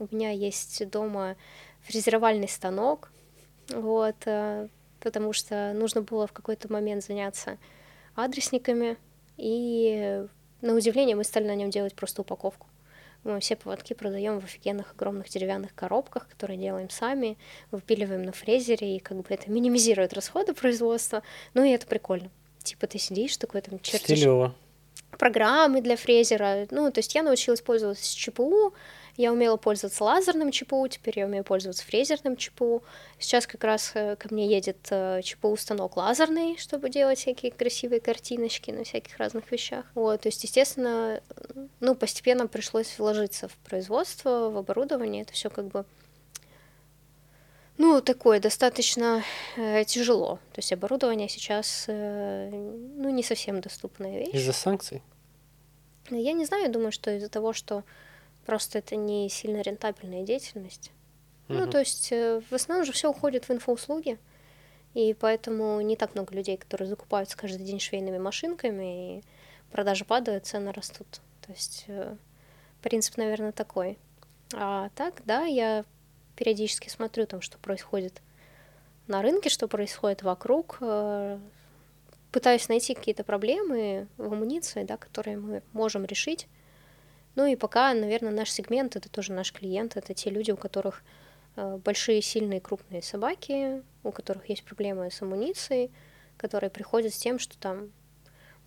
у 0.00 0.08
меня 0.10 0.30
есть 0.30 0.88
дома 0.90 1.36
фрезеровальный 1.82 2.48
станок, 2.48 3.12
вот, 3.68 4.16
э, 4.26 4.68
потому 5.02 5.32
что 5.32 5.72
нужно 5.74 6.02
было 6.02 6.26
в 6.26 6.32
какой-то 6.32 6.72
момент 6.72 7.04
заняться 7.04 7.58
адресниками, 8.14 8.96
и 9.36 10.24
на 10.60 10.74
удивление 10.74 11.16
мы 11.16 11.24
стали 11.24 11.46
на 11.46 11.54
нем 11.54 11.70
делать 11.70 11.94
просто 11.94 12.22
упаковку. 12.22 12.68
Мы 13.24 13.38
все 13.38 13.54
поводки 13.54 13.92
продаем 13.94 14.40
в 14.40 14.44
офигенных 14.44 14.92
огромных 14.92 15.28
деревянных 15.28 15.74
коробках, 15.74 16.28
которые 16.28 16.58
делаем 16.58 16.90
сами, 16.90 17.38
выпиливаем 17.70 18.22
на 18.22 18.32
фрезере, 18.32 18.96
и 18.96 18.98
как 18.98 19.18
бы 19.18 19.26
это 19.28 19.50
минимизирует 19.50 20.12
расходы 20.12 20.54
производства. 20.54 21.22
Ну 21.54 21.62
и 21.62 21.70
это 21.70 21.86
прикольно. 21.86 22.30
Типа 22.62 22.86
ты 22.86 22.98
сидишь 22.98 23.36
такой 23.36 23.60
там 23.60 23.78
чертишь... 23.78 24.18
Стилево. 24.18 24.54
Программы 25.18 25.82
для 25.82 25.96
фрезера. 25.96 26.66
Ну, 26.70 26.90
то 26.90 26.98
есть 26.98 27.14
я 27.14 27.22
научилась 27.22 27.60
пользоваться 27.60 28.16
ЧПУ, 28.16 28.74
я 29.16 29.32
умела 29.32 29.56
пользоваться 29.56 30.04
лазерным 30.04 30.50
ЧПУ, 30.50 30.88
теперь 30.88 31.18
я 31.18 31.26
умею 31.26 31.44
пользоваться 31.44 31.84
фрезерным 31.84 32.36
ЧПУ. 32.36 32.82
Сейчас 33.18 33.46
как 33.46 33.62
раз 33.64 33.92
э, 33.94 34.16
ко 34.16 34.32
мне 34.32 34.48
едет 34.48 34.78
э, 34.90 35.20
ЧПУ 35.22 35.56
станок 35.56 35.96
лазерный, 35.96 36.56
чтобы 36.56 36.88
делать 36.88 37.18
всякие 37.18 37.52
красивые 37.52 38.00
картиночки 38.00 38.70
на 38.70 38.84
всяких 38.84 39.16
разных 39.18 39.50
вещах. 39.52 39.84
Вот, 39.94 40.22
то 40.22 40.28
есть, 40.28 40.42
естественно, 40.44 41.20
ну, 41.80 41.94
постепенно 41.94 42.46
пришлось 42.46 42.98
вложиться 42.98 43.48
в 43.48 43.56
производство, 43.58 44.48
в 44.50 44.56
оборудование. 44.56 45.22
Это 45.22 45.32
все 45.32 45.50
как 45.50 45.66
бы 45.66 45.84
ну, 47.78 48.00
такое 48.00 48.38
достаточно 48.38 49.24
э, 49.56 49.84
тяжело. 49.84 50.36
То 50.52 50.58
есть 50.58 50.72
оборудование 50.72 51.28
сейчас, 51.28 51.86
э, 51.88 52.48
ну, 52.50 53.10
не 53.10 53.22
совсем 53.22 53.60
доступная 53.60 54.20
вещь. 54.20 54.34
Из-за 54.34 54.52
санкций? 54.52 55.02
Я 56.10 56.32
не 56.32 56.44
знаю, 56.44 56.70
думаю, 56.70 56.92
что 56.92 57.10
из-за 57.16 57.28
того, 57.28 57.52
что 57.52 57.84
Просто 58.46 58.78
это 58.78 58.96
не 58.96 59.28
сильно 59.28 59.60
рентабельная 59.60 60.22
деятельность. 60.22 60.90
Угу. 61.48 61.58
Ну, 61.58 61.70
то 61.70 61.78
есть 61.78 62.10
э, 62.12 62.40
в 62.50 62.52
основном 62.52 62.84
же 62.84 62.92
все 62.92 63.10
уходит 63.10 63.48
в 63.48 63.52
инфоуслуги, 63.52 64.18
и 64.94 65.14
поэтому 65.14 65.80
не 65.80 65.96
так 65.96 66.14
много 66.14 66.34
людей, 66.34 66.56
которые 66.56 66.88
закупаются 66.88 67.36
каждый 67.36 67.64
день 67.64 67.80
швейными 67.80 68.18
машинками, 68.18 69.18
и 69.18 69.22
продажи 69.70 70.04
падают, 70.04 70.46
цены 70.46 70.72
растут. 70.72 71.20
То 71.46 71.52
есть 71.52 71.84
э, 71.88 72.16
принцип, 72.82 73.16
наверное, 73.16 73.52
такой. 73.52 73.98
А 74.54 74.90
так, 74.94 75.22
да, 75.24 75.44
я 75.44 75.84
периодически 76.36 76.88
смотрю 76.88 77.26
там, 77.26 77.40
что 77.40 77.58
происходит 77.58 78.20
на 79.06 79.22
рынке, 79.22 79.48
что 79.48 79.68
происходит 79.68 80.22
вокруг, 80.22 80.78
э, 80.80 81.38
пытаюсь 82.30 82.68
найти 82.68 82.94
какие-то 82.94 83.24
проблемы 83.24 84.08
в 84.16 84.32
амуниции, 84.32 84.84
да, 84.84 84.96
которые 84.96 85.36
мы 85.36 85.62
можем 85.72 86.04
решить 86.04 86.48
ну 87.34 87.46
и 87.46 87.56
пока, 87.56 87.94
наверное, 87.94 88.32
наш 88.32 88.50
сегмент— 88.50 88.96
это 88.96 89.08
тоже 89.08 89.32
наш 89.32 89.52
клиент, 89.52 89.96
это 89.96 90.14
те 90.14 90.30
люди, 90.30 90.50
у 90.50 90.56
которых 90.56 91.02
э, 91.56 91.78
большие, 91.84 92.20
сильные, 92.20 92.60
крупные 92.60 93.02
собаки, 93.02 93.82
у 94.02 94.12
которых 94.12 94.48
есть 94.48 94.64
проблемы 94.64 95.10
с 95.10 95.22
амуницией, 95.22 95.90
которые 96.36 96.70
приходят 96.70 97.14
с 97.14 97.18
тем, 97.18 97.38
что 97.38 97.58
там 97.58 97.90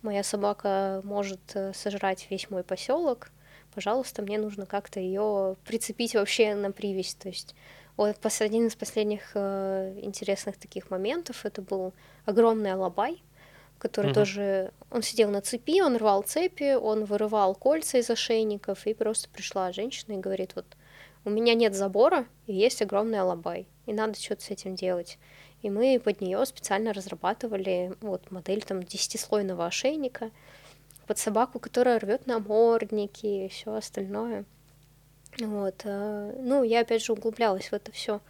моя 0.02 0.22
собака 0.22 1.00
может 1.04 1.40
э, 1.54 1.72
сожрать 1.74 2.26
весь 2.30 2.50
мой 2.50 2.64
поселок, 2.64 3.30
пожалуйста, 3.74 4.22
мне 4.22 4.38
нужно 4.38 4.66
как-то 4.66 5.00
ее 5.00 5.56
прицепить 5.64 6.14
вообще 6.14 6.54
на 6.54 6.72
привязь. 6.72 7.14
То 7.14 7.28
есть 7.28 7.54
вот 7.96 8.18
один 8.40 8.66
из 8.66 8.74
последних 8.74 9.32
э, 9.34 9.98
интересных 10.02 10.56
таких 10.56 10.90
моментов 10.90 11.44
это 11.44 11.62
был 11.62 11.92
огромный 12.24 12.72
алабай, 12.72 13.22
который 13.78 14.08
угу. 14.08 14.14
тоже... 14.14 14.72
Он 14.90 15.02
сидел 15.02 15.30
на 15.30 15.40
цепи, 15.40 15.80
он 15.80 15.96
рвал 15.96 16.22
цепи, 16.22 16.74
он 16.74 17.04
вырывал 17.04 17.54
кольца 17.54 17.98
из 17.98 18.08
ошейников, 18.10 18.86
и 18.86 18.94
просто 18.94 19.28
пришла 19.28 19.72
женщина 19.72 20.14
и 20.14 20.20
говорит, 20.20 20.52
вот, 20.54 20.66
у 21.24 21.30
меня 21.30 21.54
нет 21.54 21.74
забора, 21.74 22.26
и 22.46 22.54
есть 22.54 22.82
огромный 22.82 23.20
алабай, 23.20 23.66
и 23.86 23.92
надо 23.92 24.20
что-то 24.20 24.42
с 24.42 24.50
этим 24.50 24.76
делать. 24.76 25.18
И 25.62 25.70
мы 25.70 26.00
под 26.02 26.20
нее 26.20 26.44
специально 26.46 26.92
разрабатывали 26.92 27.94
вот 28.00 28.30
модель 28.30 28.62
там 28.62 28.82
десятислойного 28.82 29.66
ошейника 29.66 30.30
под 31.06 31.18
собаку, 31.18 31.58
которая 31.58 31.98
рвет 31.98 32.26
намордники 32.26 33.26
и 33.26 33.48
все 33.48 33.74
остальное. 33.74 34.44
Вот. 35.40 35.82
Э, 35.84 36.34
ну, 36.38 36.62
я 36.62 36.80
опять 36.80 37.04
же 37.04 37.12
углублялась 37.12 37.68
в 37.68 37.72
это 37.72 37.90
все 37.92 38.20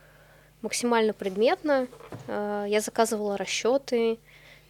максимально 0.63 1.13
предметно. 1.13 1.89
Э, 2.27 2.65
я 2.69 2.81
заказывала 2.81 3.37
расчеты, 3.37 4.19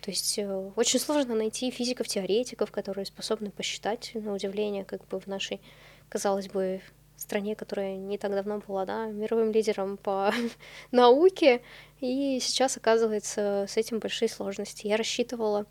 то 0.06 0.12
есть 0.12 0.38
э, 0.38 0.70
очень 0.76 1.00
сложно 1.00 1.34
найти 1.34 1.68
физиков-теоретиков, 1.68 2.70
которые 2.70 3.06
способны 3.06 3.50
посчитать, 3.50 4.12
на 4.14 4.32
удивление, 4.32 4.84
как 4.84 5.04
бы 5.08 5.18
в 5.18 5.26
нашей, 5.26 5.60
казалось 6.08 6.46
бы, 6.46 6.80
стране, 7.16 7.56
которая 7.56 7.96
не 7.96 8.16
так 8.16 8.30
давно 8.30 8.62
была, 8.64 8.86
да, 8.86 9.06
мировым 9.06 9.50
лидером 9.50 9.96
по 9.96 10.32
науке, 10.92 11.60
и 11.98 12.38
сейчас 12.40 12.76
оказывается 12.76 13.66
с 13.68 13.76
этим 13.76 13.98
большие 13.98 14.28
сложности. 14.28 14.86
Я 14.86 14.96
рассчитывала 14.96 15.66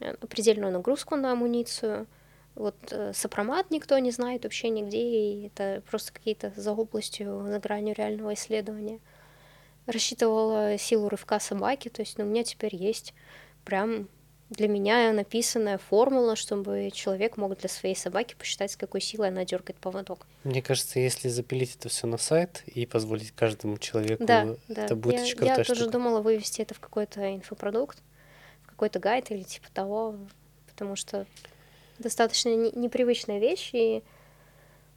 э, 0.00 0.12
определенную 0.12 0.72
нагрузку 0.72 1.16
на 1.16 1.32
амуницию, 1.32 2.06
вот 2.54 2.76
э, 2.90 3.12
сопромат 3.12 3.70
никто 3.70 3.98
не 3.98 4.12
знает 4.12 4.44
вообще 4.44 4.70
нигде, 4.70 4.98
и 4.98 5.46
это 5.48 5.82
просто 5.90 6.10
какие-то 6.10 6.54
за 6.56 6.72
областью, 6.72 7.48
за 7.50 7.58
гранью 7.58 7.94
реального 7.94 8.32
исследования. 8.32 9.00
Рассчитывала 9.84 10.78
силу 10.78 11.10
рывка 11.10 11.38
собаки, 11.38 11.90
то 11.90 12.00
есть 12.00 12.16
ну, 12.16 12.24
у 12.24 12.28
меня 12.28 12.44
теперь 12.44 12.74
есть 12.74 13.12
прям 13.64 14.08
для 14.50 14.68
меня 14.68 15.12
написанная 15.12 15.78
формула, 15.78 16.36
чтобы 16.36 16.90
человек 16.92 17.36
мог 17.36 17.56
для 17.58 17.68
своей 17.68 17.96
собаки 17.96 18.34
посчитать, 18.38 18.72
с 18.72 18.76
какой 18.76 19.00
силой 19.00 19.28
она 19.28 19.44
дергает 19.44 19.78
поводок. 19.78 20.26
Мне 20.44 20.62
кажется, 20.62 21.00
если 21.00 21.28
запилить 21.28 21.76
это 21.76 21.88
все 21.88 22.06
на 22.06 22.18
сайт 22.18 22.62
и 22.66 22.86
позволить 22.86 23.32
каждому 23.32 23.78
человеку, 23.78 24.24
да, 24.24 24.56
это 24.68 24.88
да. 24.88 24.94
будет 24.94 25.16
я, 25.16 25.22
очень 25.22 25.36
крутая 25.36 25.58
Я 25.58 25.64
штука. 25.64 25.78
тоже 25.78 25.90
думала 25.90 26.20
вывести 26.20 26.62
это 26.62 26.74
в 26.74 26.80
какой-то 26.80 27.34
инфопродукт, 27.34 28.02
в 28.62 28.66
какой-то 28.68 28.98
гайд 28.98 29.30
или 29.30 29.42
типа 29.42 29.68
того, 29.72 30.16
потому 30.66 30.94
что 30.94 31.26
достаточно 31.98 32.54
непривычная 32.54 33.38
вещь, 33.38 33.70
и 33.72 34.02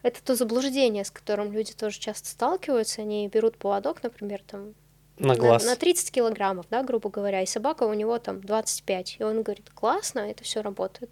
это 0.03 0.23
то 0.23 0.35
заблуждение, 0.35 1.03
с 1.05 1.11
которым 1.11 1.51
люди 1.51 1.73
тоже 1.73 1.99
часто 1.99 2.27
сталкиваются. 2.29 3.01
Они 3.01 3.27
берут 3.27 3.57
поводок, 3.57 4.03
например, 4.03 4.41
там 4.45 4.73
на 5.19 5.35
глаз. 5.35 5.63
На, 5.63 5.71
на 5.71 5.75
30 5.75 6.11
килограммов, 6.11 6.65
да, 6.69 6.83
грубо 6.83 7.09
говоря, 7.09 7.41
и 7.41 7.45
собака 7.45 7.83
у 7.83 7.93
него 7.93 8.17
там 8.19 8.41
25. 8.41 9.17
И 9.19 9.23
он 9.23 9.43
говорит, 9.43 9.69
классно, 9.73 10.19
это 10.19 10.43
все 10.43 10.61
работает. 10.61 11.11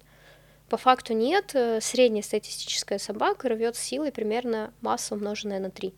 По 0.68 0.76
факту 0.76 1.12
нет, 1.12 1.52
э, 1.54 1.80
средняя 1.80 2.22
статистическая 2.22 2.98
собака 2.98 3.48
рвет 3.48 3.76
силой 3.76 4.10
примерно 4.10 4.72
масса 4.80 5.14
умноженная 5.14 5.60
на 5.60 5.70
3. 5.70 5.94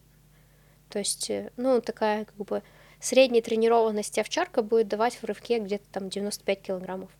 То 0.91 0.99
есть, 0.99 1.31
э, 1.31 1.51
ну, 1.57 1.81
такая 1.81 2.27
как 2.27 2.37
бы 2.37 2.63
средняя 3.01 3.43
тренированность 3.43 4.19
овчарка 4.19 4.63
будет 4.63 4.89
давать 4.89 5.15
в 5.15 5.25
рывке 5.25 5.59
где-то 5.59 5.85
там 5.91 6.09
95 6.11 6.63
килограммов 6.63 7.11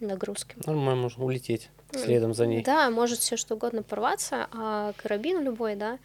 нагрузки. 0.00 0.56
Нормально, 0.64 1.02
можно 1.02 1.24
улететь 1.24 1.70
следом 1.92 2.34
за 2.34 2.46
ней. 2.46 2.62
Да, 2.62 2.90
может 2.90 3.20
все 3.20 3.36
что 3.36 3.54
угодно 3.54 3.82
порваться, 3.82 4.48
а 4.52 4.92
карабин 4.96 5.42
любой, 5.42 5.76
да, 5.76 5.98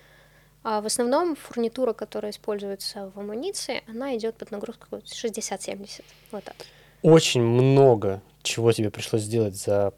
в 0.63 0.85
основном 0.85 1.35
фурнитура, 1.35 1.93
которая 1.93 2.31
используется 2.31 3.11
в 3.15 3.19
амуниции, 3.19 3.83
она 3.87 4.15
идет 4.17 4.35
под 4.35 4.51
нагрузку 4.51 4.87
60-70. 4.97 6.03
Вот 6.31 6.43
так. 6.43 6.55
Очень 7.01 7.41
много 7.41 8.21
чего 8.43 8.71
тебе 8.71 8.89
пришлось 8.89 9.21
сделать 9.21 9.55
за 9.55 9.93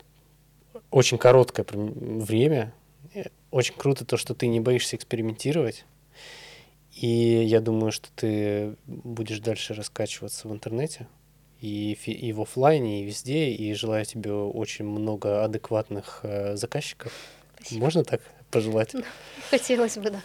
очень 0.92 1.18
короткое 1.18 1.66
время. 1.72 2.74
Очень 3.50 3.76
круто 3.76 4.06
то, 4.06 4.18
что 4.18 4.34
ты 4.34 4.48
не 4.48 4.60
боишься 4.60 4.96
экспериментировать. 4.96 5.86
И 6.94 7.08
я 7.08 7.62
думаю, 7.62 7.92
что 7.92 8.10
ты 8.16 8.76
будешь 8.86 9.40
дальше 9.40 9.74
раскачиваться 9.74 10.48
в 10.48 10.54
интернете 10.54 11.08
и, 11.60 11.94
и 11.94 12.34
в 12.34 12.42
офлайне, 12.42 13.02
и 13.02 13.06
везде. 13.06 13.52
И 13.52 13.74
желаю 13.74 14.06
тебе 14.06 14.32
очень 14.32 14.86
много 14.86 15.44
адекватных 15.44 16.20
э, 16.24 16.56
заказчиков. 16.56 17.14
Спасибо. 17.56 17.82
Можно 17.82 18.04
так 18.04 18.22
пожелать? 18.52 18.96
Хотелось 19.50 19.98
бы, 19.98 20.12
да. 20.12 20.22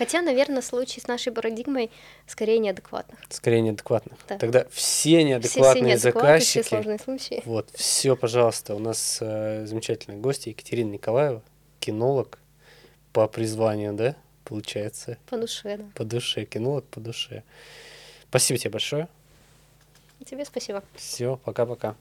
Хотя, 0.00 0.22
наверное, 0.22 0.62
случай 0.62 0.98
с 0.98 1.06
нашей 1.08 1.30
парадигмой 1.30 1.90
скорее 2.26 2.58
неадекватных. 2.58 3.18
Скорее 3.28 3.60
неадекватных. 3.60 4.18
Да. 4.26 4.38
Тогда 4.38 4.64
все 4.70 4.70
Все, 4.80 5.22
неадекватные 5.24 5.98
все 5.98 6.08
неадекватные, 6.08 6.38
все 6.40 6.62
заказчики. 6.62 6.68
сложные 6.68 6.98
случаи. 6.98 7.42
Вот, 7.44 7.68
все, 7.74 8.16
пожалуйста. 8.16 8.74
У 8.74 8.78
нас 8.78 9.18
э, 9.20 9.66
замечательная 9.66 10.18
гостья 10.18 10.52
Екатерина 10.52 10.92
Николаева, 10.92 11.42
кинолог 11.80 12.38
по 13.12 13.28
призванию, 13.28 13.92
да, 13.92 14.16
получается, 14.44 15.18
По 15.28 15.36
душе, 15.36 15.76
да. 15.76 15.84
по 15.94 16.04
душе, 16.04 16.46
кинолог 16.46 16.86
по 16.86 16.98
душе. 17.00 17.42
Спасибо 18.30 18.58
тебе 18.58 18.70
большое. 18.70 19.06
Тебе 20.24 20.46
спасибо. 20.46 20.82
Все, 20.94 21.38
пока-пока. 21.44 21.94